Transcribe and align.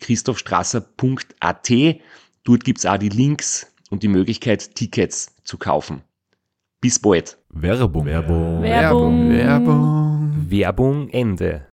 www.christophstrasser.at. 0.00 1.70
Dort 2.44 2.64
gibt's 2.64 2.86
auch 2.86 2.96
die 2.98 3.08
Links 3.08 3.70
und 3.90 4.02
die 4.02 4.08
Möglichkeit, 4.08 4.74
Tickets 4.74 5.34
zu 5.44 5.58
kaufen. 5.58 6.02
Bis 6.80 6.98
bald. 6.98 7.38
Werbung. 7.50 8.06
Werbung. 8.06 8.62
Werbung. 8.62 9.30
Werbung. 9.30 10.46
Werbung 10.48 11.08
Ende. 11.10 11.66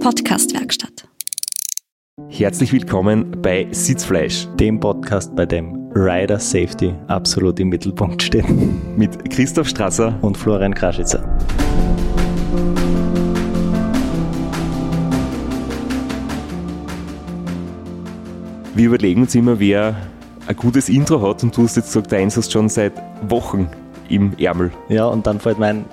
Podcastwerkstatt. 0.00 1.08
Herzlich 2.28 2.72
willkommen 2.72 3.42
bei 3.42 3.66
Sitzfleisch 3.72 4.46
dem 4.58 4.78
Podcast, 4.78 5.34
bei 5.34 5.46
dem 5.46 5.90
Rider 5.94 6.38
Safety 6.38 6.94
absolut 7.08 7.58
im 7.60 7.68
Mittelpunkt 7.68 8.22
steht. 8.22 8.48
mit 8.96 9.30
Christoph 9.30 9.68
Strasser. 9.68 10.18
Und 10.22 10.36
Florian 10.36 10.74
Kraschitzer. 10.74 11.38
Wir 18.74 18.86
überlegen 18.86 19.20
uns 19.22 19.34
immer, 19.34 19.60
wer 19.60 19.94
ein 20.46 20.56
gutes 20.56 20.88
Intro 20.88 21.20
hat 21.20 21.42
und 21.42 21.54
du 21.54 21.64
hast 21.64 21.76
jetzt 21.76 21.88
gesagt, 21.88 22.10
eins 22.14 22.38
hast 22.38 22.50
schon 22.50 22.70
seit 22.70 22.94
Wochen 23.28 23.68
im 24.08 24.32
Ärmel. 24.38 24.70
Ja, 24.88 25.06
und 25.06 25.26
dann 25.26 25.40
fällt 25.40 25.58
mein, 25.58 25.84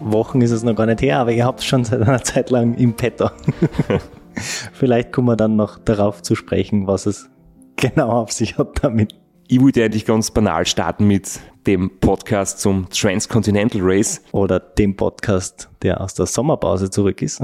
Wochen 0.00 0.40
ist 0.40 0.50
es 0.50 0.64
noch 0.64 0.74
gar 0.74 0.86
nicht 0.86 1.00
her, 1.00 1.20
aber 1.20 1.30
ihr 1.30 1.44
habt 1.44 1.60
es 1.60 1.66
schon 1.66 1.84
seit 1.84 2.02
einer 2.02 2.22
Zeit 2.24 2.50
lang 2.50 2.74
im 2.74 2.94
Petto. 2.94 3.30
Vielleicht 4.72 5.12
kommen 5.12 5.28
wir 5.28 5.36
dann 5.36 5.54
noch 5.54 5.78
darauf 5.78 6.22
zu 6.22 6.34
sprechen, 6.34 6.88
was 6.88 7.06
es 7.06 7.30
genau 7.76 8.08
auf 8.08 8.32
sich 8.32 8.58
hat 8.58 8.82
damit. 8.82 9.14
Ich 9.46 9.60
wollte 9.60 9.84
eigentlich 9.84 10.04
ganz 10.04 10.32
banal 10.32 10.66
starten 10.66 11.06
mit 11.06 11.38
dem 11.68 12.00
Podcast 12.00 12.58
zum 12.60 12.88
Transcontinental 12.90 13.80
Race. 13.84 14.22
Oder 14.32 14.58
dem 14.58 14.96
Podcast, 14.96 15.68
der 15.82 16.00
aus 16.00 16.14
der 16.14 16.26
Sommerpause 16.26 16.90
zurück 16.90 17.22
ist. 17.22 17.40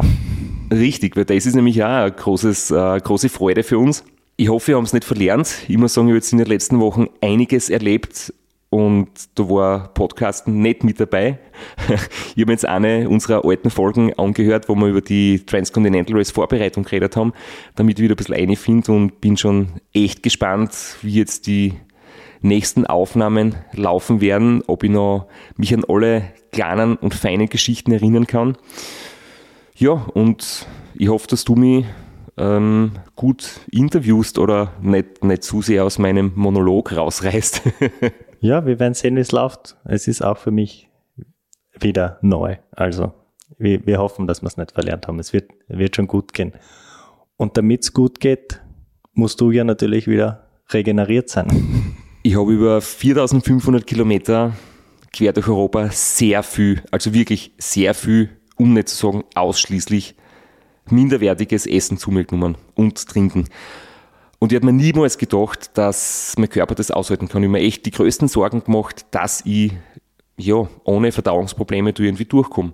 Richtig, 0.73 1.17
weil 1.17 1.27
das 1.27 1.47
ist 1.47 1.55
nämlich 1.55 1.81
auch 1.85 1.89
eine 1.89 2.11
großes, 2.11 2.73
äh, 2.73 2.99
große 2.99 3.29
Freude 3.29 3.63
für 3.63 3.79
uns. 3.79 4.03
Ich 4.41 4.49
hoffe, 4.49 4.69
wir 4.69 4.77
haben 4.77 4.85
es 4.85 4.95
nicht 4.95 5.05
verlernt. 5.05 5.55
Ich 5.69 5.77
muss 5.77 5.93
sagen, 5.93 6.07
ich 6.09 6.13
habe 6.13 6.17
jetzt 6.17 6.33
in 6.33 6.39
den 6.39 6.47
letzten 6.47 6.81
Wochen 6.81 7.09
einiges 7.21 7.69
erlebt 7.69 8.33
und 8.71 9.09
da 9.35 9.51
war 9.51 9.93
Podcasten 9.93 10.63
nicht 10.63 10.83
mit 10.83 10.99
dabei. 10.99 11.39
Ich 12.37 12.41
habe 12.41 12.53
jetzt 12.53 12.65
eine 12.65 13.07
unserer 13.11 13.45
alten 13.45 13.69
Folgen 13.69 14.15
angehört, 14.15 14.71
wo 14.71 14.75
wir 14.77 14.87
über 14.87 15.03
die 15.03 15.45
Transcontinental 15.45 16.17
Race 16.17 16.31
Vorbereitung 16.31 16.85
geredet 16.85 17.17
haben, 17.17 17.35
damit 17.77 17.99
ich 17.99 18.03
wieder 18.03 18.15
ein 18.15 18.17
bisschen 18.17 18.35
einfinde 18.35 18.93
und 18.93 19.21
bin 19.21 19.37
schon 19.37 19.73
echt 19.93 20.23
gespannt, 20.23 20.73
wie 21.03 21.17
jetzt 21.17 21.47
die 21.47 21.75
nächsten 22.41 22.87
Aufnahmen 22.87 23.57
laufen 23.75 24.23
werden, 24.23 24.63
ob 24.67 24.85
ich 24.85 24.91
noch 24.91 25.27
mich 25.59 25.75
an 25.75 25.85
alle 25.87 26.33
kleinen 26.51 26.97
und 26.97 27.15
feinen 27.15 27.51
Geschichten 27.51 27.93
erinnern 27.93 28.27
kann. 28.27 28.57
Ja, 29.77 29.93
und 29.93 30.67
ich 30.95 31.09
hoffe, 31.09 31.27
dass 31.27 31.45
du 31.45 31.57
mich 31.57 31.85
ähm, 32.41 32.93
gut 33.17 33.61
interviewst 33.71 34.39
oder 34.39 34.73
nicht, 34.81 35.23
nicht 35.23 35.43
zu 35.43 35.61
sehr 35.63 35.85
aus 35.85 35.99
meinem 35.99 36.33
Monolog 36.35 36.97
rausreißt. 36.97 37.63
ja, 38.41 38.65
wir 38.65 38.81
werden 38.81 38.95
sehen, 38.95 39.17
wie 39.17 39.21
es 39.21 39.33
läuft. 39.33 39.77
Es 39.85 40.09
ist 40.09 40.23
auch 40.23 40.39
für 40.39 40.51
mich 40.51 40.89
wieder 41.79 42.19
neu. 42.23 42.57
Also 42.73 43.13
wir, 43.59 43.87
wir 43.87 43.99
hoffen, 43.99 44.27
dass 44.27 44.43
wir 44.43 44.47
es 44.47 44.57
nicht 44.57 44.73
verlernt 44.73 45.07
haben. 45.07 45.19
Es 45.19 45.33
wird, 45.33 45.51
wird 45.69 45.97
schon 45.97 46.07
gut 46.07 46.33
gehen. 46.33 46.53
Und 47.37 47.57
damit 47.57 47.83
es 47.83 47.93
gut 47.93 48.21
geht, 48.21 48.61
musst 49.13 49.41
du 49.41 49.51
ja 49.51 49.65
natürlich 49.65 50.07
wieder 50.07 50.49
regeneriert 50.71 51.29
sein. 51.29 51.97
Ich 52.23 52.37
habe 52.37 52.53
über 52.53 52.83
4500 52.83 53.87
Kilometer 53.87 54.53
quer 55.11 55.33
durch 55.33 55.49
Europa 55.49 55.89
sehr 55.89 56.43
viel, 56.43 56.83
also 56.91 57.15
wirklich 57.15 57.55
sehr 57.57 57.95
viel, 57.95 58.29
um 58.57 58.75
nicht 58.75 58.89
zu 58.89 59.07
sagen 59.07 59.25
ausschließlich 59.35 60.17
minderwertiges 60.89 61.67
Essen 61.67 61.99
zu 61.99 62.11
mir 62.11 62.25
genommen 62.25 62.57
und 62.75 63.07
trinken. 63.07 63.49
Und 64.39 64.53
ich 64.53 64.57
habe 64.57 64.67
mir 64.67 64.73
niemals 64.73 65.19
gedacht, 65.19 65.77
dass 65.77 66.35
mein 66.39 66.49
Körper 66.49 66.75
das 66.75 66.91
aushalten 66.91 67.29
kann. 67.29 67.43
Ich 67.43 67.49
habe 67.49 67.59
mir 67.59 67.67
echt 67.67 67.85
die 67.85 67.91
größten 67.91 68.29
Sorgen 68.29 68.65
gemacht, 68.65 69.05
dass 69.11 69.43
ich 69.45 69.73
ja, 70.41 70.67
ohne 70.85 71.13
Verdauungsprobleme 71.13 71.91
irgendwie 71.91 72.25
durchkomme. 72.25 72.73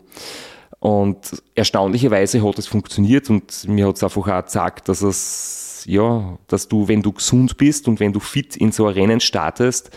Und 0.78 1.42
erstaunlicherweise 1.54 2.46
hat 2.46 2.58
es 2.58 2.66
funktioniert 2.66 3.28
und 3.30 3.66
mir 3.68 3.88
hat 3.88 3.96
es 3.96 4.04
einfach 4.04 4.28
auch 4.28 4.42
gezeigt, 4.42 4.88
dass 4.88 5.02
es, 5.02 5.84
ja, 5.86 6.38
dass 6.46 6.68
du, 6.68 6.86
wenn 6.86 7.02
du 7.02 7.12
gesund 7.12 7.56
bist 7.56 7.88
und 7.88 7.98
wenn 7.98 8.12
du 8.12 8.20
fit 8.20 8.56
in 8.56 8.72
so 8.72 8.86
ein 8.86 8.94
Rennen 8.94 9.20
startest, 9.20 9.90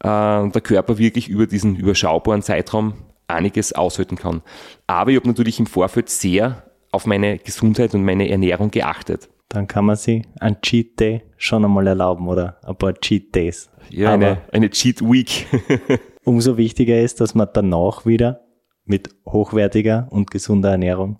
äh, 0.00 0.48
der 0.48 0.60
Körper 0.62 0.98
wirklich 0.98 1.28
über 1.28 1.46
diesen 1.46 1.76
überschaubaren 1.76 2.42
Zeitraum 2.42 2.94
einiges 3.26 3.72
aushalten 3.72 4.16
kann. 4.16 4.42
Aber 4.86 5.10
ich 5.10 5.16
habe 5.16 5.28
natürlich 5.28 5.58
im 5.58 5.66
Vorfeld 5.66 6.08
sehr 6.08 6.67
auf 6.90 7.06
meine 7.06 7.38
Gesundheit 7.38 7.94
und 7.94 8.04
meine 8.04 8.28
Ernährung 8.28 8.70
geachtet. 8.70 9.28
Dann 9.48 9.66
kann 9.66 9.86
man 9.86 9.96
sich 9.96 10.24
ein 10.40 10.60
Cheat 10.60 11.00
Day 11.00 11.22
schon 11.36 11.64
einmal 11.64 11.86
erlauben 11.86 12.28
oder 12.28 12.58
ein 12.64 12.76
paar 12.76 12.94
Cheat 12.94 13.34
Days. 13.34 13.70
Ja, 13.90 14.12
eine, 14.12 14.42
eine 14.52 14.68
Cheat 14.70 15.00
Week. 15.00 15.46
umso 16.28 16.56
wichtiger 16.56 17.00
ist, 17.00 17.20
dass 17.20 17.34
man 17.34 17.48
danach 17.52 18.06
wieder 18.06 18.44
mit 18.84 19.08
hochwertiger 19.26 20.06
und 20.10 20.30
gesunder 20.30 20.70
Ernährung 20.70 21.18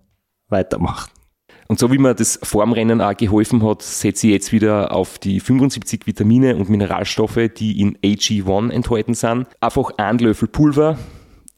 weitermacht. 0.49 1.11
Und 1.67 1.79
so 1.79 1.93
wie 1.93 1.99
mir 1.99 2.15
das 2.15 2.39
Formrennen 2.43 3.00
auch 3.00 3.17
geholfen 3.17 3.62
hat, 3.62 3.83
setze 3.83 4.27
ich 4.27 4.33
jetzt 4.33 4.53
wieder 4.53 4.93
auf 4.93 5.19
die 5.19 5.41
75 5.41 6.06
Vitamine 6.06 6.56
und 6.56 6.71
Mineralstoffe, 6.71 7.41
die 7.56 7.81
in 7.81 7.99
AG1 7.99 8.71
enthalten 8.71 9.15
sind. 9.15 9.47
Einfach 9.61 9.91
ein 9.99 10.19
Löffel 10.19 10.49
Pulver 10.49 10.99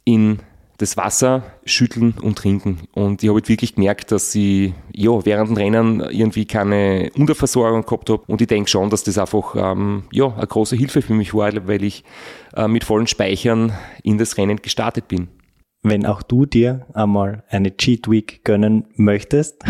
in 0.05 0.39
das 0.81 0.97
Wasser 0.97 1.43
schütteln 1.65 2.15
und 2.23 2.39
trinken. 2.39 2.79
Und 2.93 3.23
ich 3.23 3.29
habe 3.29 3.37
halt 3.37 3.51
wirklich 3.51 3.75
gemerkt, 3.75 4.13
dass 4.13 4.35
ich 4.35 4.73
ja, 4.93 5.27
während 5.27 5.51
dem 5.51 5.57
Rennen 5.57 6.01
irgendwie 6.01 6.47
keine 6.47 7.11
Unterversorgung 7.15 7.85
gehabt 7.85 8.09
habe. 8.09 8.23
Und 8.27 8.41
ich 8.41 8.47
denke 8.47 8.71
schon, 8.71 8.89
dass 8.89 9.05
das 9.05 9.19
einfach 9.19 9.55
ähm, 9.57 10.05
ja, 10.11 10.35
eine 10.35 10.47
große 10.47 10.77
Hilfe 10.77 11.03
für 11.03 11.13
mich 11.13 11.35
war, 11.35 11.53
weil 11.67 11.85
ich 11.85 12.03
äh, 12.55 12.67
mit 12.67 12.85
vollen 12.85 13.07
Speichern 13.07 13.75
in 14.03 14.17
das 14.17 14.39
Rennen 14.39 14.63
gestartet 14.63 15.09
bin. 15.09 15.29
Wenn 15.83 16.07
auch 16.07 16.23
du 16.23 16.47
dir 16.47 16.87
einmal 16.95 17.45
eine 17.49 17.77
Cheat 17.77 18.11
Week 18.11 18.43
gönnen 18.45 18.87
möchtest, 18.97 19.63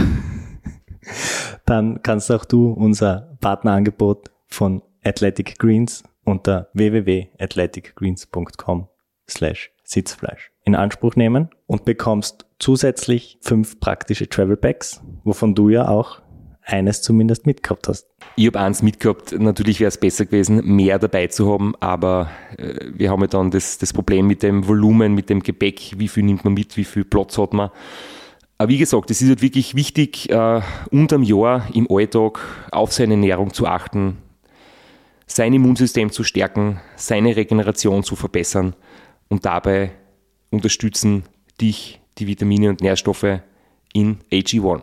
dann 1.66 2.02
kannst 2.02 2.30
auch 2.30 2.44
du 2.44 2.70
unser 2.70 3.36
Partnerangebot 3.40 4.30
von 4.46 4.82
Athletic 5.02 5.58
Greens 5.58 6.04
unter 6.24 6.68
www.athleticgreens.com 6.74 8.86
slash 9.28 9.72
Sitzfleisch 9.82 10.49
in 10.70 10.76
Anspruch 10.76 11.16
nehmen 11.16 11.48
und 11.66 11.84
bekommst 11.84 12.46
zusätzlich 12.58 13.38
fünf 13.40 13.80
praktische 13.80 14.28
Travel 14.28 14.56
Packs, 14.56 15.02
wovon 15.24 15.54
du 15.54 15.68
ja 15.68 15.88
auch 15.88 16.20
eines 16.62 17.02
zumindest 17.02 17.46
mitgehabt 17.46 17.88
hast. 17.88 18.06
Ich 18.36 18.46
habe 18.46 18.60
eins 18.60 18.82
mitgehabt. 18.82 19.32
Natürlich 19.38 19.80
wäre 19.80 19.88
es 19.88 19.98
besser 19.98 20.24
gewesen, 20.24 20.64
mehr 20.64 20.98
dabei 20.98 21.26
zu 21.26 21.52
haben, 21.52 21.74
aber 21.80 22.30
äh, 22.56 22.74
wir 22.94 23.10
haben 23.10 23.20
ja 23.22 23.26
dann 23.26 23.50
das, 23.50 23.78
das 23.78 23.92
Problem 23.92 24.26
mit 24.26 24.42
dem 24.42 24.66
Volumen, 24.66 25.14
mit 25.14 25.30
dem 25.30 25.42
Gepäck, 25.42 25.94
wie 25.98 26.08
viel 26.08 26.22
nimmt 26.22 26.44
man 26.44 26.54
mit, 26.54 26.76
wie 26.76 26.84
viel 26.84 27.04
Platz 27.04 27.38
hat 27.38 27.52
man. 27.52 27.70
Aber 28.58 28.68
wie 28.68 28.78
gesagt, 28.78 29.10
es 29.10 29.22
ist 29.22 29.28
halt 29.28 29.42
wirklich 29.42 29.74
wichtig, 29.74 30.30
äh, 30.30 30.60
unterm 30.90 31.22
Jahr 31.22 31.66
im 31.72 31.88
Alltag 31.90 32.40
auf 32.70 32.92
seine 32.92 33.14
Ernährung 33.14 33.52
zu 33.52 33.66
achten, 33.66 34.18
sein 35.26 35.54
Immunsystem 35.54 36.10
zu 36.10 36.24
stärken, 36.24 36.80
seine 36.94 37.36
Regeneration 37.36 38.02
zu 38.02 38.16
verbessern 38.16 38.74
und 39.28 39.46
dabei 39.46 39.92
unterstützen 40.50 41.24
dich 41.60 42.00
die 42.18 42.26
Vitamine 42.26 42.68
und 42.68 42.80
Nährstoffe 42.80 43.40
in 43.92 44.18
AG1. 44.30 44.82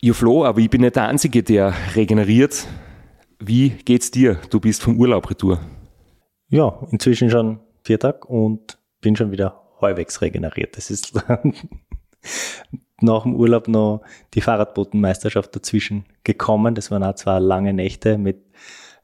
Ja, 0.00 0.14
Flo, 0.14 0.44
aber 0.44 0.60
ich 0.60 0.70
bin 0.70 0.80
nicht 0.80 0.96
der 0.96 1.08
Einzige, 1.08 1.42
der 1.42 1.74
regeneriert. 1.94 2.66
Wie 3.38 3.70
geht's 3.70 4.10
dir? 4.10 4.38
Du 4.50 4.60
bist 4.60 4.82
vom 4.82 4.98
Urlaub 4.98 5.28
retour. 5.28 5.60
Ja, 6.48 6.80
inzwischen 6.90 7.30
schon 7.30 7.60
vier 7.84 7.98
Tage 7.98 8.26
und 8.26 8.78
bin 9.00 9.16
schon 9.16 9.30
wieder 9.30 9.62
halbwegs 9.80 10.20
regeneriert. 10.20 10.76
Das 10.76 10.90
ist 10.90 11.14
nach 13.00 13.22
dem 13.22 13.34
Urlaub 13.34 13.68
noch 13.68 14.02
die 14.34 14.40
Fahrradbotenmeisterschaft 14.40 15.54
dazwischen 15.54 16.06
gekommen. 16.24 16.74
Das 16.74 16.90
waren 16.90 17.04
auch 17.04 17.14
zwei 17.14 17.38
lange 17.38 17.72
Nächte 17.72 18.18
mit 18.18 18.44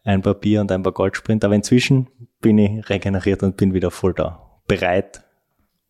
ein 0.05 0.23
paar 0.23 0.35
Bier 0.35 0.61
und 0.61 0.73
ein 0.73 0.83
paar 0.83 0.93
Goldsprint. 0.93 1.45
Aber 1.45 1.55
inzwischen 1.55 2.09
bin 2.41 2.59
ich 2.59 2.89
regeneriert 2.89 3.43
und 3.43 3.57
bin 3.57 3.75
wieder 3.75 3.91
voll 3.91 4.15
da. 4.15 4.61
Bereit, 4.67 5.23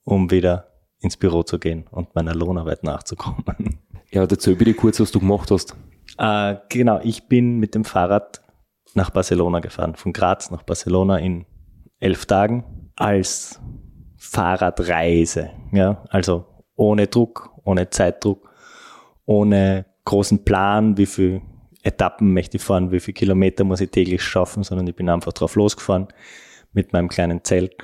um 0.07 0.31
wieder 0.31 0.69
ins 1.01 1.19
Büro 1.19 1.43
zu 1.43 1.59
gehen 1.59 1.87
und 1.91 2.15
meiner 2.15 2.35
Lohnarbeit 2.35 2.83
nachzukommen. 2.83 3.45
Ja, 4.13 4.23
erzähl 4.23 4.55
bitte 4.55 4.73
kurz, 4.73 5.01
was 5.01 5.11
du 5.11 5.19
gemacht 5.19 5.51
hast. 5.51 5.77
Äh, 6.17 6.55
genau, 6.69 7.01
ich 7.03 7.27
bin 7.27 7.59
mit 7.59 7.75
dem 7.75 7.85
Fahrrad 7.85 8.41
nach 8.95 9.11
Barcelona 9.11 9.59
gefahren, 9.59 9.97
von 9.97 10.13
Graz 10.13 10.53
nach 10.53 10.63
Barcelona 10.63 11.19
in 11.19 11.45
elf 11.99 12.25
Tagen 12.25 12.93
als 12.95 13.61
Fahrradreise. 14.17 15.51
Ja, 15.73 16.05
also 16.09 16.47
ohne 16.77 17.09
Druck, 17.09 17.51
ohne 17.65 17.91
Zeitdruck, 17.91 18.49
ohne 19.25 19.87
großen 20.05 20.45
Plan, 20.45 20.97
wie 20.97 21.07
viel 21.07 21.43
Etappen 21.83 22.33
möchte 22.33 22.59
ich 22.59 22.63
fahren, 22.63 22.93
wie 22.93 23.01
viele 23.01 23.15
Kilometer 23.15 23.65
muss 23.65 23.81
ich 23.81 23.91
täglich 23.91 24.23
schaffen, 24.23 24.63
sondern 24.63 24.87
ich 24.87 24.95
bin 24.95 25.09
einfach 25.09 25.33
drauf 25.33 25.57
losgefahren 25.57 26.07
mit 26.73 26.93
meinem 26.93 27.09
kleinen 27.09 27.43
Zelt 27.43 27.75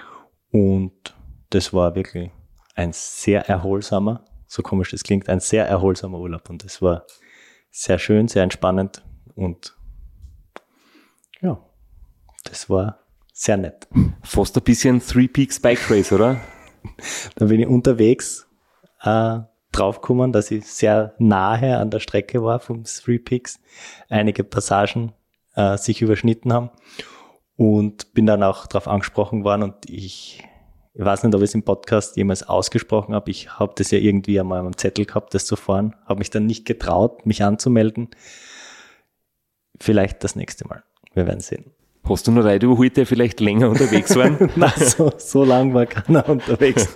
und 0.53 1.15
das 1.55 1.73
war 1.73 1.95
wirklich 1.95 2.31
ein 2.75 2.93
sehr 2.93 3.49
erholsamer, 3.49 4.25
so 4.47 4.63
komisch 4.63 4.91
das 4.91 5.03
klingt, 5.03 5.29
ein 5.29 5.41
sehr 5.41 5.67
erholsamer 5.67 6.19
Urlaub 6.19 6.49
und 6.51 6.65
das 6.65 6.83
war 6.83 7.05
sehr 7.71 7.99
schön, 7.99 8.29
sehr 8.29 8.43
entspannend 8.43 9.05
und 9.35 9.77
ja, 11.41 11.59
das 12.45 12.71
war 12.71 13.01
sehr 13.33 13.57
nett. 13.57 13.89
Fast 14.23 14.57
ein 14.57 14.63
bisschen 14.63 15.01
Three 15.01 15.29
Peaks 15.29 15.61
Bike 15.61 15.91
Race, 15.91 16.13
oder? 16.13 16.41
Da 17.37 17.47
bin 17.47 17.61
ich 17.61 17.69
unterwegs 17.69 18.49
äh, 19.03 19.39
draufgekommen, 19.71 20.33
dass 20.33 20.51
ich 20.51 20.67
sehr 20.67 21.15
nahe 21.19 21.79
an 21.79 21.91
der 21.91 22.01
Strecke 22.01 22.43
war 22.43 22.59
vom 22.59 22.85
Three 22.85 23.19
Peaks. 23.19 23.61
Einige 24.09 24.43
Passagen 24.43 25.13
äh, 25.55 25.77
sich 25.77 26.03
überschnitten 26.03 26.53
haben 26.53 26.71
und 27.57 28.15
bin 28.15 28.27
dann 28.27 28.43
auch 28.43 28.67
darauf 28.67 28.89
angesprochen 28.89 29.45
worden 29.45 29.63
und 29.63 29.89
ich, 29.89 30.43
ich 30.95 31.05
weiß 31.05 31.23
nicht, 31.23 31.35
ob 31.35 31.41
ich 31.41 31.51
es 31.51 31.55
im 31.55 31.63
Podcast 31.63 32.17
jemals 32.17 32.43
ausgesprochen 32.43 33.15
habe. 33.15 33.31
Ich 33.31 33.59
habe 33.59 33.73
das 33.77 33.91
ja 33.91 33.99
irgendwie 33.99 34.39
einmal 34.39 34.61
am 34.61 34.77
Zettel 34.77 35.07
gehabt, 35.07 35.33
das 35.35 35.47
zu 35.47 35.57
fahren, 35.57 35.95
habe 36.07 36.19
mich 36.19 36.31
dann 36.31 36.47
nicht 36.47 36.67
getraut, 36.67 37.25
mich 37.25 37.43
anzumelden. 37.43 38.09
Vielleicht 39.81 40.23
das 40.23 40.37
nächste 40.37 40.69
Mal. 40.69 40.83
Wir 41.15 41.27
werden 41.27 41.41
sehen. 41.41 41.65
Hast 42.05 42.27
du 42.27 42.33
noch 42.33 42.43
Leute 42.43 42.67
überholt, 42.67 42.97
die 42.97 43.07
vielleicht 43.07 43.41
länger 43.41 43.71
unterwegs 43.71 44.15
waren? 44.17 44.51
Nein, 44.57 44.73
so, 44.77 45.13
so 45.17 45.45
lang 45.45 45.73
war 45.73 45.87
keiner 45.87 46.29
unterwegs. 46.29 46.89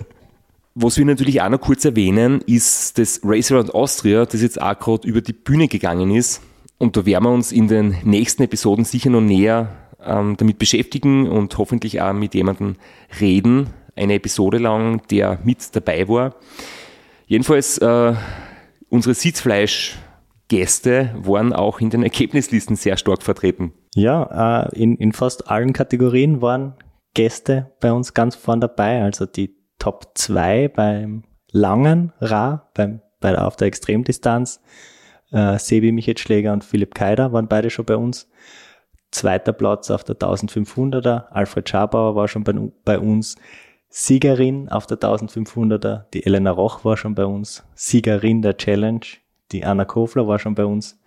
Was 0.75 0.97
wir 0.97 1.05
natürlich 1.05 1.41
auch 1.41 1.49
noch 1.49 1.61
kurz 1.61 1.85
erwähnen, 1.85 2.41
ist 2.45 2.99
das 2.99 3.21
Race 3.23 3.51
Around 3.51 3.73
Austria, 3.73 4.25
das 4.25 4.41
jetzt 4.41 4.61
auch 4.61 4.77
gerade 4.77 5.07
über 5.07 5.21
die 5.21 5.33
Bühne 5.33 5.67
gegangen 5.67 6.11
ist. 6.13 6.41
Und 6.77 6.95
da 6.95 7.05
werden 7.05 7.23
wir 7.23 7.31
uns 7.31 7.51
in 7.51 7.67
den 7.67 7.95
nächsten 8.03 8.43
Episoden 8.43 8.85
sicher 8.85 9.09
noch 9.09 9.21
näher 9.21 9.69
ähm, 10.03 10.37
damit 10.37 10.59
beschäftigen 10.59 11.27
und 11.27 11.57
hoffentlich 11.57 12.01
auch 12.01 12.13
mit 12.13 12.35
jemandem 12.35 12.75
reden. 13.19 13.71
Eine 13.97 14.15
Episode 14.15 14.59
lang, 14.59 15.01
der 15.09 15.39
mit 15.43 15.75
dabei 15.75 16.07
war. 16.07 16.35
Jedenfalls, 17.25 17.77
äh, 17.79 18.13
unsere 18.89 19.13
Sitzfleischgäste 19.13 21.15
waren 21.17 21.53
auch 21.53 21.81
in 21.81 21.89
den 21.89 22.03
Ergebnislisten 22.03 22.75
sehr 22.75 22.97
stark 22.97 23.23
vertreten. 23.23 23.73
Ja, 23.95 24.65
äh, 24.65 24.81
in, 24.81 24.95
in 24.97 25.11
fast 25.11 25.49
allen 25.49 25.73
Kategorien 25.73 26.41
waren 26.41 26.75
Gäste 27.13 27.73
bei 27.79 27.91
uns 27.91 28.13
ganz 28.13 28.35
vorn 28.35 28.61
dabei. 28.61 29.01
Also 29.01 29.25
die 29.25 29.55
Top 29.79 30.11
2 30.15 30.69
beim 30.69 31.23
langen 31.51 32.13
Ra, 32.19 32.69
beim, 32.73 33.01
bei 33.19 33.31
der, 33.31 33.45
auf 33.45 33.55
der 33.55 33.67
Extremdistanz. 33.67 34.61
Äh, 35.31 35.59
Sebi 35.59 35.91
Michetschläger 35.91 36.53
und 36.53 36.63
Philipp 36.63 36.95
Keider 36.95 37.33
waren 37.33 37.47
beide 37.47 37.69
schon 37.69 37.85
bei 37.85 37.97
uns. 37.97 38.29
Zweiter 39.11 39.53
Platz 39.53 39.89
auf 39.89 40.03
der 40.03 40.15
1500er. 40.15 41.27
Alfred 41.29 41.67
Schabauer 41.67 42.15
war 42.15 42.27
schon 42.27 42.43
bei, 42.43 42.53
bei 42.85 42.99
uns. 42.99 43.35
Siegerin 43.89 44.69
auf 44.69 44.85
der 44.85 44.97
1500er. 44.97 46.05
Die 46.13 46.25
Elena 46.25 46.51
Roch 46.51 46.83
war 46.85 46.97
schon 46.97 47.15
bei 47.15 47.25
uns. 47.25 47.63
Siegerin 47.75 48.41
der 48.41 48.57
Challenge. 48.57 49.05
Die 49.51 49.63
Anna 49.63 49.85
Kofler 49.85 50.27
war 50.27 50.39
schon 50.39 50.55
bei 50.55 50.65
uns. 50.65 50.99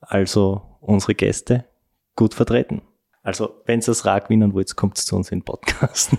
Also 0.00 0.62
unsere 0.80 1.14
Gäste 1.14 1.64
gut 2.16 2.34
vertreten. 2.34 2.82
Also, 3.22 3.62
wenn 3.64 3.80
ihr 3.80 3.86
das 3.86 4.04
Rad 4.04 4.24
gewinnen 4.24 4.52
wollt, 4.52 4.76
kommt 4.76 4.98
zu 4.98 5.16
uns 5.16 5.32
in 5.32 5.38
den 5.38 5.44
Podcast. 5.44 6.10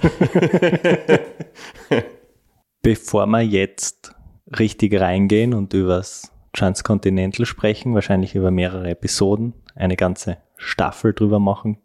Bevor 2.82 3.28
wir 3.28 3.42
jetzt 3.42 4.16
richtig 4.58 5.00
reingehen 5.00 5.54
und 5.54 5.74
übers 5.74 6.32
Transcontinental 6.54 7.46
sprechen, 7.46 7.94
wahrscheinlich 7.94 8.34
über 8.34 8.50
mehrere 8.50 8.90
Episoden, 8.90 9.54
eine 9.76 9.96
ganze 9.96 10.38
Staffel 10.58 11.14
drüber 11.14 11.40
machen. 11.40 11.78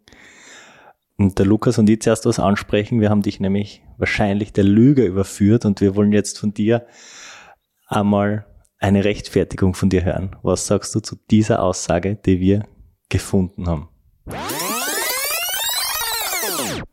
Und 1.21 1.37
der 1.37 1.45
Lukas 1.45 1.77
und 1.77 1.87
ich 1.87 2.01
zuerst 2.01 2.25
was 2.25 2.39
ansprechen. 2.39 2.99
Wir 2.99 3.11
haben 3.11 3.21
dich 3.21 3.39
nämlich 3.39 3.83
wahrscheinlich 3.99 4.53
der 4.53 4.63
Lüge 4.63 5.05
überführt 5.05 5.65
und 5.65 5.79
wir 5.79 5.95
wollen 5.95 6.11
jetzt 6.13 6.39
von 6.39 6.51
dir 6.51 6.87
einmal 7.85 8.47
eine 8.79 9.03
Rechtfertigung 9.03 9.75
von 9.75 9.91
dir 9.91 10.03
hören. 10.03 10.35
Was 10.41 10.65
sagst 10.65 10.95
du 10.95 10.99
zu 10.99 11.17
dieser 11.29 11.61
Aussage, 11.61 12.15
die 12.15 12.39
wir 12.39 12.65
gefunden 13.07 13.67
haben? 13.67 13.89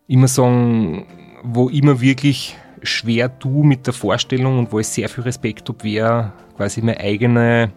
Immer 0.06 0.28
sagen, 0.28 1.06
wo 1.42 1.70
immer 1.70 2.02
wirklich 2.02 2.54
schwer 2.82 3.38
tu 3.38 3.62
mit 3.62 3.86
der 3.86 3.94
Vorstellung 3.94 4.58
und 4.58 4.72
wo 4.72 4.78
ich 4.78 4.88
sehr 4.88 5.08
viel 5.08 5.24
Respekt 5.24 5.66
habe, 5.70 5.82
wäre 5.84 6.34
quasi 6.54 6.82
meine 6.82 7.00
eigene 7.00 7.72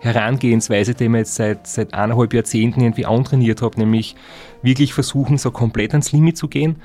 Herangehensweise, 0.00 0.94
die 0.94 1.04
ich 1.04 1.12
jetzt 1.12 1.34
seit, 1.34 1.66
seit 1.66 1.94
eineinhalb 1.94 2.32
Jahrzehnten 2.32 2.80
irgendwie 2.80 3.06
antrainiert 3.06 3.62
habe, 3.62 3.78
nämlich 3.78 4.16
wirklich 4.62 4.94
versuchen, 4.94 5.38
so 5.38 5.50
komplett 5.50 5.92
ans 5.92 6.12
Limit 6.12 6.36
zu 6.36 6.48
gehen. 6.48 6.76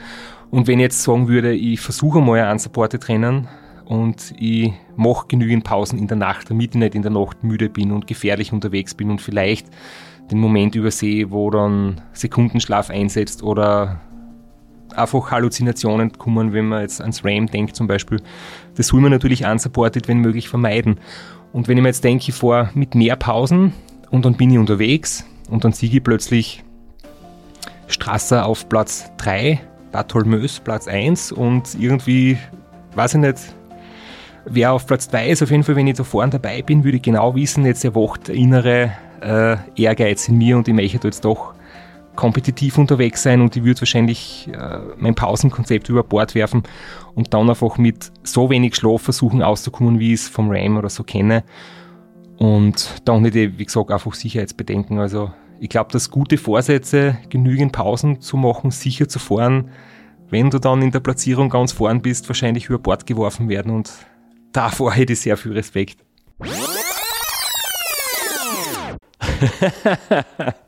Und 0.52 0.68
wenn 0.68 0.80
ich 0.80 0.84
jetzt 0.84 1.04
sagen 1.04 1.28
würde, 1.28 1.54
ich 1.54 1.80
versuche 1.80 2.22
mal 2.22 2.40
ein 2.40 2.52
Unsupported 2.52 3.08
Rennen 3.08 3.48
und 3.86 4.34
ich 4.38 4.74
mache 4.96 5.28
genügend 5.28 5.64
Pausen 5.64 5.98
in 5.98 6.08
der 6.08 6.18
Nacht, 6.18 6.50
damit 6.50 6.76
ich 6.76 6.80
nicht 6.80 6.96
in 6.96 7.02
der 7.02 7.12
Nacht 7.12 7.44
müde 7.44 7.70
bin 7.70 7.92
und 7.92 8.06
gefährlich 8.06 8.52
unterwegs 8.52 8.94
bin 8.94 9.10
und 9.10 9.22
vielleicht 9.22 9.68
den 10.30 10.40
Moment 10.40 10.76
übersehe, 10.76 11.32
wo 11.32 11.50
dann 11.52 12.02
Sekundenschlaf 12.14 12.90
einsetzt 12.90 13.44
oder 13.44 14.02
einfach 14.96 15.32
Halluzinationen 15.32 16.14
kommen, 16.14 16.54
wenn 16.54 16.68
man 16.68 16.82
jetzt 16.82 17.02
ans 17.02 17.24
RAM 17.24 17.48
denkt 17.48 17.76
zum 17.76 17.88
Beispiel. 17.88 18.22
Das 18.76 18.88
soll 18.88 19.02
man 19.02 19.12
natürlich 19.12 19.46
unsupported, 19.46 20.08
wenn 20.08 20.20
möglich, 20.20 20.50
vermeiden. 20.50 21.00
Und 21.56 21.70
wenn 21.70 21.78
ich 21.78 21.84
mir 21.84 21.88
jetzt 21.88 22.04
denke, 22.04 22.26
ich 22.28 22.36
fahre 22.36 22.70
mit 22.74 22.96
mehr 22.96 23.16
Pausen 23.16 23.72
und 24.12 24.26
dann 24.26 24.34
bin 24.34 24.52
ich 24.52 24.58
unterwegs 24.58 25.26
und 25.50 25.64
dann 25.64 25.72
siege 25.72 26.00
ich 26.00 26.04
plötzlich 26.04 26.66
Strasser 27.88 28.46
auf 28.46 28.68
Platz 28.68 29.10
3, 29.16 29.62
Bartholmös 29.94 30.60
Platz 30.60 30.90
1 30.90 31.32
und 31.32 31.74
irgendwie, 31.80 32.38
weiß 32.96 33.14
ich 33.14 33.22
nicht, 33.22 33.38
wer 34.44 34.74
auf 34.74 34.86
Platz 34.86 35.08
2 35.08 35.30
ist, 35.30 35.44
auf 35.44 35.50
jeden 35.50 35.64
Fall, 35.64 35.78
wenn 35.78 35.88
ich 35.88 35.96
da 35.96 36.04
vorne 36.04 36.32
dabei 36.32 36.62
bin, 36.62 36.84
würde 36.84 36.98
ich 36.98 37.04
genau 37.04 37.34
wissen, 37.36 37.66
jetzt 37.66 37.86
erwacht 37.86 38.28
der 38.28 38.36
innere 38.36 38.92
äh, 39.22 39.56
Ehrgeiz 39.82 40.28
in 40.28 40.38
mir 40.38 40.58
und 40.58 40.68
ich 40.68 40.74
möchte 40.74 41.08
jetzt 41.08 41.24
doch 41.24 41.54
kompetitiv 42.16 42.78
unterwegs 42.78 43.24
sein 43.24 43.42
und 43.42 43.56
ich 43.56 43.64
würde 43.64 43.82
wahrscheinlich 43.82 44.50
äh, 44.52 44.80
mein 44.98 45.16
Pausenkonzept 45.16 45.90
über 45.90 46.04
Bord 46.04 46.36
werfen 46.36 46.64
und 47.14 47.34
dann 47.34 47.50
einfach 47.50 47.78
mit 47.78 48.12
so 48.24 48.50
wenig 48.50 48.76
Schlaf 48.76 49.02
versuchen 49.02 49.42
auszukommen, 49.42 50.00
wie 50.00 50.14
ich 50.14 50.22
es 50.22 50.28
vom 50.28 50.52
RAM 50.52 50.78
oder 50.78 50.90
so 50.90 51.04
kenne. 51.04 51.44
Und 52.38 53.02
dann 53.06 53.22
nicht, 53.22 53.36
wie 53.36 53.66
gesagt, 53.66 53.92
einfach 53.92 54.14
Sicherheitsbedenken. 54.14 55.00
Also 55.00 55.32
ich 55.60 55.70
glaube, 55.70 55.92
dass 55.92 56.12
gute 56.12 56.38
Vorsätze, 56.38 57.18
genügend 57.30 57.72
Pausen 57.72 58.22
zu 58.22 58.38
machen, 58.38 58.72
sicher 58.72 59.08
zu 59.08 59.20
fahren, 59.20 59.72
wenn 60.30 60.50
du 60.50 60.60
dann 60.60 60.82
in 60.82 60.92
der 60.92 61.00
Platzierung 61.00 61.50
ganz 61.50 61.72
vorn 61.72 62.02
bist, 62.02 62.28
wahrscheinlich 62.28 62.68
über 62.68 62.80
Bord 62.80 63.06
geworfen 63.06 63.48
werden 63.48 63.72
und 63.72 63.92
davor 64.52 64.94
hätte 64.94 65.14
ich 65.14 65.22
sehr 65.22 65.38
viel 65.38 65.54
Respekt. 65.54 65.98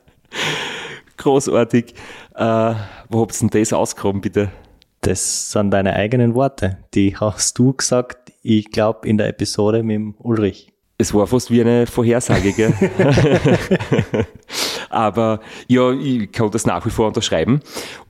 Großartig. 1.18 1.94
Äh, 2.34 2.74
wo 3.08 3.20
habt 3.20 3.40
ihr 3.40 3.48
denn 3.48 3.60
das 3.60 3.72
ausgegraben, 3.72 4.20
bitte? 4.20 4.50
Das 5.00 5.52
sind 5.52 5.70
deine 5.70 5.94
eigenen 5.94 6.34
Worte. 6.34 6.78
Die 6.94 7.16
hast 7.16 7.58
du 7.58 7.72
gesagt, 7.72 8.32
ich 8.42 8.70
glaube, 8.70 9.06
in 9.06 9.18
der 9.18 9.28
Episode 9.28 9.82
mit 9.82 9.94
dem 9.96 10.14
Ulrich. 10.18 10.72
Es 11.00 11.14
war 11.14 11.28
fast 11.28 11.50
wie 11.52 11.60
eine 11.60 11.86
Vorhersage, 11.86 12.52
gell? 12.52 12.74
Aber 14.90 15.40
ja, 15.68 15.92
ich 15.92 16.32
kann 16.32 16.50
das 16.50 16.66
nach 16.66 16.84
wie 16.84 16.90
vor 16.90 17.06
unterschreiben. 17.06 17.60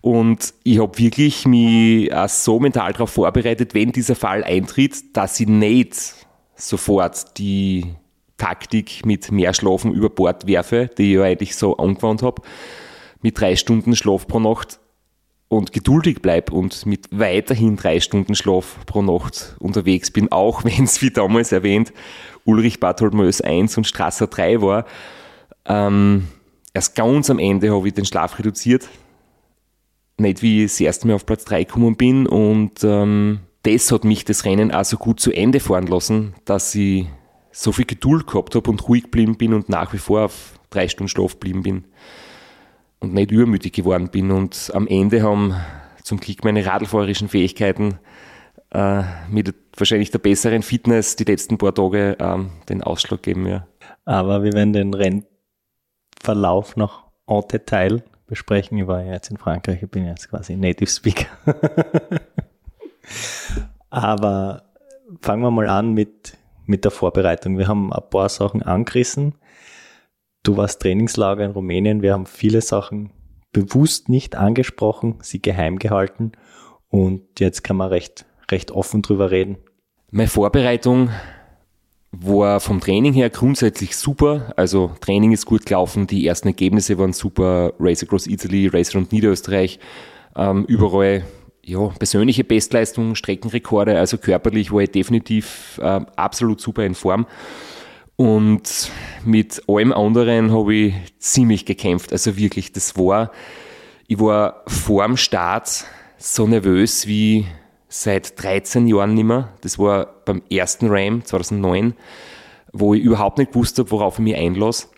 Und 0.00 0.54
ich 0.64 0.80
habe 0.80 0.98
wirklich 0.98 1.46
mich 1.46 2.14
auch 2.14 2.28
so 2.28 2.58
mental 2.58 2.92
darauf 2.92 3.10
vorbereitet, 3.10 3.74
wenn 3.74 3.92
dieser 3.92 4.14
Fall 4.14 4.42
eintritt, 4.42 5.14
dass 5.14 5.38
ich 5.38 5.48
nicht 5.48 6.14
sofort 6.56 7.36
die 7.36 7.94
Taktik 8.38 9.04
mit 9.04 9.30
mehr 9.30 9.52
Schlafen 9.52 9.92
über 9.92 10.08
Bord 10.08 10.46
werfe, 10.46 10.88
die 10.96 11.10
ich 11.10 11.18
ja 11.18 11.24
eigentlich 11.24 11.56
so 11.56 11.76
angewandt 11.76 12.22
habe, 12.22 12.40
mit 13.22 13.40
drei 13.40 13.56
Stunden 13.56 13.96
Schlaf 13.96 14.26
pro 14.26 14.40
Nacht 14.40 14.80
und 15.48 15.72
geduldig 15.72 16.20
bleib 16.20 16.52
und 16.52 16.86
mit 16.86 17.08
weiterhin 17.10 17.76
drei 17.76 18.00
Stunden 18.00 18.34
Schlaf 18.34 18.78
pro 18.86 19.02
Nacht 19.02 19.56
unterwegs 19.58 20.10
bin, 20.10 20.30
auch 20.30 20.64
wenn 20.64 20.84
es 20.84 21.02
wie 21.02 21.10
damals 21.10 21.52
erwähnt 21.52 21.92
Ulrich 22.44 22.80
Bartholmäus 22.80 23.40
1 23.40 23.76
und 23.76 23.86
Strasser 23.86 24.26
3 24.26 24.62
war. 24.62 24.86
Ähm, 25.66 26.28
erst 26.72 26.94
ganz 26.94 27.28
am 27.28 27.38
Ende 27.38 27.74
habe 27.74 27.88
ich 27.88 27.94
den 27.94 28.06
Schlaf 28.06 28.38
reduziert. 28.38 28.88
Nicht 30.16 30.42
wie 30.42 30.64
ich 30.64 30.72
das 30.72 30.80
erste 30.80 31.06
Mal 31.06 31.14
auf 31.14 31.26
Platz 31.26 31.44
3 31.44 31.64
gekommen 31.64 31.96
bin 31.96 32.26
und 32.26 32.82
ähm, 32.84 33.40
das 33.64 33.92
hat 33.92 34.04
mich 34.04 34.24
das 34.24 34.44
Rennen 34.44 34.72
auch 34.72 34.84
so 34.84 34.96
gut 34.96 35.20
zu 35.20 35.30
Ende 35.30 35.60
fahren 35.60 35.86
lassen, 35.86 36.34
dass 36.44 36.74
ich 36.74 37.06
so 37.52 37.72
viel 37.72 37.84
Geduld 37.84 38.26
gehabt 38.26 38.54
habe 38.54 38.70
und 38.70 38.88
ruhig 38.88 39.04
geblieben 39.04 39.36
bin 39.36 39.52
und 39.52 39.68
nach 39.68 39.92
wie 39.92 39.98
vor 39.98 40.24
auf 40.24 40.58
drei 40.70 40.88
Stunden 40.88 41.08
Schlaf 41.08 41.32
geblieben 41.32 41.62
bin 41.62 41.84
und 43.00 43.14
nicht 43.14 43.30
übermütig 43.30 43.72
geworden 43.72 44.08
bin. 44.08 44.30
Und 44.30 44.70
am 44.74 44.86
Ende 44.86 45.22
haben 45.22 45.54
zum 46.02 46.18
Glück 46.18 46.44
meine 46.44 46.64
radlfahrerischen 46.64 47.28
Fähigkeiten 47.28 47.98
äh, 48.70 49.02
mit 49.30 49.54
wahrscheinlich 49.76 50.10
der 50.10 50.18
besseren 50.18 50.62
Fitness 50.62 51.16
die 51.16 51.24
letzten 51.24 51.58
paar 51.58 51.74
Tage 51.74 52.16
ähm, 52.18 52.50
den 52.68 52.82
Ausschlag 52.82 53.22
geben. 53.22 53.46
Ja. 53.46 53.66
Aber 54.04 54.42
wir 54.42 54.52
werden 54.52 54.72
den 54.72 54.94
Rennverlauf 54.94 56.76
noch 56.76 57.04
en 57.26 57.42
Detail 57.50 58.02
besprechen. 58.26 58.78
Ich 58.78 58.86
war 58.86 59.02
ja 59.02 59.12
jetzt 59.12 59.30
in 59.30 59.36
Frankreich, 59.36 59.82
ich 59.82 59.90
bin 59.90 60.06
jetzt 60.06 60.28
quasi 60.28 60.56
Native 60.56 60.90
Speaker. 60.90 61.26
Aber 63.90 64.64
fangen 65.22 65.42
wir 65.42 65.50
mal 65.50 65.68
an 65.68 65.94
mit, 65.94 66.36
mit 66.66 66.84
der 66.84 66.90
Vorbereitung. 66.90 67.56
Wir 67.58 67.68
haben 67.68 67.92
ein 67.92 68.10
paar 68.10 68.28
Sachen 68.28 68.62
angerissen. 68.62 69.34
Du 70.42 70.56
warst 70.56 70.80
Trainingslager 70.82 71.44
in 71.44 71.50
Rumänien. 71.50 72.02
Wir 72.02 72.12
haben 72.12 72.26
viele 72.26 72.60
Sachen 72.60 73.10
bewusst 73.52 74.08
nicht 74.08 74.36
angesprochen, 74.36 75.16
sie 75.22 75.40
geheim 75.40 75.78
gehalten. 75.78 76.32
Und 76.88 77.40
jetzt 77.40 77.64
kann 77.64 77.76
man 77.76 77.88
recht, 77.88 78.24
recht 78.50 78.70
offen 78.70 79.02
drüber 79.02 79.30
reden. 79.30 79.58
Meine 80.10 80.28
Vorbereitung 80.28 81.10
war 82.10 82.60
vom 82.60 82.80
Training 82.80 83.12
her 83.12 83.30
grundsätzlich 83.30 83.96
super. 83.96 84.52
Also 84.56 84.92
Training 85.00 85.32
ist 85.32 85.44
gut 85.44 85.66
gelaufen, 85.66 86.06
die 86.06 86.26
ersten 86.26 86.48
Ergebnisse 86.48 86.98
waren 86.98 87.12
super. 87.12 87.74
Race 87.78 88.02
Across 88.02 88.26
Italy, 88.26 88.68
Race 88.68 88.94
Around 88.94 89.12
Niederösterreich, 89.12 89.78
ähm, 90.34 90.64
überall 90.66 91.24
ja, 91.62 91.88
persönliche 91.88 92.44
Bestleistungen, 92.44 93.14
Streckenrekorde, 93.14 93.98
also 93.98 94.16
körperlich 94.16 94.72
war 94.72 94.80
ich 94.80 94.90
definitiv 94.90 95.78
äh, 95.82 96.00
absolut 96.16 96.62
super 96.62 96.84
in 96.84 96.94
Form. 96.94 97.26
Und 98.20 98.90
mit 99.24 99.62
allem 99.68 99.92
anderen 99.92 100.52
habe 100.52 100.74
ich 100.74 100.94
ziemlich 101.20 101.64
gekämpft. 101.64 102.10
Also 102.10 102.36
wirklich, 102.36 102.72
das 102.72 102.96
war, 102.96 103.30
ich 104.08 104.18
war 104.18 104.64
vor 104.66 105.06
dem 105.06 105.16
Start 105.16 105.84
so 106.16 106.48
nervös 106.48 107.06
wie 107.06 107.46
seit 107.88 108.42
13 108.42 108.88
Jahren 108.88 109.14
nicht 109.14 109.22
mehr. 109.22 109.52
Das 109.60 109.78
war 109.78 110.06
beim 110.24 110.42
ersten 110.50 110.88
Ram 110.88 111.24
2009, 111.24 111.94
wo 112.72 112.92
ich 112.92 113.04
überhaupt 113.04 113.38
nicht 113.38 113.52
gewusst 113.52 113.78
habe, 113.78 113.92
worauf 113.92 114.14
ich 114.14 114.24
mich 114.24 114.34
einlasse. 114.34 114.88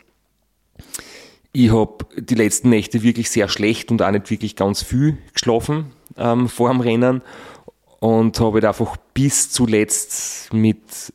Ich 1.53 1.71
habe 1.71 2.07
die 2.17 2.37
letzten 2.37 2.71
Nächte 2.71 3.03
wirklich 3.03 3.29
sehr 3.29 3.49
schlecht 3.49 3.91
und 3.91 4.01
auch 4.01 4.13
nicht 4.13 4.31
wirklich 4.31 4.57
ganz 4.57 4.83
viel 4.83 5.19
geschlafen 5.35 5.93
ähm, 6.17 6.49
vor 6.49 6.71
dem 6.71 6.81
Rennen 6.81 7.21
und 7.99 8.41
habe 8.41 8.55
halt 8.55 8.65
einfach 8.65 8.97
bis 9.13 9.51
zuletzt 9.51 10.55
mit 10.55 11.13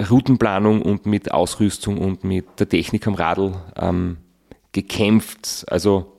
Routenplanung 0.00 0.82
und 0.82 1.06
mit 1.06 1.32
Ausrüstung 1.32 1.98
und 1.98 2.24
mit 2.24 2.44
der 2.58 2.68
Technik 2.68 3.06
am 3.06 3.14
Radl 3.14 3.54
ähm, 3.76 4.18
gekämpft. 4.72 5.64
Also 5.68 6.12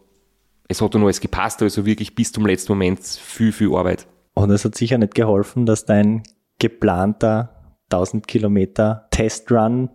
es 0.67 0.81
hat 0.81 0.95
dann 0.95 1.03
alles 1.03 1.21
gepasst, 1.21 1.61
also 1.61 1.85
wirklich 1.85 2.15
bis 2.15 2.31
zum 2.31 2.45
letzten 2.45 2.71
Moment 2.71 3.03
viel, 3.03 3.51
viel 3.51 3.73
Arbeit. 3.73 4.07
Und 4.33 4.49
es 4.51 4.65
hat 4.65 4.75
sicher 4.75 4.97
nicht 4.97 5.15
geholfen, 5.15 5.65
dass 5.65 5.85
dein 5.85 6.23
geplanter 6.59 7.75
1000 7.91 8.27
Kilometer 8.27 9.07
Testrun 9.11 9.89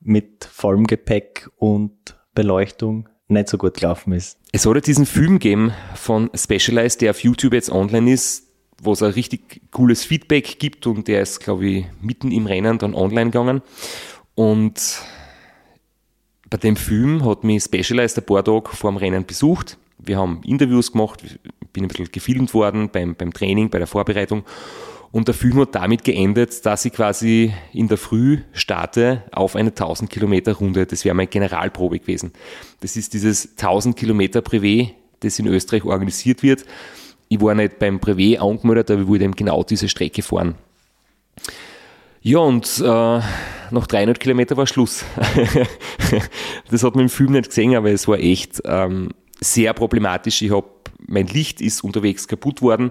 mit 0.00 0.44
vollem 0.44 0.86
Gepäck 0.86 1.48
und 1.56 2.16
Beleuchtung 2.34 3.08
nicht 3.28 3.48
so 3.48 3.58
gut 3.58 3.74
gelaufen 3.74 4.12
ist. 4.12 4.38
Es 4.52 4.62
soll 4.62 4.76
ja 4.76 4.80
diesen 4.80 5.06
Film 5.06 5.38
geben 5.38 5.72
von 5.94 6.30
Specialized, 6.34 7.00
der 7.00 7.10
auf 7.10 7.20
YouTube 7.20 7.52
jetzt 7.52 7.70
online 7.70 8.12
ist, 8.12 8.49
wo 8.82 8.92
es 8.92 9.02
ein 9.02 9.12
richtig 9.12 9.60
cooles 9.70 10.04
Feedback 10.04 10.58
gibt 10.58 10.86
und 10.86 11.06
der 11.06 11.22
ist, 11.22 11.40
glaube 11.40 11.66
ich, 11.66 11.86
mitten 12.00 12.30
im 12.32 12.46
Rennen 12.46 12.78
dann 12.78 12.94
online 12.94 13.30
gegangen. 13.30 13.62
Und 14.34 15.02
bei 16.48 16.56
dem 16.56 16.76
Film 16.76 17.24
hat 17.24 17.44
mich 17.44 17.62
Specialized 17.62 18.18
ein 18.18 18.24
paar 18.24 18.44
Tage 18.44 18.70
vor 18.70 18.90
dem 18.90 18.96
Rennen 18.96 19.26
besucht. 19.26 19.78
Wir 19.98 20.18
haben 20.18 20.40
Interviews 20.44 20.92
gemacht, 20.92 21.22
bin 21.72 21.84
ein 21.84 21.88
bisschen 21.88 22.10
gefilmt 22.10 22.54
worden 22.54 22.88
beim, 22.90 23.14
beim 23.14 23.32
Training, 23.32 23.68
bei 23.68 23.78
der 23.78 23.86
Vorbereitung. 23.86 24.44
Und 25.12 25.26
der 25.28 25.34
Film 25.34 25.58
hat 25.58 25.74
damit 25.74 26.04
geendet, 26.04 26.64
dass 26.64 26.84
ich 26.84 26.92
quasi 26.92 27.52
in 27.72 27.88
der 27.88 27.98
Früh 27.98 28.38
starte 28.52 29.24
auf 29.32 29.56
eine 29.56 29.70
1000 29.70 30.08
Kilometer 30.08 30.54
Runde. 30.54 30.86
Das 30.86 31.04
wäre 31.04 31.14
meine 31.14 31.26
Generalprobe 31.26 31.98
gewesen. 31.98 32.32
Das 32.80 32.96
ist 32.96 33.12
dieses 33.12 33.58
1000 33.58 33.96
Kilometer 33.96 34.40
Privé, 34.40 34.92
das 35.18 35.38
in 35.38 35.48
Österreich 35.48 35.84
organisiert 35.84 36.42
wird 36.42 36.64
ich 37.30 37.40
war 37.40 37.54
nicht 37.54 37.78
beim 37.78 37.98
Privé 37.98 38.38
angemeldet, 38.38 38.90
aber 38.90 39.02
ich 39.02 39.08
wollte 39.08 39.24
eben 39.24 39.36
genau 39.36 39.62
diese 39.62 39.88
Strecke 39.88 40.20
fahren. 40.20 40.56
Ja, 42.22 42.40
und 42.40 42.66
äh, 42.80 42.84
nach 43.70 43.86
300 43.86 44.18
Kilometern 44.18 44.58
war 44.58 44.66
Schluss. 44.66 45.04
das 46.70 46.82
hat 46.82 46.96
man 46.96 47.04
im 47.04 47.08
Film 47.08 47.32
nicht 47.32 47.48
gesehen, 47.48 47.76
aber 47.76 47.92
es 47.92 48.08
war 48.08 48.18
echt 48.18 48.60
ähm, 48.64 49.10
sehr 49.40 49.72
problematisch. 49.74 50.42
Ich 50.42 50.50
hab, 50.50 50.90
mein 51.06 51.28
Licht 51.28 51.60
ist 51.60 51.84
unterwegs 51.84 52.26
kaputt 52.26 52.62
worden. 52.62 52.90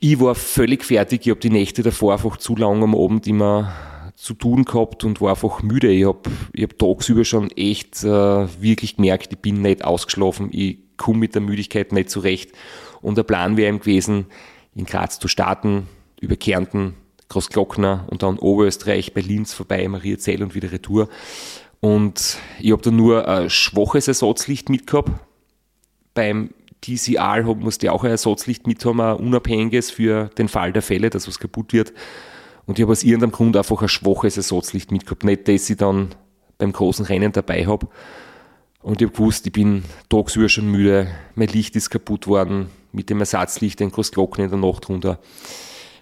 Ich 0.00 0.18
war 0.18 0.34
völlig 0.34 0.84
fertig. 0.84 1.20
Ich 1.24 1.30
habe 1.30 1.40
die 1.40 1.50
Nächte 1.50 1.84
davor 1.84 2.14
einfach 2.14 2.38
zu 2.38 2.56
lange 2.56 2.82
am 2.82 2.96
Abend 2.96 3.24
immer 3.28 3.72
zu 4.16 4.34
tun 4.34 4.64
gehabt 4.64 5.04
und 5.04 5.20
war 5.20 5.30
einfach 5.30 5.62
müde. 5.62 5.92
Ich 5.92 6.06
habe 6.06 6.28
ich 6.52 6.64
hab 6.64 6.76
tagsüber 6.76 7.24
schon 7.24 7.52
echt 7.52 8.02
äh, 8.02 8.08
wirklich 8.60 8.96
gemerkt, 8.96 9.32
ich 9.32 9.38
bin 9.38 9.62
nicht 9.62 9.84
ausgeschlafen. 9.84 10.48
Ich 10.50 10.78
komme 11.00 11.18
mit 11.18 11.34
der 11.34 11.42
Müdigkeit 11.42 11.92
nicht 11.92 12.10
zurecht. 12.10 12.52
Und 13.00 13.18
der 13.18 13.24
Plan 13.24 13.56
wäre 13.56 13.72
ihm 13.72 13.80
gewesen, 13.80 14.26
in 14.74 14.84
Graz 14.84 15.18
zu 15.18 15.26
starten, 15.26 15.88
über 16.20 16.36
Kärnten, 16.36 16.94
Großglockner 17.28 18.06
und 18.08 18.22
dann 18.22 18.38
Oberösterreich, 18.38 19.14
bei 19.14 19.20
Linz 19.20 19.54
vorbei, 19.54 19.88
Mariazell 19.88 20.42
und 20.42 20.54
wieder 20.54 20.70
Retour. 20.70 21.08
Und 21.80 22.36
ich 22.60 22.72
habe 22.72 22.82
da 22.82 22.90
nur 22.90 23.26
ein 23.26 23.48
schwaches 23.48 24.06
Ersatzlicht 24.06 24.68
mitgehabt. 24.68 25.10
Beim 26.12 26.50
TCR 26.82 27.42
musste 27.54 27.86
ich 27.86 27.90
auch 27.90 28.04
ein 28.04 28.10
Ersatzlicht 28.10 28.66
mit 28.66 28.84
haben, 28.84 29.00
ein 29.00 29.16
unabhängiges 29.16 29.90
für 29.90 30.26
den 30.36 30.48
Fall 30.48 30.72
der 30.72 30.82
Fälle, 30.82 31.08
dass 31.08 31.26
was 31.26 31.38
kaputt 31.38 31.72
wird. 31.72 31.92
Und 32.66 32.78
ich 32.78 32.82
habe 32.82 32.92
aus 32.92 33.02
irgendeinem 33.02 33.32
Grund 33.32 33.56
einfach 33.56 33.80
ein 33.80 33.88
schwaches 33.88 34.36
Ersatzlicht 34.36 34.92
mitgehabt. 34.92 35.24
Nicht, 35.24 35.48
dass 35.48 35.70
ich 35.70 35.76
dann 35.76 36.10
beim 36.58 36.72
großen 36.72 37.06
Rennen 37.06 37.32
dabei 37.32 37.66
habe. 37.66 37.88
Und 38.82 39.00
ich 39.00 39.08
habe 39.08 39.16
gewusst, 39.16 39.46
ich 39.46 39.52
bin 39.52 39.84
tagsüber 40.08 40.48
schon 40.48 40.70
müde, 40.70 41.08
mein 41.34 41.48
Licht 41.48 41.76
ist 41.76 41.90
kaputt 41.90 42.26
worden, 42.26 42.70
mit 42.92 43.10
dem 43.10 43.20
Ersatzlicht 43.20 43.80
ein 43.82 43.90
Großglocken 43.90 44.44
in 44.44 44.50
der 44.50 44.58
Nacht 44.58 44.88
runter. 44.88 45.18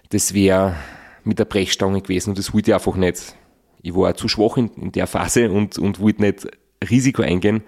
Das 0.09 0.33
wäre 0.33 0.75
mit 1.23 1.39
der 1.39 1.45
Brechstange 1.45 2.01
gewesen 2.01 2.29
und 2.29 2.37
das 2.37 2.53
wollte 2.53 2.71
ich 2.71 2.75
einfach 2.75 2.95
nicht. 2.95 3.35
Ich 3.81 3.93
war 3.95 4.15
zu 4.15 4.27
schwach 4.27 4.57
in, 4.57 4.69
in 4.75 4.91
der 4.91 5.07
Phase 5.07 5.51
und, 5.51 5.77
und 5.77 5.99
wollte 5.99 6.21
nicht 6.21 6.47
Risiko 6.89 7.21
eingehen. 7.21 7.63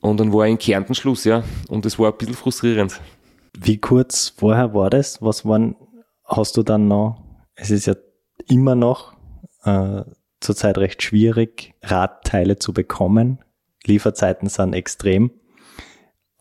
Und 0.00 0.20
dann 0.20 0.32
war 0.32 0.46
ich 0.46 0.52
in 0.52 0.58
Kärnten 0.58 0.94
Schluss, 0.94 1.24
ja. 1.24 1.42
Und 1.68 1.84
das 1.84 1.98
war 1.98 2.10
ein 2.10 2.16
bisschen 2.16 2.34
frustrierend. 2.34 3.00
Wie 3.58 3.78
kurz 3.78 4.30
vorher 4.34 4.72
war 4.74 4.88
das? 4.90 5.20
Was 5.20 5.44
waren, 5.44 5.76
hast 6.24 6.56
du 6.56 6.62
dann 6.62 6.88
noch, 6.88 7.22
es 7.54 7.70
ist 7.70 7.86
ja 7.86 7.94
immer 8.48 8.74
noch 8.74 9.14
äh, 9.64 10.02
zurzeit 10.40 10.78
recht 10.78 11.02
schwierig, 11.02 11.74
Radteile 11.82 12.58
zu 12.58 12.72
bekommen. 12.72 13.38
Lieferzeiten 13.86 14.48
sind 14.48 14.72
extrem. 14.72 15.30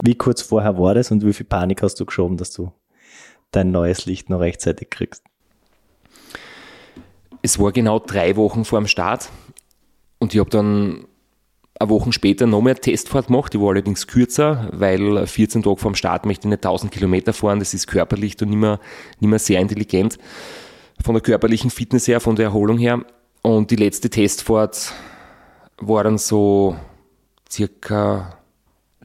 Wie 0.01 0.15
kurz 0.15 0.41
vorher 0.41 0.77
war 0.77 0.93
das 0.93 1.12
und 1.12 1.25
wie 1.25 1.34
viel 1.34 1.46
Panik 1.46 1.81
hast 1.81 2.00
du 2.00 2.05
geschoben, 2.05 2.38
dass 2.38 2.51
du 2.51 2.72
dein 3.51 3.72
neues 3.72 4.05
Licht 4.05 4.29
noch 4.29 4.39
rechtzeitig 4.39 4.89
kriegst? 4.89 5.24
Es 7.41 7.60
war 7.60 7.72
genau 7.72 8.00
drei 8.00 8.36
Wochen 8.36 8.65
vor 8.65 8.79
dem 8.79 8.88
Start 8.88 9.29
und 10.19 10.34
ich 10.34 10.39
habe 10.39 10.50
dann 10.50 11.05
eine 11.79 11.89
Woche 11.89 12.12
später 12.12 12.46
noch 12.46 12.62
mehr 12.62 12.75
Testfahrt 12.75 13.27
gemacht. 13.27 13.53
Die 13.53 13.62
war 13.62 13.69
allerdings 13.69 14.05
kürzer, 14.05 14.69
weil 14.74 15.25
14 15.25 15.63
Tage 15.63 15.77
vor 15.77 15.91
dem 15.91 15.96
Start 15.96 16.25
möchte 16.25 16.48
ich 16.48 16.50
nicht 16.50 16.65
1000 16.65 16.91
Kilometer 16.91 17.31
fahren. 17.31 17.60
Das 17.60 17.74
ist 17.74 17.88
körperlich 17.88 18.39
und 18.41 18.50
nicht 18.50 18.60
mehr, 18.60 18.79
nicht 19.19 19.29
mehr 19.29 19.39
sehr 19.39 19.62
intelligent. 19.62 20.17
Von 21.03 21.15
der 21.15 21.22
körperlichen 21.22 21.69
Fitness 21.69 22.08
her, 22.08 22.19
von 22.19 22.36
der 22.36 22.46
Erholung 22.46 22.77
her. 22.77 23.05
Und 23.41 23.72
die 23.72 23.77
letzte 23.77 24.10
Testfahrt 24.10 24.91
war 25.77 26.03
dann 26.03 26.17
so 26.17 26.75
circa 27.51 28.38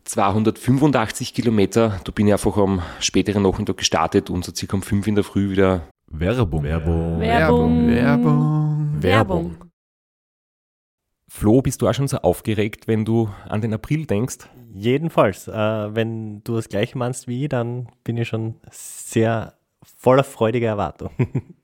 285 0.04 1.34
Kilometer. 1.34 2.00
Da 2.04 2.12
bin 2.12 2.26
ich 2.26 2.32
einfach 2.32 2.56
am 2.56 2.82
späteren 3.00 3.42
Nachmittag 3.42 3.78
gestartet 3.78 4.30
und 4.30 4.44
so 4.44 4.52
circa 4.54 4.76
um 4.76 4.82
5 4.82 5.06
in 5.06 5.14
der 5.14 5.24
Früh 5.24 5.50
wieder. 5.50 5.88
Werbung. 6.06 6.62
Werbung. 6.62 7.20
Werbung. 7.20 7.88
Werbung. 7.88 9.02
Werbung. 9.02 9.56
Flo, 11.28 11.62
bist 11.62 11.82
du 11.82 11.88
auch 11.88 11.94
schon 11.94 12.06
so 12.06 12.18
aufgeregt, 12.18 12.86
wenn 12.86 13.04
du 13.04 13.28
an 13.48 13.60
den 13.60 13.74
April 13.74 14.06
denkst? 14.06 14.38
Jedenfalls, 14.72 15.48
äh, 15.48 15.52
wenn 15.52 16.44
du 16.44 16.54
das 16.54 16.68
gleiche 16.68 16.96
meinst 16.96 17.26
wie 17.26 17.44
ich, 17.44 17.48
dann 17.48 17.88
bin 18.04 18.16
ich 18.16 18.28
schon 18.28 18.54
sehr 18.70 19.54
voller 19.98 20.22
freudiger 20.22 20.68
Erwartung. 20.68 21.10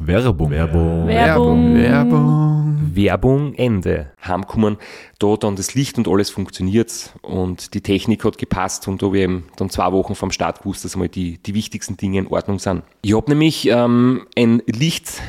Werbung. 0.00 0.50
Werbung. 0.50 1.06
Werbung. 1.08 1.74
Werbung. 1.74 2.90
Werbung, 2.94 3.54
Ende. 3.54 4.12
Heimkommen, 4.24 4.76
da 5.18 5.36
dann 5.36 5.56
das 5.56 5.74
Licht 5.74 5.98
und 5.98 6.06
alles 6.08 6.30
funktioniert 6.30 7.12
und 7.22 7.74
die 7.74 7.80
Technik 7.80 8.24
hat 8.24 8.38
gepasst 8.38 8.86
und 8.88 9.02
da 9.02 9.06
habe 9.06 9.18
ich 9.18 9.24
eben 9.24 9.46
dann 9.56 9.70
zwei 9.70 9.90
Wochen 9.92 10.14
vom 10.14 10.30
Start 10.30 10.60
gewusst, 10.60 10.84
dass 10.84 10.94
mal 10.96 11.08
die, 11.08 11.38
die 11.38 11.54
wichtigsten 11.54 11.96
Dinge 11.96 12.20
in 12.20 12.28
Ordnung 12.28 12.60
sind. 12.60 12.84
Ich 13.02 13.14
habe 13.14 13.28
nämlich 13.30 13.68
ähm, 13.68 14.26
ein 14.36 14.62
Licht 14.66 15.20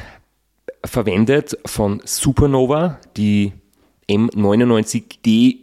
verwendet 0.86 1.58
von 1.66 2.02
Supernova, 2.06 3.00
die 3.18 3.54
M99DY 4.08 5.58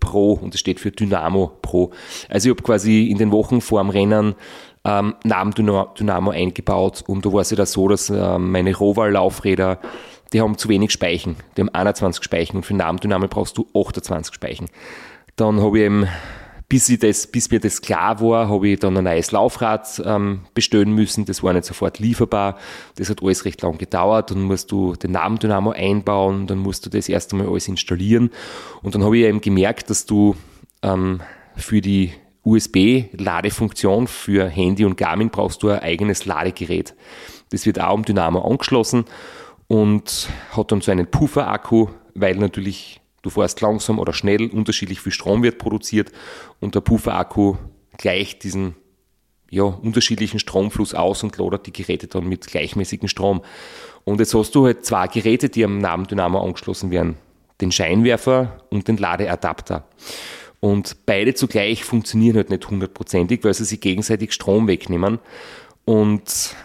Pro 0.00 0.34
und 0.34 0.52
das 0.52 0.60
steht 0.60 0.78
für 0.80 0.90
Dynamo 0.90 1.52
Pro. 1.62 1.90
Also 2.28 2.48
ich 2.48 2.54
habe 2.54 2.62
quasi 2.62 3.06
in 3.06 3.16
den 3.16 3.32
Wochen 3.32 3.62
vor 3.62 3.82
dem 3.82 3.88
Rennen 3.88 4.34
ähm, 4.84 5.14
Namen 5.24 5.54
Dynamo 5.54 6.30
eingebaut 6.30 7.02
und 7.06 7.24
da 7.24 7.32
war 7.32 7.40
es 7.40 7.50
ja 7.50 7.64
so, 7.66 7.88
dass 7.88 8.10
ähm, 8.10 8.50
meine 8.50 8.74
Roval-Laufräder, 8.76 9.78
die 10.32 10.40
haben 10.40 10.58
zu 10.58 10.68
wenig 10.68 10.92
Speichen. 10.92 11.36
Die 11.56 11.62
haben 11.62 11.70
21 11.70 12.22
Speichen 12.22 12.56
und 12.56 12.66
für 12.66 12.74
Namen 12.74 12.98
Dynamo 12.98 13.28
brauchst 13.28 13.56
du 13.56 13.66
28 13.74 14.34
Speichen. 14.34 14.66
Dann 15.36 15.60
habe 15.60 15.78
ich 15.78 15.84
eben, 15.84 16.06
bis, 16.68 16.88
ich 16.88 16.98
das, 16.98 17.26
bis 17.26 17.50
mir 17.50 17.60
das 17.60 17.80
klar 17.80 18.20
war, 18.20 18.48
habe 18.48 18.68
ich 18.68 18.78
dann 18.78 18.96
ein 18.96 19.04
neues 19.04 19.32
Laufrad 19.32 20.02
ähm, 20.04 20.40
bestellen 20.54 20.92
müssen. 20.92 21.24
Das 21.24 21.42
war 21.42 21.52
nicht 21.52 21.64
sofort 21.64 21.98
lieferbar. 21.98 22.58
Das 22.96 23.08
hat 23.08 23.22
alles 23.22 23.44
recht 23.44 23.62
lang 23.62 23.78
gedauert. 23.78 24.30
Dann 24.30 24.42
musst 24.42 24.70
du 24.70 24.94
den 24.96 25.12
Namen 25.12 25.38
Dynamo 25.38 25.70
einbauen, 25.70 26.46
dann 26.46 26.58
musst 26.58 26.84
du 26.84 26.90
das 26.90 27.08
erst 27.08 27.32
einmal 27.32 27.48
alles 27.48 27.68
installieren. 27.68 28.30
Und 28.82 28.94
dann 28.94 29.02
habe 29.02 29.16
ich 29.16 29.24
eben 29.24 29.40
gemerkt, 29.40 29.88
dass 29.88 30.04
du 30.04 30.36
ähm, 30.82 31.20
für 31.56 31.80
die 31.80 32.12
USB-Ladefunktion 32.44 34.06
für 34.06 34.46
Handy 34.48 34.84
und 34.84 34.96
Garmin 34.96 35.30
brauchst 35.30 35.62
du 35.62 35.70
ein 35.70 35.80
eigenes 35.80 36.26
Ladegerät. 36.26 36.94
Das 37.50 37.66
wird 37.66 37.80
auch 37.80 37.94
am 37.94 38.04
Dynamo 38.04 38.40
angeschlossen 38.40 39.04
und 39.66 40.28
hat 40.52 40.72
dann 40.72 40.80
so 40.80 40.92
einen 40.92 41.10
Puffer-Akku, 41.10 41.88
weil 42.14 42.36
natürlich 42.36 43.00
du 43.22 43.30
fährst 43.30 43.60
langsam 43.60 43.98
oder 43.98 44.12
schnell, 44.12 44.50
unterschiedlich 44.50 45.00
viel 45.00 45.12
Strom 45.12 45.42
wird 45.42 45.58
produziert 45.58 46.12
und 46.60 46.74
der 46.74 46.80
Puffer-Akku 46.80 47.56
gleicht 47.96 48.44
diesen 48.44 48.74
ja, 49.50 49.62
unterschiedlichen 49.62 50.38
Stromfluss 50.40 50.94
aus 50.94 51.22
und 51.22 51.38
ladet 51.38 51.66
die 51.66 51.72
Geräte 51.72 52.08
dann 52.08 52.28
mit 52.28 52.46
gleichmäßigem 52.46 53.08
Strom. 53.08 53.42
Und 54.04 54.20
jetzt 54.20 54.34
hast 54.34 54.54
du 54.54 54.66
halt 54.66 54.84
zwei 54.84 55.06
Geräte, 55.06 55.48
die 55.48 55.64
am 55.64 55.78
Namen 55.78 56.06
Dynamo 56.06 56.42
angeschlossen 56.42 56.90
werden. 56.90 57.16
Den 57.60 57.70
Scheinwerfer 57.70 58.58
und 58.70 58.88
den 58.88 58.96
Ladeadapter. 58.96 59.84
Und 60.64 61.04
beide 61.04 61.34
zugleich 61.34 61.84
funktionieren 61.84 62.36
halt 62.36 62.48
nicht 62.48 62.70
hundertprozentig, 62.70 63.44
weil 63.44 63.52
sie 63.52 63.66
sich 63.66 63.82
gegenseitig 63.82 64.32
Strom 64.32 64.66
wegnehmen. 64.66 65.18
Und 65.84 66.56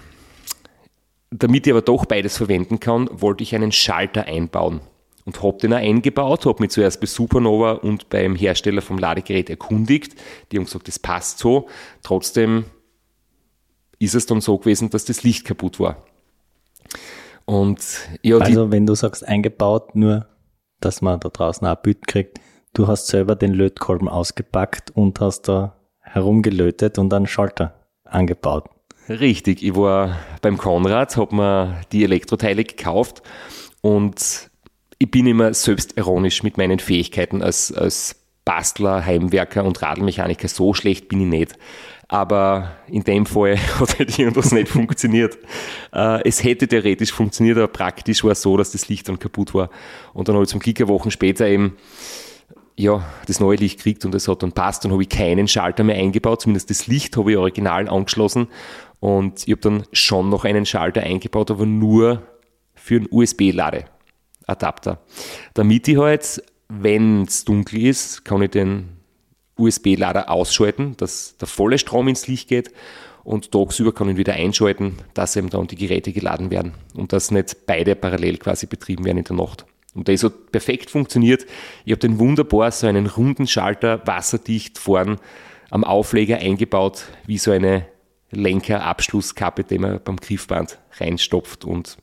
damit 1.32 1.68
ich 1.68 1.74
aber 1.74 1.82
doch 1.82 2.06
beides 2.06 2.38
verwenden 2.38 2.80
kann, 2.80 3.10
wollte 3.12 3.44
ich 3.44 3.54
einen 3.54 3.74
Schalter 3.74 4.24
einbauen. 4.24 4.80
Und 5.26 5.44
habe 5.44 5.58
den 5.58 5.74
auch 5.74 5.80
eingebaut, 5.80 6.46
habe 6.46 6.64
mich 6.64 6.72
zuerst 6.72 7.02
bei 7.02 7.08
Supernova 7.08 7.74
und 7.74 8.08
beim 8.08 8.38
Hersteller 8.38 8.82
vom 8.82 9.00
Ladegerät 9.00 9.50
erkundigt. 9.50 10.16
Die 10.54 10.58
haben 10.58 10.64
gesagt, 10.64 10.88
das 10.88 10.98
passt 10.98 11.40
so. 11.40 11.68
Trotzdem 12.02 12.64
ist 14.00 14.16
es 14.16 14.26
dann 14.26 14.40
so 14.40 14.58
gewesen, 14.60 14.90
dass 14.92 15.04
das 15.04 15.24
Licht 15.24 15.44
kaputt 15.44 15.78
war. 15.78 16.06
Und 17.44 17.82
ja, 18.22 18.38
also 18.38 18.72
wenn 18.72 18.86
du 18.86 18.96
sagst 18.96 19.28
eingebaut, 19.28 19.94
nur 19.94 20.26
dass 20.80 21.02
man 21.02 21.20
da 21.20 21.28
draußen 21.28 21.68
auch 21.68 21.76
ein 21.76 21.82
Bild 21.84 22.08
kriegt, 22.08 22.40
du 22.74 22.88
hast 22.88 23.08
selber 23.08 23.36
den 23.36 23.54
Lötkolben 23.54 24.10
ausgepackt 24.10 24.92
und 24.92 25.20
hast 25.20 25.44
da 25.44 25.76
herumgelötet 26.00 26.98
und 26.98 27.14
einen 27.14 27.28
Schalter 27.28 27.74
angebaut. 28.04 28.70
Richtig, 29.08 29.64
ich 29.64 29.76
war 29.76 30.18
beim 30.42 30.58
Konrad, 30.58 31.18
habe 31.18 31.36
mir 31.36 31.82
die 31.92 32.04
Elektroteile 32.04 32.64
gekauft 32.64 33.24
und 33.82 34.50
ich 35.00 35.10
bin 35.10 35.26
immer 35.26 35.54
selbst 35.54 35.98
ironisch 35.98 36.44
mit 36.44 36.58
meinen 36.58 36.80
Fähigkeiten 36.80 37.42
als, 37.42 37.72
als 37.72 38.16
Bastler, 38.46 39.06
Heimwerker 39.06 39.64
und 39.64 39.82
Radlmechaniker. 39.82 40.48
So 40.48 40.74
schlecht 40.74 41.08
bin 41.08 41.22
ich 41.22 41.28
nicht. 41.28 41.54
Aber 42.08 42.72
in 42.88 43.04
dem 43.04 43.26
Fall 43.26 43.58
hat 43.80 44.00
halt 44.00 44.18
irgendwas 44.18 44.52
nicht 44.52 44.70
funktioniert. 44.70 45.38
Äh, 45.94 46.28
es 46.28 46.44
hätte 46.44 46.68
theoretisch 46.68 47.14
funktioniert, 47.14 47.58
aber 47.58 47.68
praktisch 47.68 48.24
war 48.24 48.32
es 48.32 48.42
so, 48.42 48.58
dass 48.58 48.72
das 48.72 48.90
Licht 48.90 49.08
dann 49.08 49.20
kaputt 49.20 49.54
war. 49.54 49.70
Und 50.14 50.28
dann 50.28 50.36
habe 50.36 50.44
ich 50.44 50.50
zum 50.50 50.60
Glück 50.60 50.80
eine 50.82 50.90
Woche 50.90 51.12
später 51.12 51.48
eben 51.48 51.78
ja, 52.80 53.04
das 53.28 53.42
neue 53.42 53.58
Licht 53.58 53.80
gekriegt 53.80 54.06
und 54.06 54.16
es 54.16 54.30
hat 54.30 54.42
dann 54.42 54.54
passt. 54.54 54.86
Dann 54.86 54.94
habe 54.94 55.04
ich 55.04 55.10
keinen 55.10 55.50
Schalter 55.50 55.84
mehr 55.84 55.98
eingebaut, 55.98 56.44
zumindest 56.44 56.70
das 56.70 56.88
Licht 56.88 57.18
habe 57.18 57.32
ich 57.32 57.38
original 57.38 57.90
angeschlossen. 57.90 58.48
Und 59.02 59.46
ich 59.46 59.52
habe 59.52 59.62
dann 59.62 59.84
schon 59.92 60.30
noch 60.30 60.46
einen 60.46 60.66
Schalter 60.66 61.02
eingebaut, 61.02 61.52
aber 61.52 61.66
nur 61.66 62.22
für 62.76 62.96
einen 62.96 63.08
USB-Ladeadapter. 63.12 65.02
Damit 65.54 65.90
ich 65.90 65.98
halt, 65.98 66.42
wenn 66.70 67.24
es 67.24 67.44
dunkel 67.44 67.86
ist, 67.86 68.24
kann 68.24 68.42
ich 68.42 68.52
den 68.52 68.88
USB-Lader 69.58 70.30
ausschalten, 70.30 70.96
dass 70.96 71.36
der 71.36 71.50
volle 71.50 71.80
Strom 71.80 72.08
ins 72.08 72.28
Licht 72.28 72.48
geht 72.48 72.72
und 73.26 73.52
tagsüber 73.52 73.94
kann 73.94 74.08
ich 74.08 74.14
ihn 74.14 74.18
wieder 74.20 74.36
einschalten, 74.36 74.96
dass 75.14 75.36
eben 75.36 75.50
dann 75.50 75.68
die 75.68 75.76
Geräte 75.76 76.14
geladen 76.14 76.50
werden 76.50 76.76
und 76.96 77.12
dass 77.12 77.30
nicht 77.30 77.66
beide 77.66 77.98
parallel 77.98 78.38
quasi 78.38 78.68
betrieben 78.68 79.04
werden 79.04 79.18
in 79.18 79.26
der 79.26 79.36
Nacht. 79.36 79.66
Und 79.96 80.08
das 80.08 80.24
hat 80.24 80.52
perfekt 80.52 80.90
funktioniert. 80.90 81.46
Ich 81.86 81.92
habe 81.92 82.00
den 82.00 82.20
wunderbar 82.20 82.72
so 82.72 82.88
einen 82.88 83.08
runden 83.08 83.48
Schalter 83.48 84.06
wasserdicht 84.06 84.78
vorn 84.78 85.18
am 85.72 85.84
Aufleger 85.84 86.38
eingebaut, 86.38 87.06
wie 87.26 87.38
so 87.38 87.52
eine 87.52 87.86
Lenkerabschlusskappe, 88.32 89.64
die 89.64 89.80
man 89.80 90.00
beim 90.04 90.18
Griffband 90.18 90.80
reinstopft 91.00 91.66
und 91.66 91.98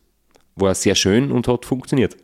war 0.57 0.75
sehr 0.75 0.95
schön 0.95 1.31
und 1.31 1.49
hat 1.49 1.65
funktioniert. 1.65 2.17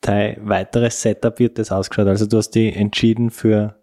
Dein 0.00 0.36
weiteres 0.48 1.02
Setup 1.02 1.38
wird 1.38 1.58
das 1.58 1.72
ausgeschaut. 1.72 2.06
Also 2.06 2.26
du 2.26 2.38
hast 2.38 2.50
dich 2.50 2.74
entschieden 2.74 3.30
für 3.30 3.76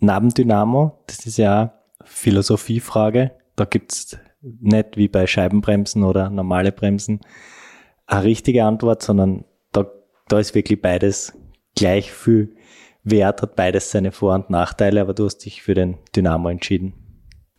Nabendynamo. 0.00 1.02
Das 1.06 1.26
ist 1.26 1.38
ja 1.38 1.82
Philosophiefrage. 2.04 3.32
Da 3.56 3.64
gibt's 3.64 4.18
nicht 4.40 4.96
wie 4.96 5.08
bei 5.08 5.26
Scheibenbremsen 5.26 6.02
oder 6.02 6.28
normale 6.30 6.72
Bremsen 6.72 7.20
eine 8.06 8.24
richtige 8.24 8.64
Antwort, 8.64 9.02
sondern 9.02 9.44
da, 10.28 10.38
ist 10.38 10.54
wirklich 10.54 10.80
beides 10.80 11.32
gleich 11.76 12.12
viel 12.12 12.56
wert, 13.04 13.42
hat 13.42 13.56
beides 13.56 13.90
seine 13.90 14.12
Vor- 14.12 14.34
und 14.34 14.50
Nachteile, 14.50 15.00
aber 15.00 15.14
du 15.14 15.24
hast 15.24 15.38
dich 15.38 15.62
für 15.62 15.74
den 15.74 15.98
Dynamo 16.14 16.48
entschieden 16.48 16.94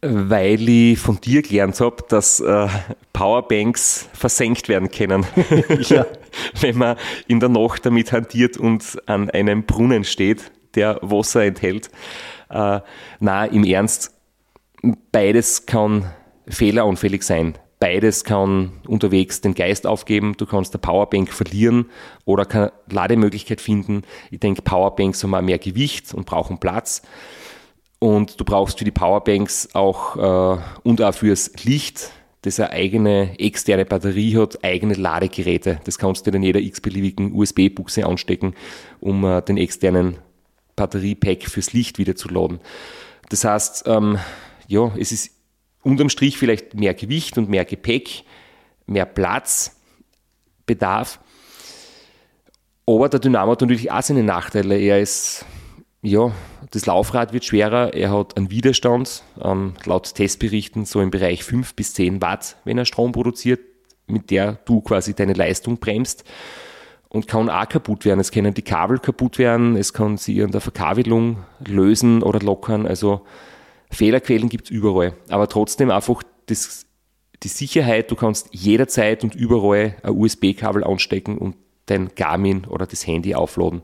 weil 0.04 0.68
ich 0.68 1.00
von 1.00 1.20
dir 1.22 1.42
gelernt 1.42 1.80
habe, 1.80 2.04
dass 2.10 2.40
äh, 2.42 2.68
Powerbanks 3.14 4.10
versenkt 4.14 4.68
werden 4.68 4.92
können, 4.92 5.26
ja. 5.80 6.06
wenn 6.60 6.78
man 6.78 6.98
in 7.28 7.40
der 7.40 7.50
Nacht 7.50 7.86
damit 7.86 8.12
hantiert 8.12 8.58
und 8.58 8.98
an 9.06 9.30
einem 9.30 9.64
Brunnen 9.64 10.04
steht, 10.04 10.52
der 10.76 11.00
Wasser 11.02 11.44
enthält. 11.44 11.90
Äh, 12.50 12.82
na, 13.20 13.46
im 13.46 13.64
Ernst, 13.64 14.12
beides 15.12 15.66
kann 15.66 16.12
fehleranfällig 16.48 17.24
sein. 17.24 17.58
Beides 17.84 18.24
kann 18.24 18.72
unterwegs 18.88 19.42
den 19.42 19.56
Geist 19.56 19.86
aufgeben. 19.86 20.36
Du 20.38 20.46
kannst 20.46 20.74
eine 20.74 20.80
Powerbank 20.80 21.34
verlieren 21.34 21.88
oder 22.24 22.46
keine 22.46 22.72
Lademöglichkeit 22.90 23.60
finden. 23.60 24.04
Ich 24.32 24.40
denke, 24.40 24.62
Powerbanks 24.62 25.22
haben 25.22 25.36
auch 25.36 25.42
mehr 25.42 25.60
Gewicht 25.60 26.14
und 26.14 26.26
brauchen 26.26 26.62
Platz. 26.62 27.02
Und 28.00 28.40
du 28.40 28.46
brauchst 28.46 28.80
für 28.80 28.86
die 28.86 28.92
Powerbanks 28.92 29.76
auch 29.76 30.16
äh, 30.16 30.62
und 30.84 31.02
auch 31.02 31.14
fürs 31.14 31.52
Licht, 31.66 32.12
das 32.44 32.58
eine 32.58 32.70
eigene 32.70 33.38
externe 33.38 33.84
Batterie 33.84 34.38
hat, 34.38 34.64
eigene 34.64 34.94
Ladegeräte. 34.94 35.82
Das 35.84 35.98
kannst 35.98 36.26
du 36.26 36.32
in 36.32 36.42
jeder 36.42 36.62
x-beliebigen 36.62 37.34
USB-Buchse 37.34 38.06
anstecken, 38.06 38.56
um 39.02 39.26
äh, 39.26 39.42
den 39.42 39.58
externen 39.58 40.20
Batteriepack 40.78 41.44
fürs 41.50 41.74
Licht 41.74 41.98
wieder 41.98 42.16
zu 42.16 42.30
laden. 42.30 42.62
Das 43.28 43.44
heißt, 43.44 43.84
ähm, 43.88 44.20
ja, 44.70 44.94
es 44.98 45.12
ist 45.12 45.33
unterm 45.84 46.10
Strich 46.10 46.38
vielleicht 46.38 46.74
mehr 46.74 46.94
Gewicht 46.94 47.38
und 47.38 47.50
mehr 47.50 47.66
Gepäck, 47.66 48.24
mehr 48.86 49.06
Platz, 49.06 49.80
Bedarf. 50.66 51.20
Aber 52.86 53.10
der 53.10 53.20
Dynamo 53.20 53.52
hat 53.52 53.62
natürlich 53.62 53.92
auch 53.92 54.02
seine 54.02 54.24
Nachteile. 54.24 54.78
Er 54.78 55.00
ist 55.00 55.46
ja, 56.04 56.32
das 56.72 56.86
Laufrad 56.86 57.32
wird 57.32 57.46
schwerer, 57.46 57.94
er 57.94 58.12
hat 58.12 58.36
einen 58.36 58.52
Widerstand, 58.52 59.24
ähm, 59.42 59.74
laut 59.86 60.14
Testberichten 60.14 60.84
so 60.84 61.00
im 61.00 61.12
Bereich 61.12 61.46
5 61.46 61.76
bis 61.76 61.94
10 61.94 62.22
Watt, 62.22 62.58
wenn 62.66 62.78
er 62.78 62.86
Strom 62.86 63.14
produziert, 63.14 63.62
mit 64.06 64.30
der 64.30 64.60
du 64.66 64.82
quasi 64.82 65.14
deine 65.14 65.32
Leistung 65.32 65.78
bremst 65.78 66.26
und 67.08 67.28
kann 67.28 67.50
auch 67.50 67.70
kaputt 67.70 68.04
werden. 68.04 68.20
Es 68.20 68.32
können 68.32 68.54
die 68.54 68.64
Kabel 68.64 69.00
kaputt 69.00 69.38
werden, 69.38 69.78
es 69.78 69.94
kann 69.94 70.18
sie 70.18 70.44
an 70.44 70.52
der 70.52 70.60
Verkabelung 70.60 71.38
lösen 71.66 72.22
oder 72.22 72.40
lockern. 72.40 72.86
Also 72.86 73.22
Fehlerquellen 73.94 74.50
gibt 74.50 74.66
es 74.66 74.72
überall. 74.72 75.14
Aber 75.30 75.48
trotzdem 75.48 75.92
einfach 75.92 76.24
das, 76.48 76.86
die 77.44 77.48
Sicherheit, 77.48 78.12
du 78.12 78.16
kannst 78.16 78.50
jederzeit 78.52 79.24
und 79.24 79.36
überall 79.36 79.96
ein 80.04 80.18
USB-Kabel 80.18 80.84
anstecken 80.84 81.38
und 81.38 81.56
dein 81.86 82.10
Garmin 82.16 82.66
oder 82.66 82.86
das 82.86 83.06
Handy 83.06 83.36
aufladen, 83.36 83.82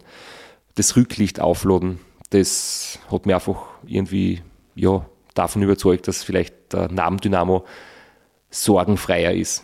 das 0.75 0.95
Rücklicht 0.95 1.39
aufladen 1.39 1.99
das 2.29 2.99
hat 3.11 3.25
mir 3.25 3.35
einfach 3.35 3.67
irgendwie 3.85 4.41
ja, 4.75 5.05
davon 5.33 5.61
überzeugt, 5.61 6.07
dass 6.07 6.23
vielleicht 6.23 6.73
der 6.73 6.91
Namendynamo 6.91 7.65
sorgenfreier 8.49 9.33
ist. 9.33 9.63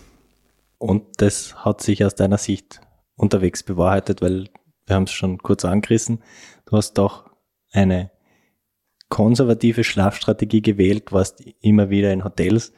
Und 0.77 1.03
das 1.17 1.55
hat 1.63 1.81
sich 1.81 2.03
aus 2.03 2.15
deiner 2.15 2.38
Sicht 2.38 2.81
unterwegs 3.15 3.63
bewahrheitet, 3.63 4.21
weil 4.21 4.49
wir 4.86 4.95
haben 4.95 5.03
es 5.03 5.12
schon 5.12 5.38
kurz 5.38 5.63
angerissen. 5.65 6.21
Du 6.65 6.77
hast 6.77 6.93
doch 6.95 7.29
eine 7.71 8.12
konservative 9.09 9.83
Schlafstrategie 9.83 10.61
gewählt, 10.61 11.11
warst 11.11 11.43
immer 11.61 11.89
wieder 11.89 12.11
in 12.11 12.23
Hotels. 12.23 12.73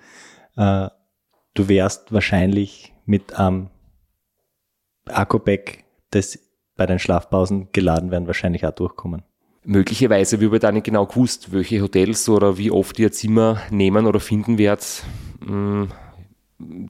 Äh, 0.55 0.89
du 1.53 1.67
wärst 1.67 2.11
wahrscheinlich 2.11 2.93
mit 3.05 3.33
einem 3.33 3.69
Akku-Bag, 5.05 5.85
das 6.11 6.39
bei 6.75 6.85
den 6.85 6.99
Schlafpausen 6.99 7.69
geladen 7.71 8.11
werden, 8.11 8.27
wahrscheinlich 8.27 8.65
auch 8.65 8.71
durchkommen 8.71 9.23
möglicherweise, 9.67 10.39
wie 10.39 10.51
wir 10.51 10.59
da 10.59 10.71
nicht 10.71 10.85
genau 10.85 11.05
gewusst, 11.05 11.51
welche 11.51 11.81
Hotels 11.81 12.27
oder 12.29 12.57
wie 12.57 12.71
oft 12.71 12.97
ihr 12.99 13.11
Zimmer 13.11 13.61
nehmen 13.69 14.07
oder 14.07 14.19
finden 14.19 14.57
werdet. 14.57 15.03
Mm, 15.45 15.85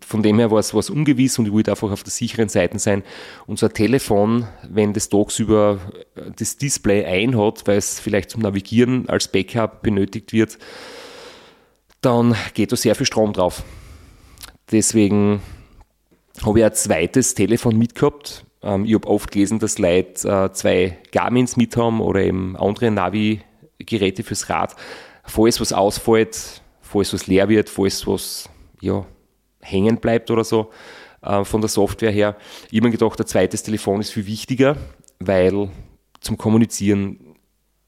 von 0.05 0.23
dem 0.23 0.39
her 0.39 0.49
war 0.49 0.59
es, 0.59 0.73
war 0.73 0.83
ungewiss 0.89 1.37
und 1.39 1.45
ich 1.45 1.51
wollte 1.51 1.71
einfach 1.71 1.91
auf 1.91 2.03
der 2.03 2.11
sicheren 2.11 2.47
Seite 2.47 2.79
sein. 2.79 3.03
Unser 3.47 3.73
Telefon, 3.73 4.47
wenn 4.67 4.93
das 4.93 5.09
tagsüber 5.09 5.79
äh, 6.15 6.31
das 6.35 6.57
Display 6.57 7.05
einhat, 7.05 7.67
weil 7.67 7.77
es 7.77 7.99
vielleicht 7.99 8.29
zum 8.29 8.41
Navigieren 8.41 9.09
als 9.09 9.27
Backup 9.27 9.81
benötigt 9.81 10.31
wird, 10.31 10.57
dann 12.01 12.35
geht 12.53 12.71
da 12.71 12.75
sehr 12.75 12.95
viel 12.95 13.05
Strom 13.05 13.33
drauf. 13.33 13.63
Deswegen 14.71 15.41
habe 16.45 16.59
ich 16.59 16.65
ein 16.65 16.73
zweites 16.73 17.33
Telefon 17.33 17.77
mitgehabt, 17.77 18.45
ähm, 18.61 18.85
ich 18.85 18.93
habe 18.93 19.07
oft 19.07 19.31
gelesen, 19.31 19.59
dass 19.59 19.79
Leute 19.79 20.27
äh, 20.27 20.51
zwei 20.51 20.97
Garmins 21.11 21.57
mit 21.57 21.77
haben 21.77 22.01
oder 22.01 22.21
eben 22.21 22.55
andere 22.57 22.91
Navi-Geräte 22.91 24.23
fürs 24.23 24.49
Rad. 24.49 24.75
Falls 25.23 25.59
was 25.59 25.73
ausfällt, 25.73 26.61
falls 26.81 27.13
was 27.13 27.27
leer 27.27 27.49
wird, 27.49 27.69
falls 27.69 28.07
was 28.07 28.49
ja, 28.81 29.05
hängen 29.67 29.97
bleibt 29.97 30.31
oder 30.31 30.43
so 30.43 30.71
äh, 31.21 31.43
von 31.43 31.61
der 31.61 31.69
Software 31.69 32.11
her. 32.11 32.35
Ich 32.71 32.79
habe 32.79 32.87
mir 32.87 32.97
gedacht, 32.97 33.19
ein 33.19 33.27
zweites 33.27 33.63
Telefon 33.63 34.01
ist 34.01 34.11
viel 34.11 34.25
wichtiger, 34.25 34.77
weil 35.19 35.69
zum 36.19 36.37
Kommunizieren, 36.37 37.35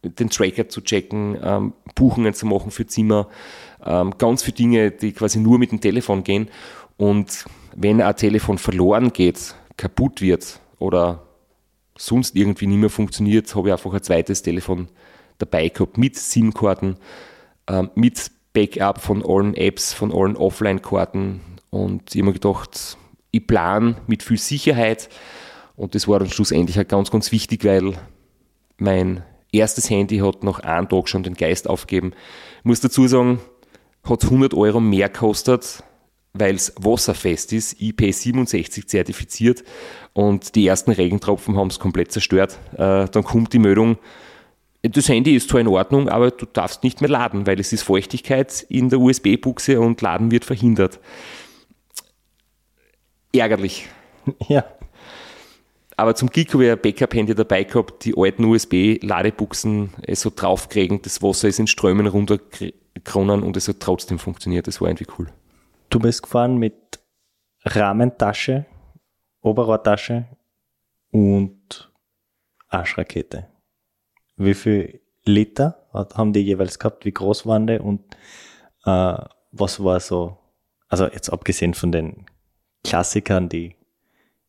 den 0.03 0.29
Tracker 0.29 0.69
zu 0.69 0.81
checken, 0.81 1.37
ähm, 1.43 1.73
Buchungen 1.95 2.33
zu 2.33 2.45
machen 2.45 2.71
für 2.71 2.85
Zimmer, 2.85 3.27
ähm, 3.85 4.13
ganz 4.17 4.43
viele 4.43 4.55
Dinge, 4.55 4.91
die 4.91 5.11
quasi 5.11 5.39
nur 5.39 5.59
mit 5.59 5.71
dem 5.71 5.81
Telefon 5.81 6.23
gehen. 6.23 6.49
Und 6.97 7.45
wenn 7.75 8.01
ein 8.01 8.15
Telefon 8.15 8.57
verloren 8.57 9.11
geht, 9.11 9.55
kaputt 9.77 10.21
wird 10.21 10.59
oder 10.79 11.23
sonst 11.97 12.35
irgendwie 12.35 12.67
nicht 12.67 12.77
mehr 12.77 12.89
funktioniert, 12.89 13.53
habe 13.55 13.69
ich 13.69 13.73
einfach 13.73 13.93
ein 13.93 14.03
zweites 14.03 14.41
Telefon 14.41 14.87
dabei 15.37 15.69
gehabt 15.69 15.97
mit 15.97 16.15
SIM-Karten, 16.17 16.97
äh, 17.67 17.83
mit 17.95 18.31
Backup 18.53 19.01
von 19.01 19.23
allen 19.25 19.53
Apps, 19.53 19.93
von 19.93 20.13
allen 20.13 20.35
Offline-Karten 20.35 21.41
und 21.69 22.13
ich 22.13 22.21
habe 22.21 22.27
mir 22.27 22.33
gedacht, 22.33 22.97
ich 23.31 23.45
plane 23.45 23.95
mit 24.07 24.23
viel 24.23 24.37
Sicherheit 24.37 25.09
und 25.75 25.95
das 25.95 26.07
war 26.07 26.19
dann 26.19 26.29
schlussendlich 26.29 26.79
auch 26.79 26.87
ganz, 26.87 27.11
ganz 27.11 27.31
wichtig, 27.31 27.63
weil 27.63 27.93
mein 28.77 29.23
erstes 29.51 29.89
Handy 29.89 30.17
hat 30.19 30.43
nach 30.43 30.59
einem 30.59 30.89
Tag 30.89 31.09
schon 31.09 31.23
den 31.23 31.35
Geist 31.35 31.69
aufgegeben. 31.69 32.13
Ich 32.59 32.65
muss 32.65 32.81
dazu 32.81 33.07
sagen, 33.07 33.39
hat 34.03 34.23
100 34.23 34.53
Euro 34.53 34.79
mehr 34.79 35.09
gekostet, 35.09 35.83
weil 36.33 36.55
es 36.55 36.73
wasserfest 36.79 37.53
ist, 37.53 37.79
IP67 37.79 38.87
zertifiziert 38.87 39.63
und 40.13 40.55
die 40.55 40.67
ersten 40.67 40.91
Regentropfen 40.91 41.57
haben 41.57 41.69
es 41.69 41.79
komplett 41.79 42.11
zerstört. 42.11 42.59
Äh, 42.73 43.07
dann 43.07 43.23
kommt 43.23 43.53
die 43.53 43.59
Meldung, 43.59 43.97
das 44.81 45.09
Handy 45.09 45.35
ist 45.35 45.49
zwar 45.49 45.59
in 45.59 45.67
Ordnung, 45.67 46.07
aber 46.07 46.31
du 46.31 46.45
darfst 46.45 46.83
nicht 46.83 47.01
mehr 47.01 47.09
laden, 47.09 47.45
weil 47.45 47.59
es 47.59 47.73
ist 47.73 47.83
Feuchtigkeit 47.83 48.65
in 48.69 48.89
der 48.89 48.99
USB-Buchse 48.99 49.79
und 49.79 50.01
Laden 50.01 50.31
wird 50.31 50.45
verhindert. 50.45 50.99
Ärgerlich. 53.33 53.87
Ja. 54.47 54.63
Aber 55.95 56.13
zum 56.15 56.29
Glück 56.29 56.53
habe 56.53 56.65
ich 56.65 56.71
ein 56.71 56.79
Backup-Handy 56.79 57.35
dabei 57.35 57.63
gehabt, 57.63 58.05
die 58.05 58.13
alten 58.15 58.45
USB-Ladebuchsen 58.45 59.93
äh, 60.03 60.15
so 60.15 60.31
draufkriegen, 60.33 61.01
das 61.01 61.21
Wasser 61.21 61.47
ist 61.47 61.59
in 61.59 61.67
Strömen 61.67 62.07
runterkronen 62.07 63.43
und 63.43 63.57
es 63.57 63.67
hat 63.67 63.79
trotzdem 63.79 64.19
funktioniert. 64.19 64.67
Das 64.67 64.79
war 64.79 64.87
irgendwie 64.87 65.07
cool. 65.17 65.27
Du 65.89 65.99
bist 65.99 66.23
gefahren 66.23 66.57
mit 66.57 66.99
Rahmentasche, 67.65 68.65
Oberrohrtasche 69.41 70.25
und 71.11 71.91
Arschrakete. 72.69 73.47
Wie 74.37 74.53
viel 74.53 75.01
Liter 75.25 75.87
haben 75.93 76.31
die 76.31 76.41
jeweils 76.41 76.79
gehabt? 76.79 77.03
Wie 77.03 77.11
groß 77.11 77.45
waren 77.45 77.67
die? 77.67 77.79
Und 77.79 78.01
äh, 78.85 79.17
was 79.51 79.83
war 79.83 79.99
so, 79.99 80.37
also 80.87 81.07
jetzt 81.07 81.29
abgesehen 81.29 81.73
von 81.73 81.91
den 81.91 82.25
Klassikern, 82.83 83.49
die 83.49 83.75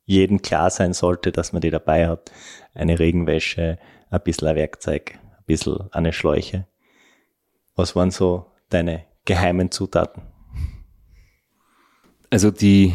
jedem 0.04 0.42
klar 0.42 0.70
sein 0.70 0.92
sollte, 0.92 1.32
dass 1.32 1.52
man 1.52 1.60
die 1.60 1.70
dabei 1.70 2.08
hat. 2.08 2.32
Eine 2.74 2.98
Regenwäsche, 2.98 3.78
ein 4.10 4.20
bisschen 4.22 4.48
ein 4.48 4.56
Werkzeug, 4.56 5.18
ein 5.22 5.44
bisschen 5.46 5.88
eine 5.92 6.12
Schläuche. 6.12 6.66
Was 7.76 7.94
waren 7.94 8.10
so 8.10 8.46
deine 8.68 9.04
geheimen 9.24 9.70
Zutaten? 9.70 10.22
Also 12.30 12.50
die 12.50 12.94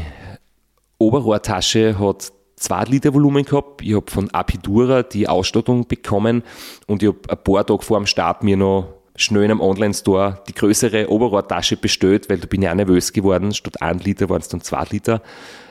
Oberrohrtasche 0.98 2.00
hat 2.00 2.32
2 2.58 2.84
Liter 2.86 3.14
Volumen 3.14 3.44
gehabt. 3.44 3.82
Ich 3.82 3.94
habe 3.94 4.10
von 4.10 4.30
Apidura 4.32 5.04
die 5.04 5.28
Ausstattung 5.28 5.88
bekommen 5.88 6.44
und 6.88 7.04
ich 7.04 7.10
habe 7.10 7.20
ein 7.30 7.44
paar 7.44 7.66
Tage 7.66 7.84
vor 7.84 7.98
dem 7.98 8.08
Start 8.08 8.44
mir 8.44 8.58
noch 8.58 8.94
schnell 9.16 9.44
in 9.44 9.52
einem 9.52 9.62
Online-Store 9.62 10.44
die 10.48 10.54
größere 10.54 11.10
Oberrohrtasche 11.10 11.78
bestellt, 11.78 12.30
weil 12.30 12.38
da 12.38 12.48
bin 12.48 12.62
ich 12.62 12.70
auch 12.70 12.76
nervös 12.76 13.14
geworden. 13.14 13.54
Statt 13.54 13.82
1 13.82 14.04
Liter 14.04 14.30
waren 14.30 14.42
es 14.42 14.50
dann 14.50 14.62
2 14.62 14.86
Liter, 14.92 15.22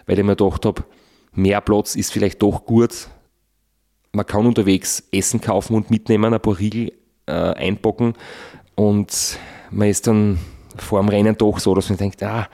weil 0.06 0.18
ich 0.18 0.24
mir 0.24 0.36
gedacht 0.36 0.64
habe, 0.64 0.84
mehr 1.32 1.60
Platz 1.60 1.94
ist 1.94 2.12
vielleicht 2.12 2.42
doch 2.42 2.64
gut. 2.64 3.08
Man 4.12 4.26
kann 4.26 4.46
unterwegs 4.46 5.02
Essen 5.12 5.40
kaufen 5.40 5.74
und 5.74 5.90
mitnehmen, 5.90 6.32
ein 6.32 6.40
paar 6.40 6.58
Riegel 6.58 6.92
äh, 7.26 7.32
einpacken 7.32 8.14
und 8.74 9.38
man 9.70 9.88
ist 9.88 10.06
dann 10.06 10.38
vor 10.76 11.00
dem 11.00 11.08
Rennen 11.08 11.36
doch 11.36 11.58
so, 11.58 11.74
dass 11.74 11.88
man 11.88 11.98
denkt, 11.98 12.22
ah, 12.22 12.48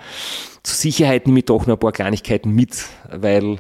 zur 0.63 0.77
Sicherheit 0.77 1.27
nehme 1.27 1.41
ich 1.41 1.47
doch 1.47 1.67
noch 1.67 1.77
ein 1.77 1.81
paar 1.81 1.93
Kleinigkeiten 1.93 2.51
mit, 2.51 2.87
weil 3.11 3.59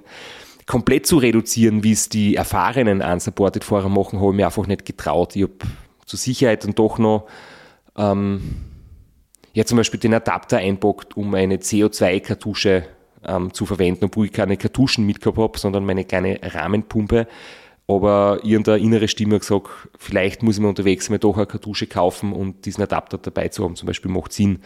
komplett 0.66 1.06
zu 1.06 1.18
reduzieren, 1.18 1.82
wie 1.82 1.92
es 1.92 2.08
die 2.08 2.36
erfahrenen 2.36 3.02
Unsupported-Fahrer 3.02 3.88
machen, 3.88 4.20
habe 4.20 4.30
ich 4.30 4.36
mir 4.36 4.46
einfach 4.46 4.66
nicht 4.66 4.84
getraut. 4.84 5.34
Ich 5.34 5.42
habe 5.42 5.54
zur 6.10 6.18
Sicherheit 6.18 6.64
dann 6.64 6.74
doch 6.74 6.98
noch 6.98 7.26
ähm, 7.96 8.40
ja, 9.52 9.64
zum 9.64 9.78
Beispiel 9.78 10.00
den 10.00 10.14
Adapter 10.14 10.58
einpackt, 10.58 11.16
um 11.16 11.34
eine 11.34 11.56
CO2-Kartusche 11.56 12.84
ähm, 13.24 13.54
zu 13.54 13.64
verwenden, 13.64 14.06
obwohl 14.06 14.26
ich 14.26 14.32
keine 14.32 14.56
Kartuschen 14.56 15.06
mitgehabt 15.06 15.38
habe, 15.38 15.58
sondern 15.58 15.84
meine 15.84 16.04
kleine 16.04 16.40
Rahmenpumpe. 16.42 17.28
Aber 17.86 18.40
irgendeine 18.42 18.82
innere 18.82 19.08
Stimme 19.08 19.36
hat 19.36 19.42
gesagt, 19.42 19.68
vielleicht 19.98 20.42
muss 20.42 20.56
ich 20.56 20.62
mir 20.62 20.68
unterwegs 20.68 21.10
mal 21.10 21.18
doch 21.18 21.36
eine 21.36 21.46
Kartusche 21.46 21.86
kaufen 21.86 22.32
und 22.32 22.64
diesen 22.64 22.82
Adapter 22.82 23.18
dabei 23.18 23.48
zu 23.48 23.64
haben, 23.64 23.76
zum 23.76 23.86
Beispiel 23.86 24.10
macht 24.10 24.32
Sinn. 24.32 24.60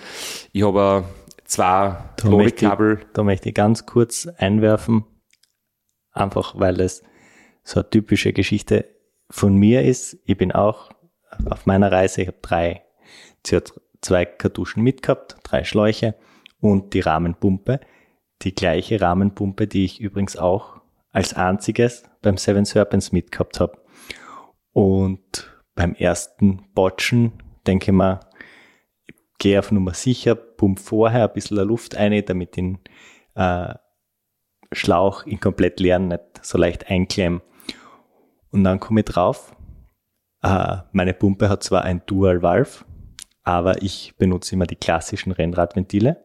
Ich 0.53 0.63
habe 0.63 1.05
zwei 1.45 1.97
Da 2.17 2.29
möchte, 2.29 2.57
ich, 2.57 2.63
Ladekabel, 2.63 3.01
da 3.13 3.23
möchte 3.23 3.49
ich 3.51 3.55
ganz 3.55 3.87
kurz 3.87 4.27
einwerfen, 4.27 5.05
einfach 6.13 6.59
weil 6.59 6.81
es 6.81 7.03
so 7.63 7.81
eine 7.81 7.91
typische 7.91 8.33
Geschichte 8.33 8.87
von 9.31 9.57
mir 9.57 9.83
ist. 9.83 10.19
Ich 10.27 10.37
bin 10.37 10.53
auch 10.53 10.91
auf 11.49 11.67
meiner 11.67 11.91
Reise, 11.91 12.23
ich 12.23 12.29
habe 12.29 12.39
drei 12.43 12.83
CO2-Kartuschen 13.45 14.83
mitgehabt, 14.83 15.37
drei 15.43 15.65
Schläuche 15.65 16.15
und 16.61 16.95
die 16.95 17.01
Rahmenpumpe. 17.01 17.81
Die 18.43 18.55
gleiche 18.55 19.01
Rahmenpumpe, 19.01 19.67
die 19.67 19.85
ich 19.85 20.01
übrigens 20.01 20.37
auch 20.37 20.81
als 21.13 21.35
einziges 21.35 22.05
beim 22.23 22.37
Seven 22.37 22.65
Serpents 22.65 23.13
mitgehabt 23.13 23.61
habe. 23.61 23.79
Und 24.73 25.51
beim 25.75 25.95
ersten 25.95 26.67
Botchen 26.75 27.33
denke 27.67 27.91
ich 27.91 27.97
mir, 27.97 28.21
ich 29.07 29.15
gehe 29.39 29.59
auf 29.59 29.71
Nummer 29.71 29.95
sicher, 29.95 30.35
pump 30.35 30.81
vorher 30.81 31.29
ein 31.29 31.33
bisschen 31.33 31.59
Luft 31.59 31.97
ein, 31.97 32.25
damit 32.25 32.57
den 32.57 32.79
äh, 33.35 33.75
Schlauch 34.73 35.25
in 35.27 35.41
komplett 35.41 35.81
leeren 35.81 36.09
nicht 36.09 36.23
so 36.43 36.59
leicht 36.59 36.91
einklemmen. 36.91 37.41
Und 38.51 38.65
dann 38.65 38.81
komme 38.81 39.01
ich 39.01 39.07
drauf, 39.07 39.55
äh, 40.45 40.77
meine 40.93 41.15
Pumpe 41.15 41.49
hat 41.49 41.63
zwar 41.63 41.83
ein 41.83 42.03
Dual 42.07 42.43
Valve, 42.43 42.85
aber 43.43 43.83
ich 43.83 44.15
benutze 44.19 44.55
immer 44.55 44.67
die 44.67 44.77
klassischen 44.77 45.33
Rennradventile 45.33 46.23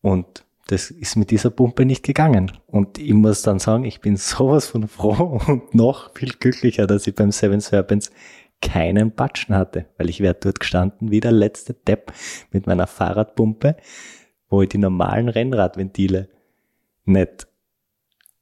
und 0.00 0.44
das 0.68 0.90
ist 0.92 1.16
mit 1.16 1.32
dieser 1.32 1.50
Pumpe 1.50 1.84
nicht 1.84 2.04
gegangen. 2.04 2.52
Und 2.66 2.98
ich 2.98 3.12
muss 3.12 3.42
dann 3.42 3.58
sagen, 3.58 3.84
ich 3.84 4.00
bin 4.00 4.16
sowas 4.16 4.68
von 4.68 4.86
froh 4.86 5.40
und 5.46 5.74
noch 5.74 6.14
viel 6.14 6.32
glücklicher, 6.32 6.86
dass 6.86 7.06
ich 7.06 7.16
beim 7.16 7.32
Seven 7.32 7.60
Serpents 7.60 8.12
keinen 8.60 9.10
Batschen 9.10 9.56
hatte, 9.56 9.86
weil 9.98 10.08
ich 10.08 10.20
wäre 10.20 10.36
dort 10.40 10.60
gestanden 10.60 11.10
wie 11.10 11.18
der 11.18 11.32
letzte 11.32 11.74
Depp 11.74 12.12
mit 12.52 12.68
meiner 12.68 12.86
Fahrradpumpe, 12.86 13.76
wo 14.48 14.62
ich 14.62 14.68
die 14.68 14.78
normalen 14.78 15.28
Rennradventile 15.28 16.28
nicht 17.06 17.48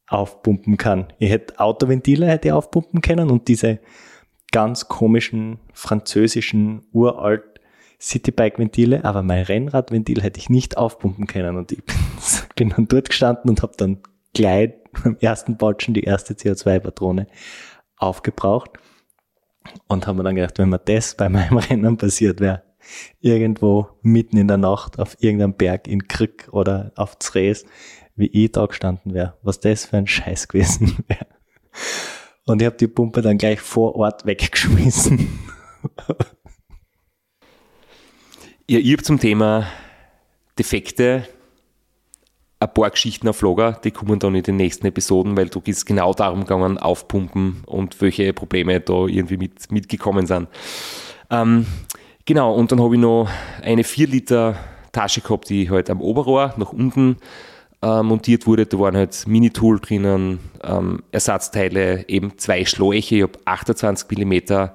aufpumpen 0.08 0.76
kann. 0.76 1.10
Ich 1.18 1.30
hätte 1.30 1.58
Autoventile 1.58 2.26
hätte 2.26 2.48
ich 2.48 2.52
aufpumpen 2.52 3.00
können 3.00 3.30
und 3.30 3.48
diese 3.48 3.78
ganz 4.52 4.88
komischen 4.88 5.58
französischen 5.72 6.86
uralt 6.92 7.60
Citybike-Ventile, 8.00 9.04
aber 9.04 9.22
mein 9.22 9.44
Rennradventil 9.44 10.22
hätte 10.22 10.40
ich 10.40 10.48
nicht 10.48 10.78
aufpumpen 10.78 11.26
können 11.26 11.56
und 11.56 11.72
ich 11.72 11.82
bin, 12.56 12.70
dann 12.70 12.88
dort 12.88 13.10
gestanden 13.10 13.50
und 13.50 13.62
habe 13.62 13.74
dann 13.76 13.98
gleich 14.32 14.72
beim 15.04 15.16
ersten 15.20 15.56
Batschen 15.56 15.94
die 15.94 16.04
erste 16.04 16.34
CO2-Patrone 16.34 17.26
aufgebraucht 17.96 18.70
und 19.86 20.06
haben 20.06 20.16
mir 20.16 20.24
dann 20.24 20.36
gedacht, 20.36 20.58
wenn 20.58 20.70
mir 20.70 20.78
das 20.78 21.14
bei 21.14 21.28
meinem 21.28 21.56
Rennen 21.58 21.96
passiert 21.96 22.40
wäre, 22.40 22.62
irgendwo 23.20 23.88
mitten 24.02 24.38
in 24.38 24.48
der 24.48 24.56
Nacht 24.56 24.98
auf 24.98 25.16
irgendeinem 25.20 25.54
Berg 25.54 25.86
in 25.86 26.08
Krieg 26.08 26.48
oder 26.52 26.92
auf 26.96 27.18
Zres, 27.18 27.66
wie 28.16 28.28
ich 28.28 28.52
da 28.52 28.66
gestanden 28.66 29.14
wäre, 29.14 29.34
was 29.42 29.60
das 29.60 29.84
für 29.84 29.98
ein 29.98 30.06
Scheiß 30.06 30.48
gewesen 30.48 30.96
wäre. 31.08 31.26
Und 32.50 32.60
ich 32.60 32.66
habe 32.66 32.76
die 32.76 32.88
Pumpe 32.88 33.22
dann 33.22 33.38
gleich 33.38 33.60
vor 33.60 33.94
Ort 33.94 34.26
weggeschmissen. 34.26 35.38
Ja, 38.68 38.78
ich 38.78 38.92
habe 38.92 39.02
zum 39.02 39.18
Thema 39.18 39.66
Defekte 40.58 41.26
ein 42.60 42.72
paar 42.72 42.90
Geschichten 42.90 43.26
auf 43.26 43.42
Lager, 43.42 43.72
die 43.82 43.90
kommen 43.90 44.20
dann 44.20 44.34
in 44.36 44.44
den 44.44 44.56
nächsten 44.56 44.86
Episoden, 44.86 45.36
weil 45.36 45.48
du 45.48 45.60
ist 45.64 45.86
genau 45.86 46.12
darum 46.12 46.40
gegangen, 46.40 46.78
aufpumpen 46.78 47.64
und 47.66 48.00
welche 48.00 48.32
Probleme 48.32 48.78
da 48.80 49.06
irgendwie 49.06 49.38
mit, 49.38 49.72
mitgekommen 49.72 50.26
sind. 50.26 50.48
Ähm, 51.30 51.66
genau, 52.26 52.54
und 52.54 52.70
dann 52.70 52.80
habe 52.80 52.94
ich 52.94 53.00
noch 53.00 53.28
eine 53.62 53.82
4 53.82 54.06
Liter 54.06 54.56
Tasche 54.92 55.20
gehabt, 55.20 55.48
die 55.48 55.70
halt 55.70 55.90
am 55.90 56.00
Oberrohr 56.00 56.54
nach 56.56 56.72
unten 56.72 57.16
äh, 57.82 58.02
montiert 58.02 58.46
wurde. 58.46 58.66
Da 58.66 58.78
waren 58.78 58.96
halt 58.96 59.26
Minitool 59.26 59.80
drinnen, 59.80 60.38
ähm, 60.62 61.02
Ersatzteile, 61.12 62.08
eben 62.08 62.38
zwei 62.38 62.64
Schläuche. 62.64 63.16
Ich 63.16 63.22
habe 63.22 63.38
28 63.44 64.18
mm 64.18 64.68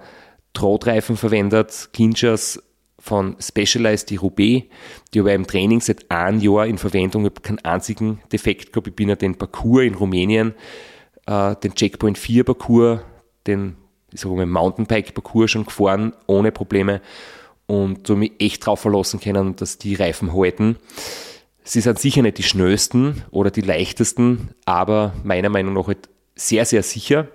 Drahtreifen 0.53 1.17
verwendet, 1.17 1.89
Clinchers 1.93 2.61
von 2.97 3.35
Specialized, 3.39 4.09
die 4.09 4.15
Roubaix. 4.15 4.65
Die 5.13 5.19
habe 5.19 5.29
ich 5.29 5.35
im 5.35 5.47
Training 5.47 5.81
seit 5.81 6.09
einem 6.09 6.39
Jahr 6.39 6.65
in 6.65 6.77
Verwendung. 6.77 7.23
Ich 7.23 7.31
habe 7.31 7.41
keinen 7.41 7.59
einzigen 7.59 8.21
Defekt 8.31 8.71
gehabt. 8.71 8.87
Ich 8.87 8.95
bin 8.95 9.09
ja 9.09 9.15
den 9.15 9.35
Parcours 9.35 9.83
in 9.83 9.95
Rumänien, 9.95 10.55
äh, 11.27 11.55
den 11.57 11.75
Checkpoint 11.75 12.17
4 12.17 12.43
Parcours, 12.43 13.01
den 13.45 13.75
ich 14.15 14.21
sage 14.21 14.35
mal 14.35 14.45
Mountainbike 14.45 15.13
Parcours 15.13 15.51
schon 15.51 15.65
gefahren, 15.65 16.13
ohne 16.25 16.51
Probleme. 16.51 17.01
Und 17.67 18.09
ich 18.09 18.15
mich 18.15 18.31
echt 18.39 18.65
drauf 18.65 18.79
verlassen 18.79 19.19
können, 19.19 19.55
dass 19.55 19.77
die 19.77 19.95
Reifen 19.95 20.33
halten. 20.33 20.77
Sie 21.67 21.81
sind 21.81 21.97
sicher 21.97 22.21
nicht 22.21 22.37
die 22.37 22.43
schnellsten 22.43 23.23
oder 23.31 23.49
die 23.49 23.61
leichtesten, 23.61 24.51
aber 24.65 25.13
meiner 25.23 25.49
Meinung 25.49 25.73
nach 25.73 25.87
halt 25.87 26.09
sehr, 26.35 26.63
sehr 26.63 26.83
sicher. 26.83 27.27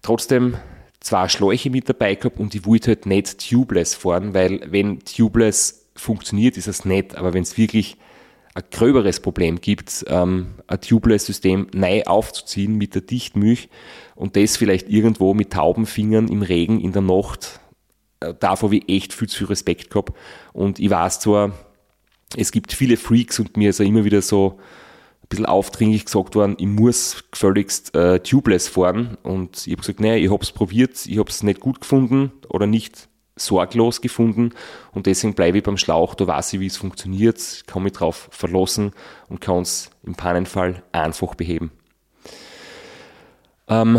Trotzdem 0.00 0.56
zwei 1.00 1.28
Schläuche 1.28 1.68
mit 1.68 1.86
dabei 1.86 2.14
gehabt 2.14 2.40
und 2.40 2.54
ich 2.54 2.64
wollte 2.64 2.88
halt 2.88 3.04
nicht 3.04 3.50
tubeless 3.50 3.94
fahren, 3.94 4.32
weil 4.32 4.62
wenn 4.70 5.00
tubeless 5.00 5.90
funktioniert, 5.94 6.56
ist 6.56 6.68
es 6.68 6.86
nett, 6.86 7.16
aber 7.16 7.34
wenn 7.34 7.42
es 7.42 7.58
wirklich 7.58 7.98
ein 8.54 8.64
gröberes 8.70 9.20
Problem 9.20 9.60
gibt, 9.60 10.06
ähm, 10.08 10.54
ein 10.66 10.80
Tubeless-System 10.80 11.68
neu 11.74 12.02
aufzuziehen 12.04 12.76
mit 12.76 12.94
der 12.94 13.02
Dichtmilch 13.02 13.68
und 14.14 14.36
das 14.36 14.56
vielleicht 14.56 14.88
irgendwo 14.88 15.34
mit 15.34 15.52
tauben 15.52 15.84
Fingern 15.84 16.28
im 16.28 16.40
Regen 16.40 16.80
in 16.80 16.92
der 16.92 17.02
Nacht, 17.02 17.60
äh, 18.20 18.32
davor 18.40 18.72
ich 18.72 18.88
echt 18.88 19.12
viel 19.12 19.28
zu 19.28 19.44
Respekt 19.44 19.90
gehabt 19.90 20.16
und 20.54 20.78
ich 20.78 20.88
weiß 20.88 21.20
zwar, 21.20 21.52
es 22.36 22.52
gibt 22.52 22.72
viele 22.72 22.96
Freaks 22.96 23.38
und 23.40 23.56
mir 23.56 23.70
ist 23.70 23.80
ja 23.80 23.86
immer 23.86 24.04
wieder 24.04 24.22
so 24.22 24.58
bisschen 25.30 25.46
aufdringlich 25.46 26.04
gesagt 26.04 26.34
worden, 26.34 26.56
ich 26.58 26.66
muss 26.66 27.24
gefälligst 27.30 27.94
äh, 27.94 28.18
tubeless 28.20 28.68
fahren. 28.68 29.16
Und 29.22 29.66
ich 29.66 29.72
habe 29.72 29.80
gesagt, 29.80 30.00
naja, 30.00 30.16
ich 30.16 30.30
habe 30.30 30.42
es 30.42 30.52
probiert, 30.52 31.06
ich 31.06 31.18
habe 31.18 31.30
es 31.30 31.42
nicht 31.42 31.60
gut 31.60 31.80
gefunden 31.80 32.32
oder 32.48 32.66
nicht 32.66 33.08
sorglos 33.36 34.02
gefunden 34.02 34.50
und 34.92 35.06
deswegen 35.06 35.32
bleibe 35.32 35.56
ich 35.56 35.64
beim 35.64 35.78
Schlauch, 35.78 36.14
da 36.14 36.26
weiß 36.26 36.52
ich, 36.52 36.60
wie 36.60 36.66
es 36.66 36.76
funktioniert, 36.76 37.62
kann 37.66 37.82
mich 37.82 37.94
drauf 37.94 38.28
verlassen 38.30 38.92
und 39.30 39.40
kann 39.40 39.62
es 39.62 39.90
im 40.02 40.14
Pannenfall 40.14 40.82
einfach 40.92 41.34
beheben. 41.36 41.70
Ähm, 43.66 43.98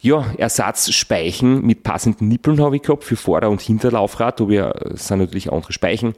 ja, 0.00 0.26
Ersatzspeichen 0.36 1.64
mit 1.64 1.84
passenden 1.84 2.28
Nippeln 2.28 2.60
habe 2.60 2.76
ich 2.76 2.82
gehabt 2.82 3.04
für 3.04 3.16
Vorder- 3.16 3.50
und 3.50 3.62
Hinterlaufrad. 3.62 4.40
Da 4.40 4.48
wir, 4.48 4.74
sind 4.94 5.20
natürlich 5.20 5.50
andere 5.50 5.72
Speichen, 5.72 6.14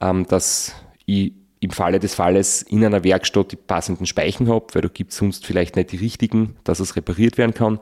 ähm, 0.00 0.26
dass 0.26 0.74
ich 1.08 1.32
im 1.60 1.70
Falle 1.70 1.98
des 1.98 2.14
Falles 2.14 2.62
in 2.62 2.84
einer 2.84 3.02
Werkstatt 3.02 3.52
die 3.52 3.56
passenden 3.56 4.06
Speichen 4.06 4.48
habe, 4.48 4.66
weil 4.74 4.82
da 4.82 4.88
gibt 4.88 5.10
es 5.10 5.16
sonst 5.16 5.44
vielleicht 5.44 5.74
nicht 5.74 5.90
die 5.90 5.96
richtigen, 5.96 6.56
dass 6.64 6.80
es 6.80 6.94
repariert 6.94 7.36
werden 7.36 7.54
kann. 7.54 7.80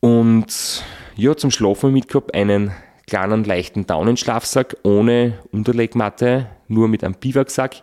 Und 0.00 0.82
ja, 1.16 1.36
zum 1.36 1.50
Schlafen 1.50 1.92
mitgehabt 1.92 2.34
einen 2.34 2.72
kleinen 3.06 3.44
leichten 3.44 3.86
Daunenschlafsack 3.86 4.76
ohne 4.84 5.38
Unterlegmatte, 5.50 6.48
nur 6.68 6.88
mit 6.88 7.04
einem 7.04 7.14
Biwaksack. 7.14 7.82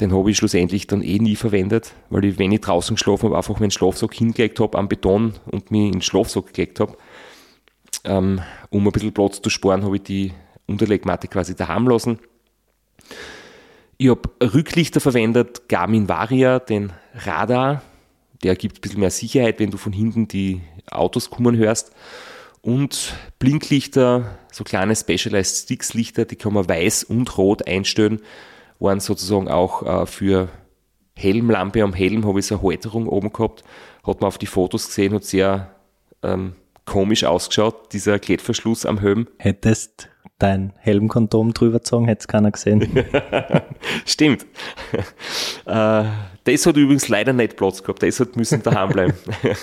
Den 0.00 0.14
habe 0.14 0.30
ich 0.30 0.36
schlussendlich 0.36 0.86
dann 0.86 1.02
eh 1.02 1.18
nie 1.18 1.36
verwendet, 1.36 1.92
weil 2.10 2.24
ich, 2.24 2.38
wenn 2.38 2.52
ich 2.52 2.60
draußen 2.60 2.96
geschlafen 2.96 3.26
habe, 3.26 3.36
einfach 3.36 3.60
meinen 3.60 3.70
Schlafsack 3.70 4.14
hingelegt 4.14 4.60
habe 4.60 4.78
am 4.78 4.88
Beton 4.88 5.34
und 5.46 5.70
mich 5.70 5.86
in 5.86 5.92
den 5.92 6.02
Schlafsack 6.02 6.54
gelegt 6.54 6.80
habe. 6.80 6.96
Ähm, 8.04 8.40
um 8.70 8.86
ein 8.86 8.92
bisschen 8.92 9.12
Platz 9.12 9.40
zu 9.40 9.50
sparen, 9.50 9.84
habe 9.84 9.96
ich 9.96 10.02
die 10.02 10.32
Unterlegmatte 10.66 11.28
quasi 11.28 11.54
daheim 11.54 11.88
lassen. 11.88 12.18
Ich 13.98 14.08
habe 14.08 14.28
Rücklichter 14.42 15.00
verwendet, 15.00 15.68
Garmin 15.68 16.08
Varia, 16.08 16.58
den 16.58 16.92
Radar. 17.14 17.82
Der 18.42 18.54
gibt 18.54 18.78
ein 18.78 18.80
bisschen 18.82 19.00
mehr 19.00 19.10
Sicherheit, 19.10 19.58
wenn 19.58 19.70
du 19.70 19.78
von 19.78 19.92
hinten 19.92 20.28
die 20.28 20.60
Autos 20.90 21.30
kommen 21.30 21.56
hörst. 21.56 21.92
Und 22.60 23.14
Blinklichter, 23.38 24.38
so 24.52 24.64
kleine 24.64 24.94
Specialized 24.96 25.64
Sticks 25.64 25.94
Lichter, 25.94 26.24
die 26.24 26.36
kann 26.36 26.52
man 26.52 26.68
weiß 26.68 27.04
und 27.04 27.38
rot 27.38 27.66
einstellen 27.66 28.20
waren 28.78 29.00
sozusagen 29.00 29.48
auch 29.48 29.82
äh, 29.82 30.06
für 30.06 30.48
Helmlampe 31.14 31.82
am 31.82 31.94
Helm, 31.94 32.26
habe 32.26 32.40
ich 32.40 32.46
so 32.46 32.56
eine 32.56 32.64
Halterung 32.64 33.08
oben 33.08 33.32
gehabt, 33.32 33.64
hat 34.06 34.20
man 34.20 34.28
auf 34.28 34.38
die 34.38 34.46
Fotos 34.46 34.88
gesehen, 34.88 35.14
hat 35.14 35.24
sehr 35.24 35.74
ähm, 36.22 36.54
komisch 36.84 37.24
ausgeschaut, 37.24 37.92
dieser 37.92 38.18
Klettverschluss 38.18 38.84
am 38.84 38.98
Helm. 38.98 39.26
Hättest 39.38 40.08
dein 40.38 40.72
Helmkondom 40.78 41.54
drüber 41.54 41.78
gezogen, 41.78 42.06
hätte 42.06 42.20
es 42.20 42.28
keiner 42.28 42.50
gesehen. 42.50 43.04
Stimmt. 44.04 44.46
äh, 45.66 46.04
das 46.44 46.66
hat 46.66 46.76
übrigens 46.76 47.08
leider 47.08 47.32
nicht 47.32 47.56
Platz 47.56 47.82
gehabt, 47.82 48.02
das 48.02 48.20
hat 48.20 48.36
müssen 48.36 48.62
daheim 48.62 48.90
bleiben. 48.90 49.14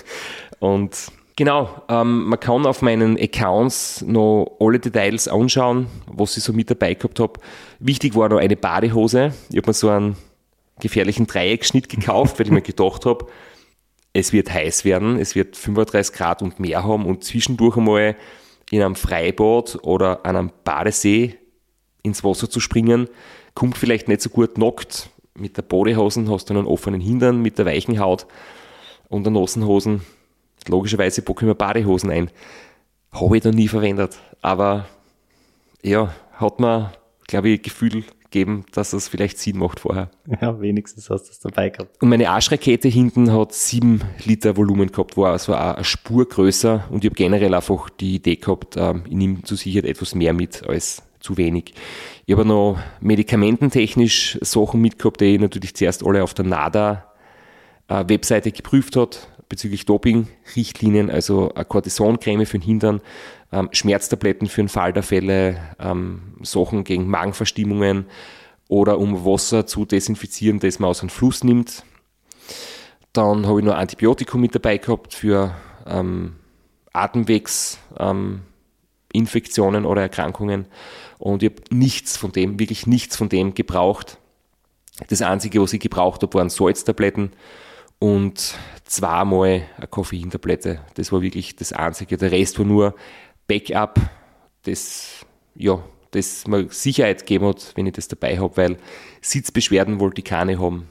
Und 0.60 1.12
Genau, 1.36 1.82
ähm, 1.90 2.26
man 2.26 2.40
kann 2.40 2.68
auf 2.68 2.84
meinen 2.84 3.18
Accounts 3.20 4.04
noch 4.04 4.56
alle 4.60 4.78
Details 4.78 5.28
anschauen, 5.28 5.88
was 6.06 6.38
ich 6.38 6.44
so 6.44 6.54
mit 6.54 6.70
dabei 6.70 6.94
gehabt 6.94 7.20
habe. 7.20 7.40
Wichtig 7.80 8.16
war 8.16 8.30
noch 8.30 8.38
eine 8.38 8.56
Badehose. 8.56 9.34
Ich 9.50 9.58
habe 9.58 9.68
mir 9.68 9.74
so 9.74 9.90
einen 9.90 10.16
gefährlichen 10.80 11.26
Dreieckschnitt 11.26 11.90
gekauft, 11.90 12.38
weil 12.38 12.46
ich 12.46 12.52
mir 12.52 12.62
gedacht 12.62 13.08
habe, 13.08 13.26
es 14.14 14.32
wird 14.32 14.54
heiß 14.54 14.86
werden, 14.86 15.18
es 15.18 15.34
wird 15.34 15.58
35 15.58 16.16
Grad 16.16 16.44
und 16.44 16.60
mehr 16.60 16.84
haben 16.84 17.08
und 17.08 17.24
zwischendurch 17.24 17.78
einmal 17.78 18.16
in 18.74 18.82
einem 18.82 18.96
Freibad 18.96 19.78
oder 19.84 20.26
an 20.26 20.36
einem 20.36 20.52
Badesee 20.64 21.38
ins 22.02 22.24
Wasser 22.24 22.50
zu 22.50 22.60
springen, 22.60 23.08
kommt 23.54 23.78
vielleicht 23.78 24.08
nicht 24.08 24.22
so 24.22 24.30
gut 24.30 24.58
nackt. 24.58 25.10
Mit 25.36 25.58
der 25.58 25.62
Bodyhosen 25.64 26.30
hast 26.30 26.50
du 26.50 26.54
einen 26.54 26.68
offenen 26.68 27.02
Hintern, 27.02 27.42
mit 27.42 27.58
der 27.58 27.66
weichen 27.66 28.00
Haut 28.00 28.28
und 29.10 29.24
der 29.24 29.32
nassen 29.32 29.66
Hosen 29.66 30.02
logischerweise 30.70 31.22
packe 31.22 31.42
ich 31.42 31.48
mir 31.48 31.56
Badehosen 31.56 32.10
ein. 32.10 32.30
Habe 33.12 33.38
ich 33.38 33.44
noch 33.44 33.54
nie 33.54 33.68
verwendet. 33.68 34.18
Aber 34.42 34.88
ja, 35.82 36.14
hat 36.34 36.60
mir, 36.60 36.94
glaube 37.28 37.50
ich, 37.50 37.62
Gefühl 37.62 38.04
gegeben, 38.34 38.66
dass 38.74 38.92
es 38.92 39.08
vielleicht 39.08 39.38
Sinn 39.38 39.58
macht 39.58 39.80
vorher. 39.80 40.10
Ja, 40.42 40.60
wenigstens 40.60 41.10
hast 41.10 41.28
du 41.28 41.32
es 41.32 41.40
dabei 41.40 41.70
gehabt. 41.70 42.02
Und 42.02 42.10
meine 42.10 42.30
Arschrakete 42.30 42.90
hinten 42.90 43.32
hat 43.32 43.54
7 43.54 44.02
Liter 44.26 44.58
Volumen 44.58 44.92
gehabt, 44.92 45.16
war 45.16 45.32
also 45.32 45.54
auch 45.54 45.76
eine 45.76 45.84
Spur 45.84 46.28
größer 46.28 46.86
und 46.90 47.06
ich 47.06 47.10
habe 47.10 47.16
generell 47.16 47.54
einfach 47.54 47.90
die 47.90 48.16
Idee 48.16 48.36
gehabt, 48.36 48.76
ähm, 48.76 49.04
ich 49.08 49.16
nehme 49.16 49.44
zu 49.44 49.56
Sicherheit 49.56 49.86
etwas 49.86 50.16
mehr 50.16 50.34
mit 50.34 50.68
als 50.68 51.04
zu 51.20 51.38
wenig. 51.38 51.74
Ich 52.26 52.36
habe 52.36 52.46
noch 52.46 52.78
medikamententechnisch 53.00 54.40
Sachen 54.42 54.82
mitgehabt, 54.82 55.22
die 55.22 55.36
ich 55.36 55.40
natürlich 55.40 55.76
zuerst 55.76 56.06
alle 56.06 56.24
auf 56.24 56.34
der 56.34 56.46
NADA-Webseite 56.46 58.52
geprüft 58.52 58.98
hat 58.98 59.30
bezüglich 59.54 59.86
Doping-Richtlinien, 59.86 61.12
also 61.12 61.54
eine 61.54 61.64
Cortisoncreme 61.64 62.48
für 62.48 62.58
den 62.58 62.66
Hintern, 62.66 63.02
ähm, 63.52 63.70
Schmerztabletten 63.72 64.48
für 64.48 64.64
den 64.64 64.68
Fall 64.68 64.94
der 64.94 65.04
Fälle, 65.04 65.60
ähm, 65.80 66.38
Sachen 66.42 66.84
gegen 66.84 67.08
Magenverstimmungen 67.08 68.08
oder 68.68 68.98
um 68.98 69.26
Wasser 69.26 69.68
zu 69.68 69.86
desinfizieren, 69.86 70.60
das 70.60 70.80
man 70.80 70.90
aus 70.90 71.02
einem 71.02 71.10
Fluss 71.10 71.44
nimmt. 71.44 71.84
Dann 73.14 73.46
habe 73.46 73.60
ich 73.60 73.66
noch 73.66 73.76
Antibiotikum 73.76 74.42
mit 74.42 74.56
dabei 74.56 74.80
gehabt 74.80 75.14
für 75.14 75.54
ähm, 75.86 76.38
Atemwegsinfektionen 76.92 79.84
ähm, 79.84 79.86
oder 79.86 80.02
Erkrankungen 80.02 80.66
und 81.20 81.44
ich 81.44 81.52
habe 81.52 81.62
nichts 81.70 82.18
von 82.18 82.32
dem, 82.32 82.58
wirklich 82.58 82.88
nichts 82.88 83.18
von 83.18 83.30
dem 83.30 83.54
gebraucht. 83.54 84.18
Das 85.10 85.22
Einzige, 85.22 85.62
was 85.62 85.74
ich 85.74 85.80
gebraucht 85.80 86.24
habe, 86.24 86.34
waren 86.34 86.50
Salztabletten 86.50 87.34
und 88.04 88.56
zweimal 88.84 89.62
eine 89.78 89.88
Koffeintablette. 89.88 90.82
Das 90.96 91.14
war 91.14 91.22
wirklich 91.22 91.56
das 91.56 91.72
Einzige. 91.72 92.18
Der 92.18 92.34
Rest 92.34 92.60
war 92.60 92.66
nur 92.66 92.96
Backup, 93.48 93.98
das, 94.64 95.26
ja, 95.56 95.82
das 96.12 96.46
mir 96.46 96.68
Sicherheit 96.70 97.20
gegeben 97.20 97.46
hat, 97.46 97.72
wenn 97.76 97.88
ich 97.88 97.94
das 97.94 98.10
dabei 98.10 98.38
habe, 98.38 98.58
weil 98.58 98.78
Sitzbeschwerden 99.22 100.02
wollte 100.02 100.20
ich 100.20 100.26
keine 100.26 100.60
haben. 100.60 100.90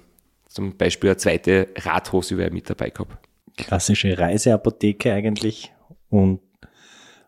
Zum 0.48 0.74
Beispiel 0.78 1.10
eine 1.10 1.18
zweite 1.18 1.68
Radhose 1.76 2.38
wäre 2.38 2.50
mit 2.50 2.70
dabei 2.70 2.88
gehabt. 2.88 3.18
Klassische 3.58 4.18
Reiseapotheke 4.18 5.12
eigentlich 5.12 5.70
und 6.08 6.40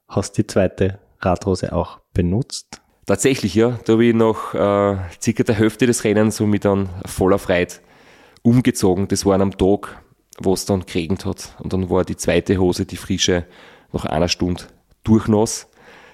hast 0.09 0.39
die 0.39 0.47
zweite 0.47 0.99
Radhose 1.21 1.75
auch 1.75 2.01
benutzt? 2.15 2.81
Tatsächlich, 3.05 3.55
ja. 3.55 3.79
Da 3.85 3.93
habe 3.93 4.07
ich 4.07 4.15
nach 4.15 4.55
äh, 4.55 4.97
circa 5.21 5.43
der 5.43 5.57
Hälfte 5.57 5.87
des 5.87 6.05
Rennens 6.05 6.37
so 6.37 6.47
mit 6.47 6.65
dann 6.65 6.89
voller 7.05 7.39
Freude 7.39 7.75
umgezogen. 8.45 9.09
Das 9.09 9.27
war 9.27 9.35
an 9.35 9.43
einem 9.43 9.59
Tag, 9.59 10.01
wo 10.39 10.53
es 10.53 10.67
dann 10.67 10.87
geregnet 10.87 11.25
hat. 11.25 11.57
Und 11.61 11.73
dann 11.73 11.91
war 11.91 12.05
die 12.05 12.17
zweite 12.17 12.59
Hose, 12.59 12.87
die 12.87 12.97
frische, 12.97 13.47
nach 13.93 14.05
einer 14.05 14.29
Stunde 14.29 14.65
durchnass. 15.03 15.69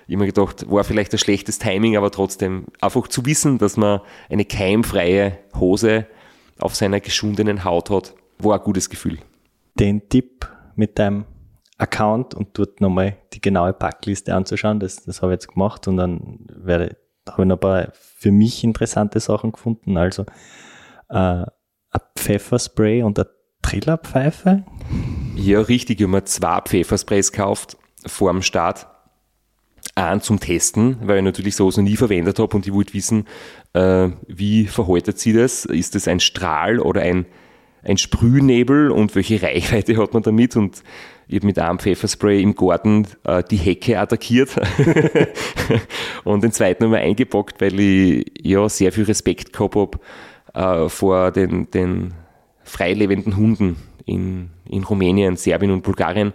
Ich 0.07 0.17
mir 0.17 0.27
gedacht, 0.27 0.69
war 0.71 0.85
vielleicht 0.85 1.13
ein 1.13 1.19
schlechtes 1.19 1.59
Timing, 1.59 1.97
aber 1.97 2.11
trotzdem 2.11 2.67
einfach 2.81 3.09
zu 3.09 3.27
wissen, 3.27 3.59
dass 3.59 3.77
man 3.77 4.01
eine 4.29 4.45
keimfreie 4.45 5.39
Hose 5.59 6.07
auf 6.59 6.75
seiner 6.75 7.01
geschundenen 7.01 7.65
Haut 7.65 7.91
hat, 7.91 8.15
war 8.39 8.59
ein 8.59 8.65
gutes 8.65 8.91
Gefühl. 8.91 9.19
Den 9.79 10.09
Tipp 10.09 10.49
mit 10.75 10.99
deinem 10.99 11.25
Account 11.79 12.35
und 12.35 12.59
dort 12.59 12.81
nochmal 12.81 13.17
die 13.33 13.41
genaue 13.41 13.73
Packliste 13.73 14.35
anzuschauen, 14.35 14.81
das, 14.81 15.05
das 15.05 15.23
habe 15.23 15.33
ich 15.33 15.37
jetzt 15.37 15.49
gemacht 15.49 15.89
und 15.89 15.97
dann 15.97 16.41
werde, 16.49 16.97
habe 17.29 17.43
ich 17.43 17.49
noch 17.49 17.57
ein 17.57 17.61
paar 17.61 17.89
für 17.93 18.33
mich 18.33 18.65
interessante 18.65 19.21
Sachen 19.21 19.53
gefunden. 19.53 19.97
Also 19.97 20.27
äh, 21.09 21.45
ein 21.91 22.01
Pfefferspray 22.17 23.03
und 23.03 23.19
eine 23.19 23.29
Trillerpfeife? 23.63 24.65
Ja, 25.37 25.61
richtig. 25.61 26.01
Ich 26.01 26.05
habe 26.05 26.17
mir 26.17 26.25
zwei 26.25 26.61
Pfeffersprays 26.61 27.33
gekauft 27.33 27.77
vor 28.07 28.33
dem 28.33 28.43
Start. 28.43 28.87
Einen 29.95 30.21
zum 30.21 30.41
Testen, 30.41 30.99
weil 31.03 31.19
ich 31.19 31.25
natürlich 31.25 31.57
sowas 31.57 31.77
noch 31.77 31.85
nie 31.85 31.97
verwendet 31.97 32.39
habe 32.39 32.57
und 32.57 32.67
ich 32.67 32.73
wollte 32.73 32.95
wissen, 32.95 33.27
äh, 33.73 34.09
wie 34.29 34.67
verhaltet 34.67 35.19
sie 35.19 35.33
das? 35.33 35.65
Ist 35.65 35.95
das 35.95 36.07
ein 36.07 36.21
Strahl 36.21 36.79
oder 36.79 37.03
ein, 37.03 37.27
ein 37.83 37.97
Sprühnebel 37.97 38.91
und 38.91 39.15
welche 39.15 39.43
Reichweite 39.43 39.97
hat 39.97 40.15
man 40.15 40.23
damit? 40.23 40.55
Und 40.55 40.83
ich 41.29 41.37
habe 41.37 41.47
mit 41.47 41.59
einem 41.59 41.79
Pfefferspray 41.79 42.41
im 42.41 42.55
Garten 42.55 43.09
äh, 43.25 43.43
die 43.51 43.57
Hecke 43.57 43.99
attackiert 43.99 44.51
und 46.25 46.43
den 46.43 46.53
zweiten 46.53 46.93
ich 46.93 46.99
eingepackt, 46.99 47.61
weil 47.61 47.79
ich 47.81 48.33
ja 48.43 48.69
sehr 48.69 48.93
viel 48.93 49.05
Respekt 49.05 49.53
gehabt 49.53 49.75
habe 49.75 49.99
äh, 50.55 50.89
vor 50.89 51.31
den, 51.31 51.71
den 51.71 52.15
freilebenden 52.63 53.37
Hunden 53.37 53.77
in, 54.05 54.51
in 54.69 54.85
Rumänien, 54.85 55.37
Serbien 55.37 55.73
und 55.73 55.83
Bulgarien. 55.83 56.33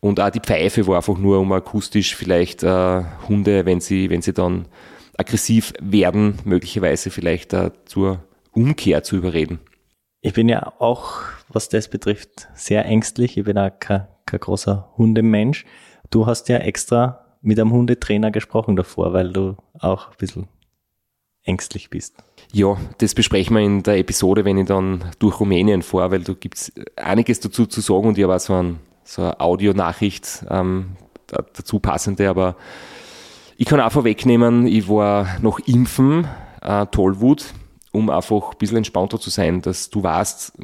Und 0.00 0.20
auch 0.20 0.30
die 0.30 0.40
Pfeife 0.40 0.86
war 0.86 0.96
einfach 0.96 1.18
nur, 1.18 1.40
um 1.40 1.52
akustisch 1.52 2.16
vielleicht 2.16 2.62
äh, 2.62 3.02
Hunde, 3.28 3.66
wenn 3.66 3.80
sie, 3.80 4.08
wenn 4.10 4.22
sie 4.22 4.32
dann 4.32 4.66
aggressiv 5.18 5.74
werden, 5.80 6.38
möglicherweise 6.44 7.10
vielleicht 7.10 7.52
äh, 7.52 7.70
zur 7.84 8.24
Umkehr 8.52 9.02
zu 9.02 9.16
überreden. 9.16 9.60
Ich 10.22 10.34
bin 10.34 10.48
ja 10.48 10.72
auch, 10.78 11.20
was 11.48 11.68
das 11.68 11.88
betrifft, 11.88 12.48
sehr 12.54 12.84
ängstlich. 12.84 13.36
Ich 13.36 13.44
bin 13.44 13.58
auch 13.58 13.70
kein, 13.78 14.06
kein 14.26 14.40
großer 14.40 14.90
Hundemensch. 14.96 15.66
Du 16.10 16.26
hast 16.26 16.48
ja 16.48 16.58
extra 16.58 17.26
mit 17.42 17.58
einem 17.58 17.72
Hundetrainer 17.72 18.30
gesprochen 18.30 18.76
davor, 18.76 19.12
weil 19.12 19.32
du 19.32 19.56
auch 19.78 20.08
ein 20.08 20.16
bisschen 20.18 20.48
ängstlich 21.42 21.90
bist? 21.90 22.22
Ja, 22.52 22.76
das 22.98 23.14
besprechen 23.14 23.56
wir 23.56 23.62
in 23.62 23.82
der 23.82 23.98
Episode, 23.98 24.44
wenn 24.44 24.58
ich 24.58 24.66
dann 24.66 25.04
durch 25.18 25.38
Rumänien 25.38 25.82
fahre, 25.82 26.10
weil 26.10 26.24
da 26.24 26.32
gibt 26.32 26.58
es 26.58 26.72
einiges 26.96 27.40
dazu 27.40 27.66
zu 27.66 27.80
sagen 27.80 28.08
und 28.08 28.18
ich 28.18 28.24
habe 28.24 28.34
auch 28.34 28.40
so, 28.40 28.54
ein, 28.54 28.80
so 29.04 29.22
eine 29.22 29.40
Audionachricht 29.40 30.44
ähm, 30.50 30.96
dazu 31.28 31.78
passende, 31.78 32.28
aber 32.28 32.56
ich 33.56 33.66
kann 33.66 33.80
auch 33.80 33.92
vorwegnehmen, 33.92 34.66
ich 34.66 34.88
war 34.88 35.38
noch 35.42 35.60
impfen, 35.60 36.26
äh, 36.62 36.86
Tollwut, 36.86 37.54
um 37.92 38.10
einfach 38.10 38.52
ein 38.52 38.58
bisschen 38.58 38.78
entspannter 38.78 39.20
zu 39.20 39.30
sein, 39.30 39.62
dass 39.62 39.90
du 39.90 40.02
weißt, 40.02 40.54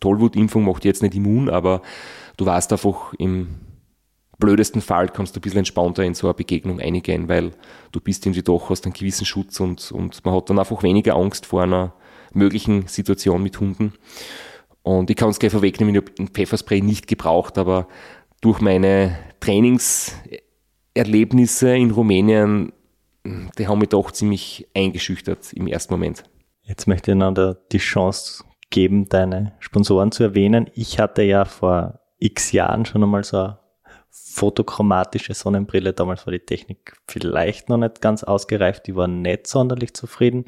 Tollwut-Impfung 0.00 0.64
macht 0.64 0.84
jetzt 0.84 1.02
nicht 1.02 1.14
immun, 1.14 1.48
aber 1.48 1.82
du 2.36 2.46
weißt 2.46 2.72
einfach 2.72 3.12
im 3.18 3.48
blödesten 4.38 4.80
Fall 4.80 5.08
kannst 5.08 5.34
du 5.34 5.40
ein 5.40 5.42
bisschen 5.42 5.58
entspannter 5.58 6.02
in 6.02 6.14
so 6.14 6.26
eine 6.26 6.34
Begegnung 6.34 6.80
eingehen, 6.80 7.28
weil 7.28 7.52
du 7.92 8.00
bist 8.00 8.26
irgendwie 8.26 8.42
doch, 8.42 8.70
hast 8.70 8.84
einen 8.84 8.94
gewissen 8.94 9.26
Schutz 9.26 9.60
und, 9.60 9.92
und 9.92 10.24
man 10.24 10.34
hat 10.34 10.50
dann 10.50 10.58
einfach 10.58 10.82
weniger 10.82 11.14
Angst 11.14 11.46
vor 11.46 11.62
einer 11.62 11.94
möglichen 12.32 12.86
Situation 12.86 13.42
mit 13.42 13.58
Hunden. 13.60 13.92
Und 14.82 15.08
ich 15.10 15.16
kann 15.16 15.30
es 15.30 15.38
gleich 15.38 15.52
vorwegnehmen, 15.52 15.94
ich 15.94 16.02
habe 16.02 16.12
ein 16.18 16.28
Pfefferspray 16.28 16.80
nicht 16.82 17.06
gebraucht, 17.06 17.58
aber 17.58 17.88
durch 18.40 18.60
meine 18.60 19.18
Trainings 19.40 20.14
Erlebnisse 20.94 21.74
in 21.76 21.90
Rumänien, 21.90 22.72
die 23.58 23.66
haben 23.66 23.80
mich 23.80 23.88
doch 23.88 24.12
ziemlich 24.12 24.68
eingeschüchtert 24.74 25.52
im 25.52 25.66
ersten 25.66 25.94
Moment. 25.94 26.24
Jetzt 26.62 26.86
möchte 26.86 27.12
ich 27.12 27.16
noch 27.16 27.34
die 27.72 27.78
Chance 27.78 28.44
geben, 28.70 29.08
deine 29.08 29.54
Sponsoren 29.58 30.12
zu 30.12 30.22
erwähnen. 30.22 30.70
Ich 30.74 30.98
hatte 30.98 31.22
ja 31.22 31.44
vor 31.44 32.00
x 32.18 32.52
Jahren 32.52 32.84
schon 32.84 33.02
einmal 33.02 33.24
so 33.24 33.38
eine 33.38 33.58
fotochromatische 34.14 35.34
Sonnenbrille. 35.34 35.92
Damals 35.92 36.26
war 36.26 36.32
die 36.32 36.40
Technik 36.40 36.96
vielleicht 37.08 37.68
noch 37.68 37.78
nicht 37.78 38.00
ganz 38.00 38.22
ausgereift. 38.22 38.86
Die 38.86 38.94
war 38.94 39.08
nicht 39.08 39.46
sonderlich 39.46 39.94
zufrieden. 39.94 40.44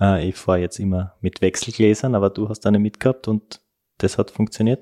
Äh, 0.00 0.28
ich 0.28 0.36
fahre 0.36 0.60
jetzt 0.60 0.78
immer 0.78 1.14
mit 1.20 1.40
Wechselgläsern, 1.40 2.14
aber 2.14 2.30
du 2.30 2.48
hast 2.48 2.66
eine 2.66 2.78
mitgehabt 2.78 3.28
und 3.28 3.60
das 3.98 4.16
hat 4.16 4.30
funktioniert. 4.30 4.80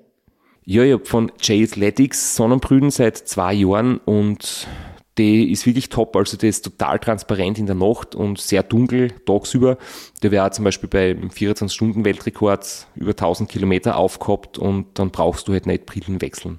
Ja, 0.65 0.83
ich 0.83 0.93
habe 0.93 1.07
von 1.07 1.33
J-Athletics 1.41 2.37
Sonnenbrüden 2.37 2.91
seit 2.91 3.17
zwei 3.17 3.55
Jahren 3.55 3.97
und 3.99 4.69
die 5.17 5.51
ist 5.51 5.67
wirklich 5.67 5.89
top. 5.89 6.15
Also 6.15 6.37
die 6.37 6.49
ist 6.49 6.63
total 6.65 6.99
transparent 6.99 7.59
in 7.59 7.67
der 7.67 7.75
Nacht 7.75 8.15
und 8.15 8.39
sehr 8.39 8.63
dunkel 8.63 9.11
tagsüber. 9.27 9.79
Der 10.23 10.31
wäre 10.31 10.51
zum 10.51 10.65
Beispiel 10.65 10.89
beim 10.89 11.31
24-Stunden-Weltrekord 11.31 12.87
über 12.95 13.11
1000 13.11 13.49
Kilometer 13.49 13.97
aufgehabt 13.97 14.59
und 14.59 14.99
dann 14.99 15.11
brauchst 15.11 15.49
du 15.49 15.53
halt 15.53 15.67
nicht 15.67 15.87
Brillen 15.87 16.21
wechseln. 16.21 16.59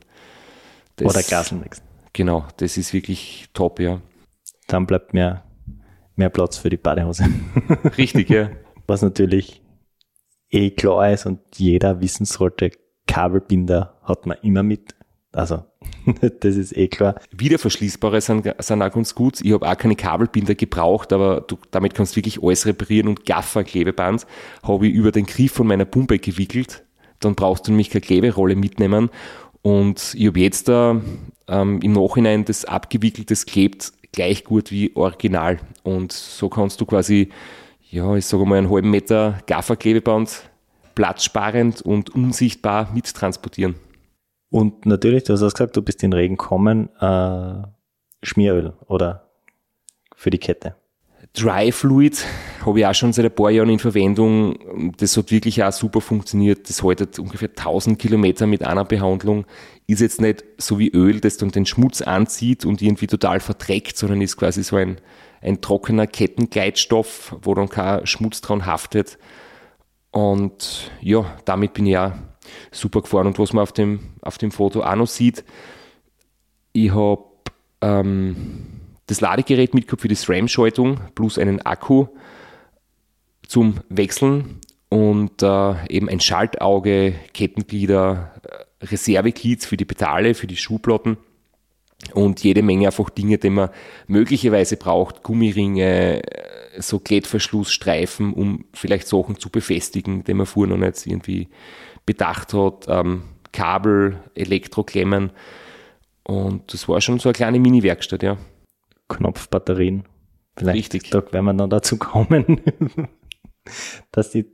Das, 0.99 1.15
Oder 1.15 1.23
Glaseln 1.23 1.63
wechseln. 1.63 1.85
Genau, 2.13 2.45
das 2.57 2.77
ist 2.77 2.93
wirklich 2.93 3.47
top, 3.53 3.79
ja. 3.79 4.01
Dann 4.67 4.85
bleibt 4.85 5.13
mehr, 5.13 5.43
mehr 6.15 6.29
Platz 6.29 6.57
für 6.57 6.69
die 6.69 6.77
Badehose. 6.77 7.25
Richtig, 7.97 8.29
ja. 8.29 8.49
Was 8.87 9.01
natürlich 9.01 9.61
eh 10.49 10.71
klar 10.71 11.11
ist 11.11 11.25
und 11.25 11.39
jeder 11.55 12.01
wissen 12.01 12.25
sollte, 12.25 12.71
Kabelbinder 13.07 13.97
hat 14.03 14.25
man 14.25 14.37
immer 14.41 14.63
mit. 14.63 14.95
Also, 15.31 15.63
das 16.41 16.55
ist 16.55 16.75
eh 16.75 16.87
klar. 16.87 17.15
Wiederverschließbare 17.31 18.19
sind, 18.19 18.53
sind 18.59 18.81
auch 18.81 18.91
ganz 18.91 19.15
gut. 19.15 19.39
Ich 19.41 19.53
habe 19.53 19.69
auch 19.69 19.77
keine 19.77 19.95
Kabelbinder 19.95 20.55
gebraucht, 20.55 21.13
aber 21.13 21.41
du, 21.41 21.57
damit 21.71 21.93
kannst 21.93 22.13
du 22.13 22.17
wirklich 22.17 22.43
alles 22.43 22.65
reparieren 22.65 23.07
und 23.07 23.25
Gaffer-Klebeband 23.25 24.25
habe 24.63 24.87
ich 24.87 24.93
über 24.93 25.11
den 25.11 25.25
Griff 25.25 25.53
von 25.53 25.67
meiner 25.67 25.85
Pumpe 25.85 26.19
gewickelt. 26.19 26.83
Dann 27.19 27.35
brauchst 27.35 27.67
du 27.67 27.71
nämlich 27.71 27.89
keine 27.89 28.01
Kleberolle 28.01 28.55
mitnehmen. 28.55 29.09
Und 29.61 30.15
ich 30.15 30.27
habe 30.27 30.39
jetzt 30.39 30.67
da 30.67 31.01
ähm, 31.47 31.79
im 31.81 31.93
Nachhinein 31.93 32.45
das 32.45 32.65
abgewickeltes 32.65 33.45
klebt 33.45 33.91
gleich 34.11 34.43
gut 34.43 34.71
wie 34.71 34.95
original. 34.95 35.59
Und 35.83 36.11
so 36.11 36.49
kannst 36.49 36.81
du 36.81 36.85
quasi, 36.85 37.29
ja, 37.89 38.15
ich 38.15 38.25
sage 38.25 38.45
mal, 38.45 38.57
einen 38.57 38.69
halben 38.69 38.89
Meter 38.89 39.39
Gaffer-Klebeband 39.47 40.49
platzsparend 40.95 41.81
und 41.81 42.09
unsichtbar 42.09 42.91
mittransportieren. 42.93 43.75
Und 44.49 44.85
natürlich, 44.85 45.23
du 45.23 45.33
hast 45.33 45.41
gesagt, 45.41 45.77
du 45.77 45.81
bist 45.81 46.03
in 46.03 46.11
Regen 46.11 46.37
kommen, 46.37 46.89
äh, 46.99 47.61
Schmieröl 48.23 48.73
oder 48.87 49.29
für 50.15 50.29
die 50.29 50.39
Kette. 50.39 50.75
Dry 51.33 51.71
Fluid 51.71 52.25
habe 52.65 52.79
ich 52.79 52.85
auch 52.85 52.93
schon 52.93 53.13
seit 53.13 53.25
ein 53.25 53.35
paar 53.35 53.51
Jahren 53.51 53.69
in 53.69 53.79
Verwendung. 53.79 54.93
Das 54.97 55.15
hat 55.17 55.31
wirklich 55.31 55.63
auch 55.63 55.71
super 55.71 56.01
funktioniert. 56.01 56.69
Das 56.69 56.81
haltet 56.81 57.19
ungefähr 57.19 57.49
1000 57.49 57.99
Kilometer 57.99 58.47
mit 58.47 58.63
einer 58.63 58.85
Behandlung. 58.85 59.45
Ist 59.85 60.01
jetzt 60.01 60.21
nicht 60.21 60.43
so 60.57 60.79
wie 60.79 60.89
Öl, 60.89 61.19
das 61.19 61.37
dann 61.37 61.51
den 61.51 61.65
Schmutz 61.65 62.01
anzieht 62.01 62.65
und 62.65 62.81
irgendwie 62.81 63.07
total 63.07 63.39
verdreckt, 63.39 63.97
sondern 63.97 64.21
ist 64.21 64.37
quasi 64.37 64.63
so 64.63 64.77
ein, 64.77 64.97
ein 65.41 65.61
trockener 65.61 66.07
Kettengleitstoff, 66.07 67.35
wo 67.41 67.53
dann 67.53 67.69
kein 67.69 68.05
Schmutz 68.05 68.41
dran 68.41 68.65
haftet. 68.65 69.17
Und 70.11 70.91
ja, 71.01 71.25
damit 71.45 71.73
bin 71.73 71.85
ich 71.85 71.97
auch 71.97 72.13
super 72.71 73.01
gefahren. 73.01 73.27
Und 73.27 73.39
was 73.39 73.53
man 73.53 73.63
auf 73.63 73.73
dem, 73.73 73.99
auf 74.21 74.37
dem 74.37 74.51
Foto 74.51 74.83
auch 74.83 74.95
noch 74.95 75.07
sieht, 75.07 75.43
ich 76.73 76.93
habe 76.93 77.23
ähm, 77.81 78.78
das 79.09 79.21
Ladegerät 79.21 79.73
mitgehabt 79.73 80.01
für 80.01 80.07
die 80.07 80.15
SRAM-Schaltung 80.15 80.99
plus 81.15 81.39
einen 81.39 81.61
Akku 81.61 82.07
zum 83.47 83.79
Wechseln 83.89 84.59
und 84.89 85.41
äh, 85.41 85.87
eben 85.87 86.09
ein 86.09 86.19
Schaltauge, 86.19 87.15
Kettenglieder, 87.33 88.33
äh, 88.43 88.85
Reserveglied 88.85 89.65
für 89.65 89.77
die 89.77 89.85
Pedale, 89.85 90.35
für 90.35 90.45
die 90.45 90.57
Schuhplatten 90.57 91.17
und 92.13 92.43
jede 92.43 92.61
Menge 92.61 92.85
einfach 92.85 93.09
Dinge, 93.09 93.39
die 93.39 93.49
man 93.49 93.69
möglicherweise 94.07 94.77
braucht, 94.77 95.23
Gummiringe, 95.23 96.23
äh, 96.23 96.81
so 96.81 96.99
Klettverschlussstreifen, 96.99 98.31
um 98.31 98.65
vielleicht 98.73 99.07
Sachen 99.07 99.39
zu 99.39 99.49
befestigen, 99.49 100.23
die 100.23 100.35
man 100.35 100.45
vorher 100.45 100.77
noch 100.77 100.85
nicht 100.85 101.07
irgendwie 101.07 101.47
bedacht 102.05 102.53
hat, 102.53 102.85
ähm, 102.87 103.23
Kabel, 103.51 104.19
Elektroklemmen. 104.35 105.31
Und 106.23 106.71
das 106.71 106.87
war 106.87 107.01
schon 107.01 107.17
so 107.17 107.29
eine 107.29 107.33
kleine 107.33 107.59
Mini-Werkstatt, 107.59 108.21
ja. 108.21 108.37
Knopfbatterien. 109.09 110.03
Vielleicht 110.55 110.93
Richtig. 110.93 111.11
Da 111.11 111.21
werden 111.31 111.45
wir 111.45 111.53
noch 111.53 111.67
dazu 111.67 111.97
kommen, 111.97 112.61
dass 114.11 114.31
die 114.31 114.45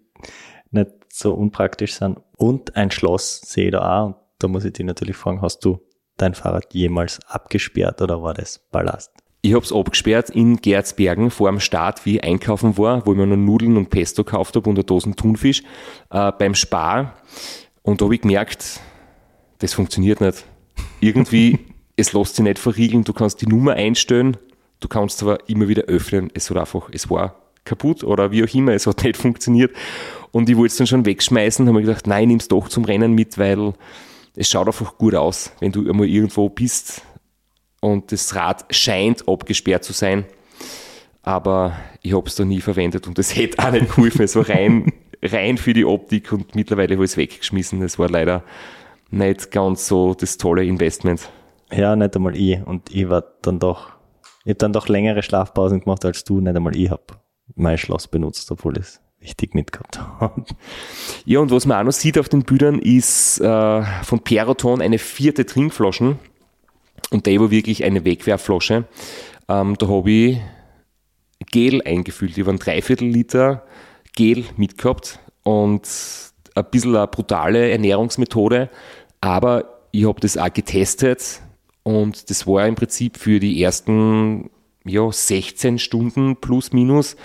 nicht 0.72 0.91
so 1.12 1.34
unpraktisch 1.34 1.95
sind. 1.95 2.20
Und 2.38 2.76
ein 2.76 2.91
Schloss 2.91 3.41
sehe 3.41 3.66
ich 3.66 3.72
da 3.72 4.01
auch. 4.01 4.06
Und 4.08 4.16
da 4.39 4.47
muss 4.47 4.66
ich 4.66 4.74
dich 4.74 4.86
natürlich 4.86 5.16
fragen, 5.16 5.41
hast 5.41 5.64
du 5.64 5.80
dein 6.18 6.34
Fahrrad 6.34 6.74
jemals 6.74 7.20
abgesperrt 7.28 8.01
oder 8.01 8.22
war 8.22 8.34
das 8.34 8.60
Ballast? 8.72 9.12
Ich 9.41 9.53
habe 9.53 9.64
es 9.64 9.72
abgesperrt 9.72 10.32
in 10.32 10.58
Gerzbergen 10.58 11.30
vor 11.30 11.51
dem 11.51 11.60
Start, 11.60 12.06
wie 12.06 12.16
ich 12.16 12.24
einkaufen 12.24 12.78
war, 12.78 13.06
wo 13.06 13.12
ich 13.12 13.18
mir 13.18 13.28
noch 13.28 13.36
Nudeln 13.36 13.78
und 13.78 13.91
Pesto 13.91 14.24
gekauft 14.24 14.56
habe 14.56 14.68
und 14.70 14.76
eine 14.78 14.84
Dosen 14.84 15.16
Thunfisch 15.16 15.62
äh, 16.10 16.32
beim 16.32 16.56
Spar. 16.56 17.16
Und 17.84 18.01
da 18.01 18.06
habe 18.06 18.16
ich 18.16 18.22
gemerkt, 18.22 18.80
das 19.60 19.74
funktioniert 19.74 20.20
nicht. 20.20 20.45
Irgendwie, 20.99 21.60
es 21.96 22.14
lässt 22.14 22.36
sich 22.36 22.43
nicht 22.43 22.60
verriegeln. 22.60 23.04
Du 23.04 23.14
kannst 23.14 23.41
die 23.41 23.48
Nummer 23.48 23.74
einstellen, 23.74 24.38
du 24.80 24.88
kannst 24.88 25.22
aber 25.24 25.48
immer 25.50 25.68
wieder 25.68 25.84
öffnen. 25.84 26.30
Es 26.34 26.50
hat 26.50 26.58
einfach, 26.58 26.89
es 26.91 27.10
war 27.10 27.36
kaputt 27.64 28.04
oder 28.04 28.32
wie 28.32 28.43
auch 28.43 28.54
immer, 28.54 28.74
es 28.74 28.88
hat 28.88 29.04
nicht 29.04 29.18
funktioniert. 29.18 29.76
Und 30.32 30.50
ich 30.50 30.58
wollte 30.58 30.72
es 30.72 30.78
dann 30.78 30.88
schon 30.88 31.06
wegschmeißen, 31.06 31.68
habe 31.68 31.80
mir 31.80 31.86
gedacht, 31.86 32.08
nein, 32.08 32.28
nimm 32.28 32.38
es 32.38 32.48
doch 32.48 32.68
zum 32.70 32.86
Rennen 32.86 33.14
mit, 33.14 33.38
weil 33.38 33.74
es 34.36 34.50
schaut 34.50 34.68
einfach 34.68 34.98
gut 34.98 35.16
aus, 35.16 35.52
wenn 35.60 35.72
du 35.72 35.89
einmal 35.89 36.08
irgendwo 36.08 36.50
bist 36.50 37.02
und 37.80 38.12
das 38.12 38.36
Rad 38.36 38.66
scheint 38.70 39.28
abgesperrt 39.28 39.84
zu 39.84 39.93
sein. 39.93 40.26
Aber 41.22 41.76
ich 42.02 42.14
habe 42.14 42.28
es 42.28 42.36
da 42.36 42.46
nie 42.46 42.62
verwendet 42.62 43.08
und 43.08 43.18
es 43.18 43.36
hätte 43.36 43.60
auch 43.60 43.72
nicht 43.72 43.96
geholfen. 43.96 44.24
Es 44.24 44.36
war 44.36 44.48
rein, 44.50 44.91
rein 45.24 45.58
für 45.58 45.74
die 45.74 45.86
Optik 45.86 46.32
und 46.34 46.56
mittlerweile 46.56 46.96
habe 46.96 47.06
ich 47.06 47.12
es 47.12 47.18
weggeschmissen. 47.18 47.82
Es 47.82 47.98
war 47.98 48.10
leider 48.10 48.43
nicht 49.10 49.52
ganz 49.52 49.88
so 49.88 50.14
das 50.14 50.38
tolle 50.38 50.66
Investment. 50.66 51.30
Ja, 51.72 51.95
nicht 51.95 52.16
einmal 52.16 52.36
ich. 52.36 52.66
Und 52.66 52.93
ich 52.93 53.09
war 53.09 53.24
dann 53.41 53.59
doch, 53.59 53.89
ich 54.43 54.49
habe 54.49 54.55
dann 54.55 54.74
doch 54.74 54.88
längere 54.88 55.24
Schlafpausen 55.24 55.82
gemacht 55.82 56.05
als 56.05 56.24
du. 56.24 56.39
Nicht 56.39 56.55
einmal 56.55 56.76
ich 56.76 56.89
habe 56.89 57.03
mein 57.55 57.78
Schloss 57.78 58.07
benutzt, 58.07 58.51
obwohl 58.51 58.78
es 58.78 59.01
wichtig 59.20 59.55
mitgehabt 59.55 59.99
habe. 59.99 60.43
Ja, 61.26 61.39
und 61.39 61.49
was 61.49 61.66
man 61.66 61.80
auch 61.80 61.84
noch 61.86 61.91
sieht 61.91 62.20
auf 62.20 62.30
den 62.30 62.43
Bildern 62.43 62.78
ist 62.78 63.39
äh, 63.39 63.84
von 64.03 64.20
Peroton 64.20 64.82
eine 64.82 64.99
vierte 64.99 65.45
Trinkflaschen 65.45 66.20
und 67.09 67.26
der 67.26 67.39
war 67.39 67.49
wirklich 67.49 67.84
eine 67.84 68.05
Wegwerfflasche. 68.05 68.86
Ähm, 69.47 69.76
da 69.78 69.88
habe 69.88 70.11
ich 70.11 70.39
Gel 71.51 71.82
eingefüllt. 71.84 72.38
Habe 72.38 72.49
einen 72.49 72.59
Dreiviertel 72.59 73.07
Liter 73.07 73.63
Gel 74.16 74.45
mitgehabt 74.57 75.20
und 75.43 75.88
ein 76.53 76.66
bisschen 76.72 76.95
eine 76.95 77.07
brutale 77.07 77.72
Ernährungsmethode, 77.72 78.70
aber 79.22 79.66
ich 79.91 80.05
habe 80.07 80.20
das 80.20 80.38
auch 80.38 80.53
getestet 80.53 81.41
und 81.86 82.31
das 82.31 82.47
war 82.47 82.67
im 82.67 82.73
Prinzip 82.73 83.17
für 83.17 83.39
die 83.39 83.61
ersten 83.61 84.49
ja, 84.86 85.11
16 85.11 85.77
Stunden 85.77 86.36
plus 86.36 86.73
minus 86.73 87.15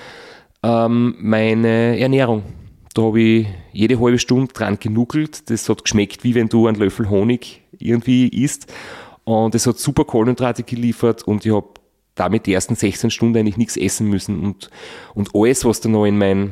ähm, 0.62 1.14
meine 1.18 1.98
Ernährung. 1.98 2.42
Da 2.92 3.02
habe 3.02 3.22
ich 3.22 3.46
jede 3.72 3.98
halbe 3.98 4.18
Stunde 4.18 4.52
dran 4.52 4.78
genuckelt. 4.78 5.48
Das 5.48 5.66
hat 5.70 5.84
geschmeckt, 5.84 6.24
wie 6.24 6.34
wenn 6.34 6.50
du 6.50 6.66
einen 6.66 6.76
Löffel 6.76 7.08
Honig 7.08 7.62
irgendwie 7.78 8.28
isst. 8.28 8.70
Und 9.24 9.54
es 9.54 9.66
hat 9.66 9.78
super 9.78 10.04
Kohlenhydrate 10.04 10.62
geliefert 10.62 11.22
und 11.22 11.46
ich 11.46 11.54
habe 11.54 11.68
damit 12.14 12.44
die 12.44 12.52
ersten 12.52 12.74
16 12.74 13.10
Stunden 13.10 13.38
eigentlich 13.38 13.56
nichts 13.56 13.78
essen 13.78 14.08
müssen 14.08 14.40
und, 14.44 14.68
und 15.14 15.30
alles, 15.34 15.64
was 15.64 15.80
da 15.80 15.88
noch 15.88 16.04
in, 16.04 16.18
mein, 16.18 16.50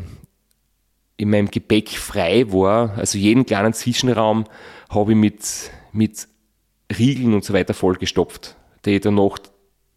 in 1.19 1.29
meinem 1.29 1.51
Gepäck 1.51 1.91
frei 1.91 2.51
war, 2.51 2.97
also 2.97 3.19
jeden 3.19 3.45
kleinen 3.45 3.75
Zwischenraum 3.75 4.45
habe 4.89 5.13
ich 5.13 5.19
mit, 5.19 5.71
mit 5.93 6.27
Riegeln 6.97 7.35
und 7.35 7.45
so 7.45 7.53
weiter 7.53 7.75
vollgestopft, 7.75 8.57
die 8.85 8.97
ich 8.97 9.01
dann 9.01 9.17
nach 9.17 9.39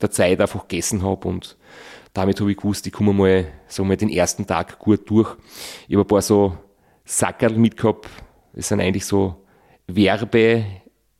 der 0.02 0.12
Zeit 0.12 0.42
einfach 0.42 0.68
gegessen 0.68 1.04
habe 1.04 1.28
und 1.28 1.58
damit 2.14 2.39
habe 2.42 2.52
ich 2.52 2.58
gewusst, 2.58 2.86
ich 2.88 2.94
komme 2.94 3.14
mal, 3.14 3.48
so 3.68 3.86
mal 3.86 3.96
den 3.96 4.10
ersten 4.10 4.46
Tag 4.46 4.80
gut 4.80 5.10
durch. 5.10 5.36
Ich 5.88 5.96
habe 5.96 6.04
ein 6.04 6.08
paar 6.08 6.22
so 6.22 6.58
Sackerl 7.06 7.58
mitgehabt, 7.58 8.10
das 8.54 8.68
sind 8.68 8.82
eigentlich 8.82 9.06
so 9.06 9.36
Werbeproben 9.88 10.66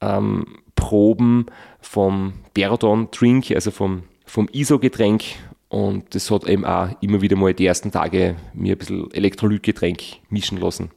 ähm, 0.02 1.46
vom 1.80 2.34
Berodon 2.54 3.10
Drink, 3.12 3.52
also 3.52 3.72
vom, 3.72 4.04
vom 4.26 4.50
ISO-Getränk 4.52 5.24
und 5.70 6.14
das 6.14 6.30
hat 6.30 6.46
eben 6.48 6.66
auch 6.66 6.90
immer 7.00 7.22
wieder 7.22 7.38
mal 7.38 7.54
die 7.54 7.66
ersten 7.66 7.92
Tage 7.92 8.36
mir 8.54 8.76
ein 8.76 8.78
bisschen 8.78 9.10
Elektrolytgetränk 9.12 10.02
mischen 10.30 10.58
lassen. 10.58 10.92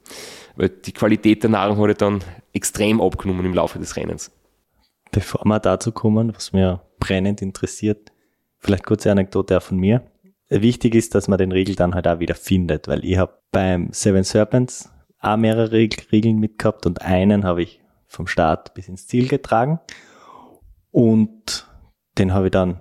Weil 0.57 0.69
die 0.69 0.93
Qualität 0.93 1.45
der 1.45 1.51
Nahrung 1.51 1.79
hat 1.89 2.03
dann 2.03 2.25
extrem 2.53 3.01
abgenommen 3.01 3.47
im 3.47 3.55
Laufe 3.55 3.79
des 3.79 3.95
Rennens. 3.95 4.33
Bevor 5.15 5.45
wir 5.45 5.61
dazu 5.61 5.93
kommen, 5.93 6.35
was 6.35 6.53
mir 6.53 6.81
brennend 6.99 7.41
interessiert, 7.41 8.11
vielleicht 8.59 8.85
kurze 8.85 9.13
Anekdote 9.13 9.57
auch 9.57 9.63
von 9.63 9.79
mir. 9.79 10.03
Wichtig 10.49 10.97
ist, 10.97 11.15
dass 11.15 11.29
man 11.29 11.39
den 11.39 11.53
Riegel 11.53 11.77
dann 11.77 11.95
halt 11.95 12.09
auch 12.09 12.19
wieder 12.19 12.35
findet, 12.35 12.89
weil 12.89 13.05
ich 13.05 13.17
habe 13.17 13.39
beim 13.53 13.93
Seven 13.93 14.25
Serpents 14.25 14.91
auch 15.21 15.37
mehrere 15.37 15.71
Regeln 15.71 16.41
mitgehabt 16.41 16.85
und 16.85 17.03
einen 17.03 17.45
habe 17.45 17.63
ich 17.63 17.81
vom 18.09 18.27
Start 18.27 18.75
bis 18.75 18.89
ins 18.89 19.07
Ziel 19.07 19.29
getragen 19.29 19.79
und 20.91 21.69
den 22.19 22.35
habe 22.35 22.47
ich 22.47 22.53
dann 22.53 22.81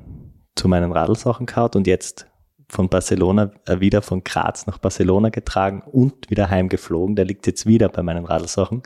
zu 0.56 0.68
meinen 0.68 0.92
Radlsachen 0.92 1.46
gehabt 1.46 1.76
und 1.76 1.86
jetzt 1.86 2.26
von 2.68 2.90
Barcelona 2.90 3.52
äh, 3.68 3.80
wieder 3.80 4.02
von 4.02 4.24
Graz 4.24 4.66
nach 4.66 4.80
Barcelona 4.80 5.30
getragen 5.30 5.84
und 5.86 6.32
wieder 6.32 6.50
heimgeflogen. 6.50 7.16
Der 7.16 7.26
liegt 7.26 7.46
jetzt 7.46 7.68
wieder 7.68 7.90
bei 7.90 8.02
meinen 8.02 8.26
Radlsachen. 8.26 8.82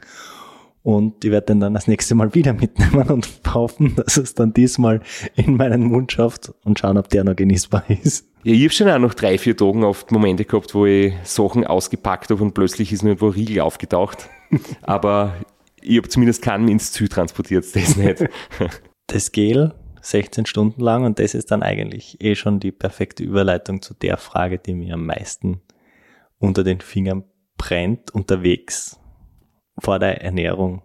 Und 0.87 1.25
ich 1.25 1.31
werde 1.31 1.47
den 1.47 1.59
dann 1.59 1.73
das 1.73 1.89
nächste 1.89 2.15
Mal 2.15 2.33
wieder 2.33 2.53
mitnehmen 2.61 3.09
und 3.09 3.27
hoffen, 3.53 3.97
dass 3.97 4.15
es 4.15 4.35
dann 4.35 4.53
diesmal 4.53 5.01
in 5.35 5.57
meinen 5.57 5.83
Mund 5.83 6.13
schafft 6.13 6.53
und 6.63 6.79
schauen, 6.79 6.97
ob 6.97 7.09
der 7.09 7.25
noch 7.25 7.35
genießbar 7.35 7.83
ist. 7.89 8.25
Ja, 8.45 8.53
ich 8.53 8.63
habe 8.63 8.73
schon 8.73 8.89
auch 8.89 8.97
noch 8.97 9.13
drei, 9.13 9.37
vier 9.37 9.57
Tagen 9.57 9.83
oft 9.83 10.13
Momente 10.13 10.45
gehabt, 10.45 10.73
wo 10.73 10.85
ich 10.85 11.13
Sachen 11.23 11.67
ausgepackt 11.67 12.29
habe 12.29 12.41
und 12.41 12.53
plötzlich 12.53 12.93
ist 12.93 13.03
nur 13.03 13.09
irgendwo 13.09 13.27
Riegel 13.27 13.59
aufgetaucht. 13.59 14.29
Aber 14.81 15.35
ich 15.81 15.97
habe 15.97 16.07
zumindest 16.07 16.41
keinen 16.41 16.69
ins 16.69 16.93
Ziel 16.93 17.09
transportiert, 17.09 17.65
das 17.75 17.97
nicht. 17.97 18.23
Das 19.07 19.33
Gel 19.33 19.73
16 20.01 20.45
Stunden 20.45 20.81
lang 20.81 21.03
und 21.03 21.19
das 21.19 21.33
ist 21.33 21.51
dann 21.51 21.63
eigentlich 21.63 22.21
eh 22.21 22.35
schon 22.35 22.61
die 22.61 22.71
perfekte 22.71 23.23
Überleitung 23.23 23.81
zu 23.81 23.93
der 23.93 24.15
Frage, 24.15 24.57
die 24.57 24.73
mir 24.73 24.93
am 24.93 25.05
meisten 25.05 25.59
unter 26.39 26.63
den 26.63 26.79
Fingern 26.79 27.25
brennt. 27.57 28.11
Unterwegs 28.11 28.99
vor 29.79 29.99
der 29.99 30.21
Ernährung 30.21 30.81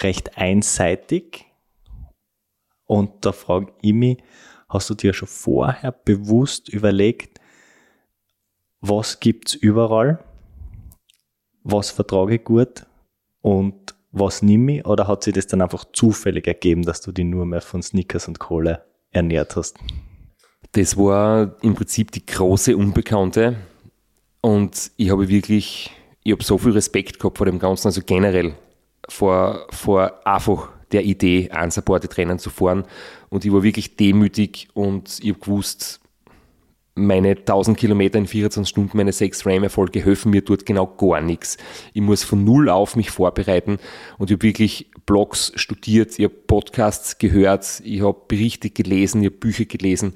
recht 0.00 0.36
einseitig. 0.38 1.46
Und 2.86 3.24
da 3.24 3.32
frage 3.32 3.72
ich 3.80 3.92
mich, 3.92 4.22
hast 4.68 4.90
du 4.90 4.94
dir 4.94 5.14
schon 5.14 5.28
vorher 5.28 5.92
bewusst 5.92 6.68
überlegt, 6.68 7.40
was 8.80 9.20
gibt's 9.20 9.54
überall? 9.54 10.22
Was 11.62 11.90
vertrage 11.90 12.36
ich 12.36 12.44
gut? 12.44 12.86
Und 13.40 13.94
was 14.12 14.42
nimm 14.42 14.68
ich? 14.68 14.86
Oder 14.86 15.08
hat 15.08 15.24
sich 15.24 15.34
das 15.34 15.46
dann 15.46 15.62
einfach 15.62 15.86
zufällig 15.92 16.46
ergeben, 16.46 16.82
dass 16.82 17.00
du 17.00 17.10
dich 17.10 17.24
nur 17.24 17.46
mehr 17.46 17.62
von 17.62 17.82
Snickers 17.82 18.28
und 18.28 18.38
Kohle 18.38 18.84
ernährt 19.10 19.56
hast? 19.56 19.78
Das 20.72 20.96
war 20.96 21.56
im 21.62 21.74
Prinzip 21.74 22.10
die 22.12 22.26
große 22.26 22.76
Unbekannte. 22.76 23.56
Und 24.40 24.90
ich 24.96 25.10
habe 25.10 25.28
wirklich 25.28 25.90
ich 26.24 26.32
habe 26.32 26.42
so 26.42 26.58
viel 26.58 26.72
Respekt 26.72 27.20
gehabt 27.20 27.38
vor 27.38 27.46
dem 27.46 27.58
Ganzen, 27.58 27.86
also 27.86 28.00
generell 28.04 28.54
vor, 29.08 29.66
vor 29.70 30.26
einfach 30.26 30.70
der 30.90 31.04
Idee, 31.04 31.50
unsupported 31.62 32.16
Rennen 32.16 32.38
zu 32.38 32.50
fahren. 32.50 32.84
Und 33.28 33.44
ich 33.44 33.52
war 33.52 33.62
wirklich 33.62 33.96
demütig 33.96 34.68
und 34.74 35.18
ich 35.22 35.30
habe 35.30 35.40
gewusst, 35.40 36.00
meine 36.94 37.30
1000 37.30 37.76
Kilometer 37.76 38.18
in 38.18 38.26
24 38.26 38.68
Stunden, 38.68 38.96
meine 38.96 39.12
sechs 39.12 39.44
Ram-Erfolge 39.44 40.04
helfen 40.04 40.30
mir 40.30 40.42
dort 40.42 40.64
genau 40.64 40.86
gar 40.86 41.20
nichts. 41.20 41.58
Ich 41.92 42.00
muss 42.00 42.22
von 42.22 42.44
Null 42.44 42.68
auf 42.68 42.94
mich 42.94 43.10
vorbereiten 43.10 43.78
und 44.16 44.30
ich 44.30 44.36
habe 44.36 44.44
wirklich 44.44 44.90
Blogs 45.04 45.52
studiert, 45.56 46.18
ich 46.18 46.24
habe 46.24 46.34
Podcasts 46.34 47.18
gehört, 47.18 47.82
ich 47.84 48.00
habe 48.00 48.16
Berichte 48.28 48.70
gelesen, 48.70 49.22
ich 49.22 49.30
habe 49.30 49.36
Bücher 49.36 49.64
gelesen 49.64 50.14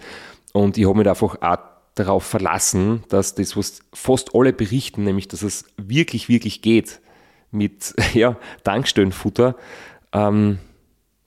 und 0.52 0.78
ich 0.78 0.86
habe 0.86 0.98
mich 0.98 1.09
einfach 1.09 1.42
auch 1.42 1.59
darauf 1.99 2.24
verlassen, 2.24 3.05
dass 3.09 3.34
das, 3.34 3.57
was 3.57 3.80
fast 3.92 4.34
alle 4.34 4.53
berichten, 4.53 5.05
nämlich 5.05 5.28
dass 5.28 5.42
es 5.42 5.64
wirklich, 5.76 6.28
wirklich 6.28 6.62
geht 6.62 7.01
mit 7.51 7.94
ja, 8.14 8.36
Tankstellenfutter, 8.64 9.57
ähm, 10.12 10.59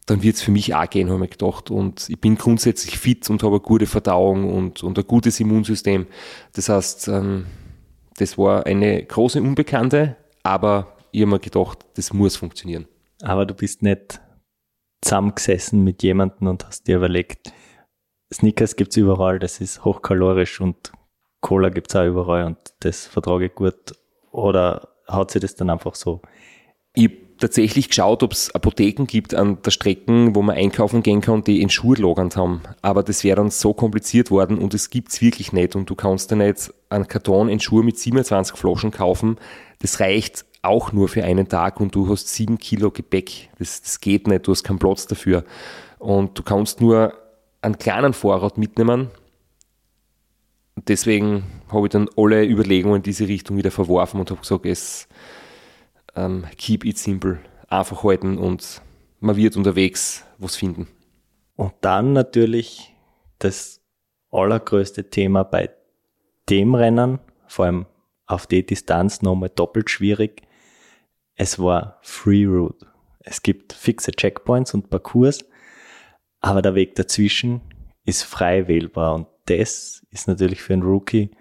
dann 0.08 0.24
wird 0.24 0.36
es 0.36 0.42
für 0.42 0.52
mich 0.52 0.74
auch 0.74 0.90
gehen, 0.90 1.10
habe 1.10 1.24
ich 1.26 1.32
gedacht. 1.32 1.72
Und 1.72 2.10
ich 2.10 2.20
bin 2.20 2.36
grundsätzlich 2.36 2.98
fit 2.98 3.30
und 3.30 3.44
habe 3.44 3.56
eine 3.56 3.62
gute 3.62 3.86
Verdauung 3.86 4.54
und, 4.54 4.84
und 4.84 4.98
ein 4.98 5.06
gutes 5.06 5.40
Immunsystem. 5.40 6.08
Das 6.54 6.70
heißt, 6.70 7.08
ähm, 7.08 7.46
das 8.18 8.38
war 8.38 8.66
eine 8.66 9.06
große 9.06 9.42
Unbekannte, 9.42 10.18
aber 10.44 10.98
ich 11.12 11.22
habe 11.22 11.32
mir 11.32 11.40
gedacht, 11.40 11.86
das 11.96 12.14
muss 12.14 12.36
funktionieren. 12.36 12.88
Aber 13.22 13.46
du 13.46 13.54
bist 13.54 13.84
nicht 13.84 14.20
zusammengesessen 15.02 15.84
mit 15.84 16.04
jemandem 16.04 16.48
und 16.48 16.66
hast 16.66 16.88
dir 16.88 16.98
überlegt, 16.98 17.54
Snickers 18.34 18.76
gibt's 18.76 18.98
überall, 18.98 19.40
das 19.40 19.60
ist 19.60 19.84
hochkalorisch 19.84 20.62
und 20.62 20.92
Cola 21.42 21.70
gibt's 21.70 21.96
auch 21.96 22.06
überall 22.06 22.46
und 22.46 22.58
das 22.80 23.08
vertrage 23.08 23.46
ich 23.46 23.56
gut. 23.56 23.94
Oder 24.32 24.90
hat 25.08 25.32
sich 25.32 25.42
das 25.42 25.56
dann 25.56 25.70
einfach 25.70 25.96
so? 25.96 26.22
Ich 26.94 27.12
tatsächlich 27.42 27.90
geschaut, 27.90 28.24
ob 28.24 28.32
es 28.32 28.54
Apotheken 28.56 29.06
gibt 29.06 29.34
an 29.34 29.62
der 29.64 29.72
Strecke, 29.72 30.34
wo 30.34 30.42
man 30.42 30.56
einkaufen 30.56 31.04
gehen 31.04 31.20
kann, 31.20 31.44
die 31.44 31.62
in 31.62 31.70
Schuhe 31.70 31.98
lagernd 31.98 32.38
haben. 32.38 32.62
Aber 32.82 33.04
das 33.04 33.24
wäre 33.24 33.38
dann 33.38 33.50
so 33.50 33.74
kompliziert 33.74 34.32
worden 34.32 34.58
und 34.58 34.74
es 34.74 34.90
gibt's 34.90 35.22
wirklich 35.22 35.52
nicht. 35.52 35.76
Und 35.76 35.90
du 35.90 35.96
kannst 35.96 36.32
dir 36.32 36.38
nicht 36.38 36.72
einen 36.90 37.08
Karton 37.08 37.50
in 37.50 37.60
Schuhe 37.60 37.84
mit 37.84 37.98
27 37.98 38.56
Flaschen 38.56 38.92
kaufen. 38.92 39.38
Das 39.80 40.00
reicht 40.00 40.46
auch 40.62 40.94
nur 40.94 41.10
für 41.10 41.24
einen 41.24 41.50
Tag 41.50 41.80
und 41.80 41.96
du 41.96 42.08
hast 42.08 42.30
sieben 42.30 42.60
Kilo 42.60 42.92
Gepäck. 42.92 43.50
Das, 43.58 43.82
das 43.82 44.00
geht 44.00 44.28
nicht, 44.28 44.48
du 44.48 44.52
hast 44.52 44.64
keinen 44.64 44.80
Platz 44.80 45.08
dafür. 45.08 45.44
Und 45.98 46.38
du 46.38 46.44
kannst 46.44 46.80
nur 46.80 47.14
einen 47.62 47.78
kleinen 47.78 48.14
Vorrat 48.14 48.58
mitnehmen. 48.58 49.10
Deswegen 50.76 51.44
habe 51.70 51.88
ich 51.88 51.92
dann 51.92 52.10
alle 52.16 52.46
Überlegungen 52.46 52.98
in 52.98 53.04
diese 53.04 53.28
Richtung 53.28 53.58
wieder 53.58 53.72
verworfen 53.72 54.20
und 54.20 54.32
habe 54.32 54.42
gesagt, 54.42 54.66
es 54.66 55.08
ähm, 56.16 56.46
keep 56.58 56.86
it 56.86 56.98
simple, 56.98 57.40
einfach 57.68 58.04
halten 58.04 58.38
und 58.38 58.82
man 59.20 59.36
wird 59.36 59.58
unterwegs 59.58 60.26
was 60.38 60.56
finden. 60.56 60.88
Und 61.56 61.74
dann 61.82 62.14
natürlich 62.14 62.96
das 63.38 63.82
allergrößte 64.32 65.10
Thema 65.10 65.44
bei 65.44 65.70
dem 66.50 66.74
Rennen, 66.74 67.20
vor 67.48 67.66
allem 67.66 67.86
auf 68.26 68.48
die 68.48 68.66
Distanz 68.66 69.22
nochmal 69.22 69.50
doppelt 69.50 69.90
schwierig. 69.90 70.42
Es 71.36 71.60
war 71.60 72.00
Free 72.02 72.46
Route. 72.46 72.88
Es 73.20 73.44
gibt 73.44 73.74
fixe 73.74 74.12
Checkpoints 74.12 74.74
und 74.74 74.90
Parcours 74.90 75.46
aber 76.42 76.62
der 76.62 76.76
Weg 76.76 76.96
dazwischen 76.96 77.62
ist 78.06 78.24
frei 78.24 78.68
wählbar 78.68 79.16
und 79.16 79.28
das 79.46 80.06
ist 80.12 80.28
natürlich 80.28 80.62
für 80.62 80.74
einen 80.74 80.84
Rookie 80.84 81.32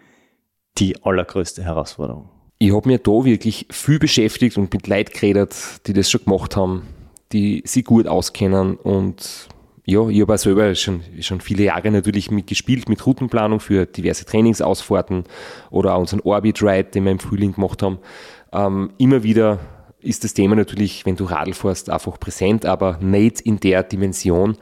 die 0.79 1.03
allergrößte 1.03 1.65
Herausforderung. 1.65 2.29
Ich 2.59 2.73
habe 2.75 2.89
mir 2.89 2.99
da 2.99 3.25
wirklich 3.25 3.67
viel 3.71 3.99
beschäftigt 3.99 4.59
und 4.59 4.73
mit 4.73 4.87
Leuten 4.87 5.13
geredet, 5.13 5.57
die 5.87 5.95
das 5.95 6.11
schon 6.11 6.25
gemacht 6.25 6.57
haben, 6.57 6.87
die 7.33 7.63
sich 7.65 7.85
gut 7.85 8.07
auskennen 8.07 8.77
und 8.77 9.49
ja, 9.87 10.09
ich 10.09 10.21
habe 10.21 10.35
auch 10.35 10.39
selber 10.39 10.75
schon, 10.75 11.03
schon 11.21 11.41
viele 11.41 11.65
Jahre 11.65 11.91
natürlich 11.91 12.31
mitgespielt 12.31 12.89
mit 12.89 13.05
Routenplanung 13.05 13.61
für 13.61 13.87
diverse 13.87 14.25
Trainingsausfahrten 14.25 15.25
oder 15.71 15.95
auch 15.95 16.01
unseren 16.01 16.21
Orbit 16.21 16.63
Ride, 16.63 16.91
den 16.91 17.05
wir 17.05 17.13
im 17.13 17.19
Frühling 17.19 17.55
gemacht 17.55 17.83
haben. 17.83 17.99
Ähm, 18.53 18.93
immer 18.99 19.23
wieder 19.23 19.59
ist 20.03 20.25
das 20.25 20.35
Thema 20.35 20.57
natürlich, 20.57 21.07
wenn 21.07 21.17
du 21.17 21.25
Radl 21.25 21.53
fährst, 21.53 21.91
einfach 21.91 22.19
präsent, 22.19 22.65
aber 22.65 22.99
nicht 23.01 23.41
in 23.41 23.61
der 23.61 23.83
Dimension. 23.83 24.57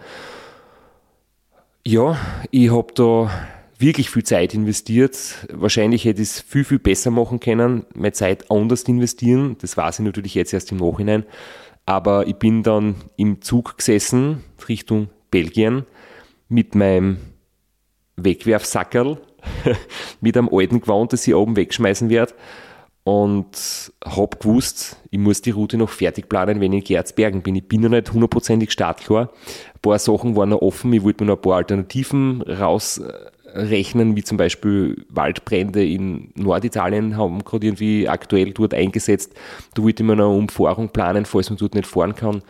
Ja, 1.87 2.19
ich 2.51 2.71
habe 2.71 2.93
da 2.95 3.31
wirklich 3.79 4.11
viel 4.11 4.25
Zeit 4.25 4.55
investiert. 4.55 5.47
Wahrscheinlich 5.53 6.05
hätte 6.05 6.23
ich 6.23 6.29
es 6.29 6.41
viel, 6.41 6.65
viel 6.65 6.79
besser 6.79 7.11
machen 7.11 7.41
können, 7.41 7.87
meine 7.95 8.13
Zeit 8.13 8.51
anders 8.51 8.83
investieren. 8.83 9.57
Das 9.61 9.77
weiß 9.77 10.01
ich 10.01 10.05
natürlich 10.05 10.35
jetzt 10.35 10.53
erst 10.53 10.73
im 10.73 10.79
Nachhinein. 10.79 11.25
Aber 11.87 12.27
ich 12.27 12.37
bin 12.37 12.63
dann 12.63 12.97
im 13.17 13.41
Zug 13.41 13.79
gesessen 13.79 14.45
Richtung 14.69 15.09
Belgien 15.31 15.87
mit 16.49 16.75
meinem 16.75 17.19
Wegwerfsackerl, 18.17 19.19
mit 20.21 20.37
einem 20.37 20.51
alten 20.53 20.81
Gewand, 20.81 21.13
das 21.13 21.27
ich 21.27 21.35
oben 21.35 21.57
wegschmeißen 21.57 22.11
werde 22.11 22.35
und 23.09 23.91
habe 24.05 24.37
gewusst, 24.37 24.99
ich 25.11 25.19
muss 25.19 25.41
die 25.41 25.53
Route 25.53 25.79
noch 25.79 25.89
fertig 25.89 26.29
planen, 26.29 26.61
wenn 26.61 26.75
ich 26.75 26.81
in 26.81 26.85
Gerzbergen 26.85 27.41
bin. 27.41 27.57
Ich 27.57 27.67
bin 27.67 27.81
noch 27.81 27.89
nicht 27.89 28.13
hundertprozentig 28.13 28.71
startklar. 28.71 29.31
Ein 29.73 29.81
paar 29.81 29.99
Sachen 29.99 30.37
waren 30.37 30.51
noch 30.51 30.61
offen. 30.61 30.93
Ich 30.93 31.03
wollte 31.03 31.25
mir 31.25 31.29
noch 31.29 31.39
ein 31.39 31.41
paar 31.41 31.57
Alternativen 31.57 32.43
rausrechnen, 32.43 34.15
wie 34.15 34.23
zum 34.25 34.37
Beispiel 34.37 35.07
Waldbrände 35.09 35.89
in 35.89 36.33
Norditalien 36.35 37.17
haben 37.17 37.43
gerade 37.45 37.69
irgendwie 37.69 38.07
aktuell 38.11 38.53
dort 38.53 38.75
eingesetzt. 38.75 39.33
Da 39.73 39.83
wollte 39.83 40.03
ich 40.03 40.07
mir 40.07 40.15
noch 40.15 40.29
eine 40.29 40.39
Umfahrung 40.39 40.91
planen, 40.91 41.25
falls 41.25 41.49
man 41.49 41.57
dort 41.57 41.77
nicht 41.77 41.87
fahren 41.87 42.15
kann. 42.15 42.43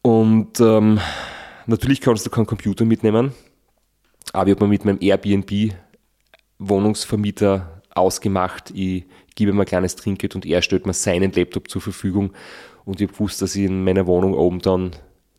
Und 0.00 0.60
ähm, 0.60 1.00
natürlich 1.66 2.00
kannst 2.00 2.24
du 2.24 2.30
keinen 2.30 2.46
Computer 2.46 2.84
mitnehmen, 2.84 3.32
aber 4.32 4.46
ich 4.46 4.54
habe 4.54 4.66
mir 4.66 4.70
mit 4.70 4.84
meinem 4.84 4.98
Airbnb 5.00 5.74
Wohnungsvermieter 6.60 7.80
ausgemacht. 7.94 8.70
Ich 8.70 9.04
gebe 9.40 9.52
ihm 9.52 9.60
ein 9.60 9.66
kleines 9.66 9.96
Trinkgeld 9.96 10.34
und 10.34 10.44
er 10.44 10.60
stellt 10.60 10.86
mir 10.86 10.92
seinen 10.92 11.32
Laptop 11.32 11.68
zur 11.70 11.80
Verfügung. 11.80 12.32
Und 12.84 13.00
ich 13.00 13.06
habe 13.08 13.14
gewusst, 13.14 13.40
dass 13.40 13.56
ich 13.56 13.64
in 13.64 13.82
meiner 13.82 14.06
Wohnung 14.06 14.34
oben 14.34 14.60
dann 14.60 14.90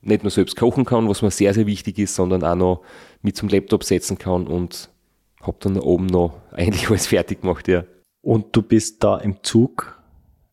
nicht 0.02 0.24
nur 0.24 0.32
selbst 0.32 0.56
kochen 0.56 0.86
kann, 0.86 1.08
was 1.08 1.22
mir 1.22 1.30
sehr, 1.30 1.54
sehr 1.54 1.68
wichtig 1.68 1.99
ist, 1.99 2.16
sondern 2.16 2.43
auch 2.43 2.56
noch 2.56 2.82
mit 3.22 3.38
zum 3.38 3.47
Laptop 3.47 3.84
setzen 3.84 4.18
kann 4.18 4.47
und 4.47 4.89
habe 5.41 5.58
dann 5.60 5.78
oben 5.78 6.08
noch 6.08 6.34
eigentlich 6.52 6.89
alles 6.89 7.06
fertig 7.08 7.41
gemacht, 7.41 7.68
ja. 7.68 7.84
Und 8.22 8.56
du 8.56 8.64
bist 8.64 9.04
da 9.04 9.18
im 9.18 9.43
Zug 9.43 10.02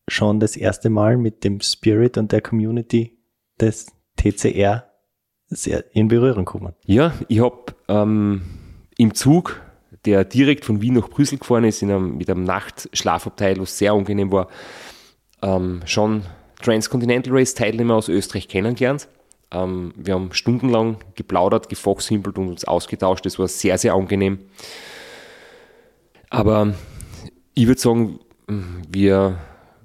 schon 0.07 0.39
das 0.39 0.55
erste 0.55 0.89
Mal 0.89 1.17
mit 1.17 1.43
dem 1.43 1.59
Spirit 1.61 2.17
und 2.17 2.31
der 2.31 2.41
Community 2.41 3.17
des 3.59 3.87
TCR 4.15 4.85
sehr 5.47 5.83
in 5.95 6.07
Berührung 6.07 6.45
gekommen. 6.45 6.73
Ja, 6.85 7.13
ich 7.27 7.39
habe 7.39 7.73
ähm, 7.87 8.41
im 8.97 9.13
Zug 9.15 9.61
der 10.05 10.23
direkt 10.23 10.65
von 10.65 10.81
Wien 10.81 10.95
nach 10.95 11.09
Brüssel 11.09 11.37
gefahren 11.37 11.63
ist, 11.63 11.81
in 11.81 11.91
einem, 11.91 12.17
mit 12.17 12.29
einem 12.29 12.43
Nachtschlafabteil, 12.43 13.59
was 13.59 13.77
sehr 13.77 13.93
angenehm 13.93 14.31
war, 14.31 14.47
ähm, 15.41 15.81
schon 15.85 16.23
Transcontinental 16.61 17.33
Race 17.33 17.53
Teilnehmer 17.53 17.95
aus 17.95 18.09
Österreich 18.09 18.47
kennengelernt. 18.47 19.07
Ähm, 19.51 19.93
wir 19.95 20.13
haben 20.13 20.33
stundenlang 20.33 20.97
geplaudert, 21.15 21.69
gefoxhimpelt 21.69 22.37
und 22.37 22.49
uns 22.49 22.65
ausgetauscht. 22.65 23.25
Das 23.25 23.39
war 23.39 23.47
sehr, 23.47 23.77
sehr 23.77 23.93
angenehm. 23.93 24.39
Aber 26.29 26.73
ich 27.53 27.67
würde 27.67 27.81
sagen, 27.81 28.19
wir 28.89 29.37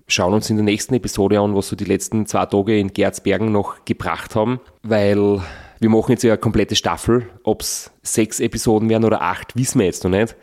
schauen 0.07 0.35
uns 0.35 0.51
in 0.51 0.57
der 0.57 0.65
nächsten 0.65 0.95
Episode 0.95 1.41
an, 1.41 1.55
was 1.55 1.69
so 1.69 1.77
die 1.77 1.85
letzten 1.85 2.27
zwei 2.27 2.47
Tage 2.47 2.79
in 2.79 2.93
Gerzbergen 2.93 3.53
noch 3.53 3.85
gebracht 3.85 4.35
haben, 4.35 4.61
weil 4.83 5.41
wir 5.81 5.91
machen 5.91 6.13
jetzt 6.13 6.23
ja 6.23 6.33
eine 6.33 6.41
komplette 6.41 6.77
Staffel. 6.77 7.29
Ob 7.43 7.63
es 7.63 7.91
sechs 8.03 8.41
Episoden 8.41 8.89
werden 8.89 9.05
oder 9.05 9.23
acht, 9.23 9.57
wissen 9.57 9.79
wir 9.79 9.87
jetzt 9.87 10.05
noch 10.05 10.11
nicht. 10.11 10.37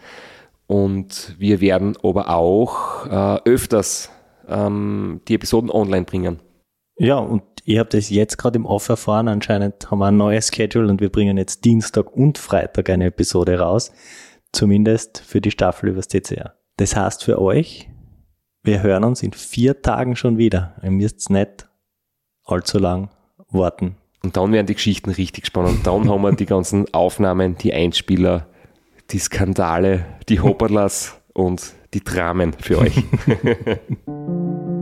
Und 0.68 1.36
wir 1.38 1.62
werden 1.62 1.98
aber 2.04 2.30
auch 2.30 3.06
äh, 3.06 3.50
öfters 3.50 4.10
ähm, 4.48 5.22
die 5.28 5.36
Episoden 5.36 5.70
online 5.70 6.06
bringen. 6.06 6.40
Ja, 6.98 7.18
und 7.18 7.44
ihr 7.66 7.80
habt 7.80 7.94
das 7.94 8.10
jetzt 8.10 8.38
gerade 8.38 8.58
im 8.58 8.66
Off 8.66 8.90
erfahren. 8.90 9.28
Anscheinend 9.28 9.90
haben 9.90 10.00
wir 10.00 10.08
ein 10.08 10.18
neues 10.18 10.52
Schedule 10.54 10.88
und 10.88 11.02
wir 11.02 11.12
bringen 11.12 11.38
jetzt 11.38 11.66
Dienstag 11.66 12.16
und 12.16 12.38
Freitag 12.38 12.90
eine 12.90 13.06
Episode 13.06 13.60
raus. 13.60 13.92
Zumindest 14.52 15.20
für 15.26 15.42
die 15.42 15.52
Staffel 15.52 15.90
übers 15.90 16.08
TCR. 16.08 16.56
Das 16.78 16.96
heißt 16.96 17.24
für 17.24 17.42
euch, 17.42 17.90
wir 18.64 18.84
hören 18.84 19.04
uns 19.04 19.24
in 19.24 19.34
vier 19.34 19.82
Tagen 19.82 20.16
schon 20.16 20.38
wieder. 20.38 20.76
Ihr 20.84 20.92
müsst 20.92 21.30
nicht 21.30 21.68
allzu 22.46 22.78
lang 22.78 23.10
warten. 23.50 23.98
Und 24.24 24.38
dann 24.38 24.52
werden 24.52 24.68
die 24.68 24.76
Geschichten 24.76 25.10
richtig 25.10 25.48
spannend. 25.48 25.86
Dann 25.88 26.10
haben 26.10 26.22
wir 26.22 26.32
die 26.34 26.46
ganzen 26.46 26.94
Aufnahmen, 26.94 27.58
die 27.58 27.74
Einspieler, 27.74 28.48
die 29.10 29.20
Skandale, 29.20 30.06
die 30.30 30.40
Hopperlas 30.40 31.20
und 31.34 31.74
die 31.94 32.04
Dramen 32.04 32.54
für 32.54 32.80
euch. 32.80 33.04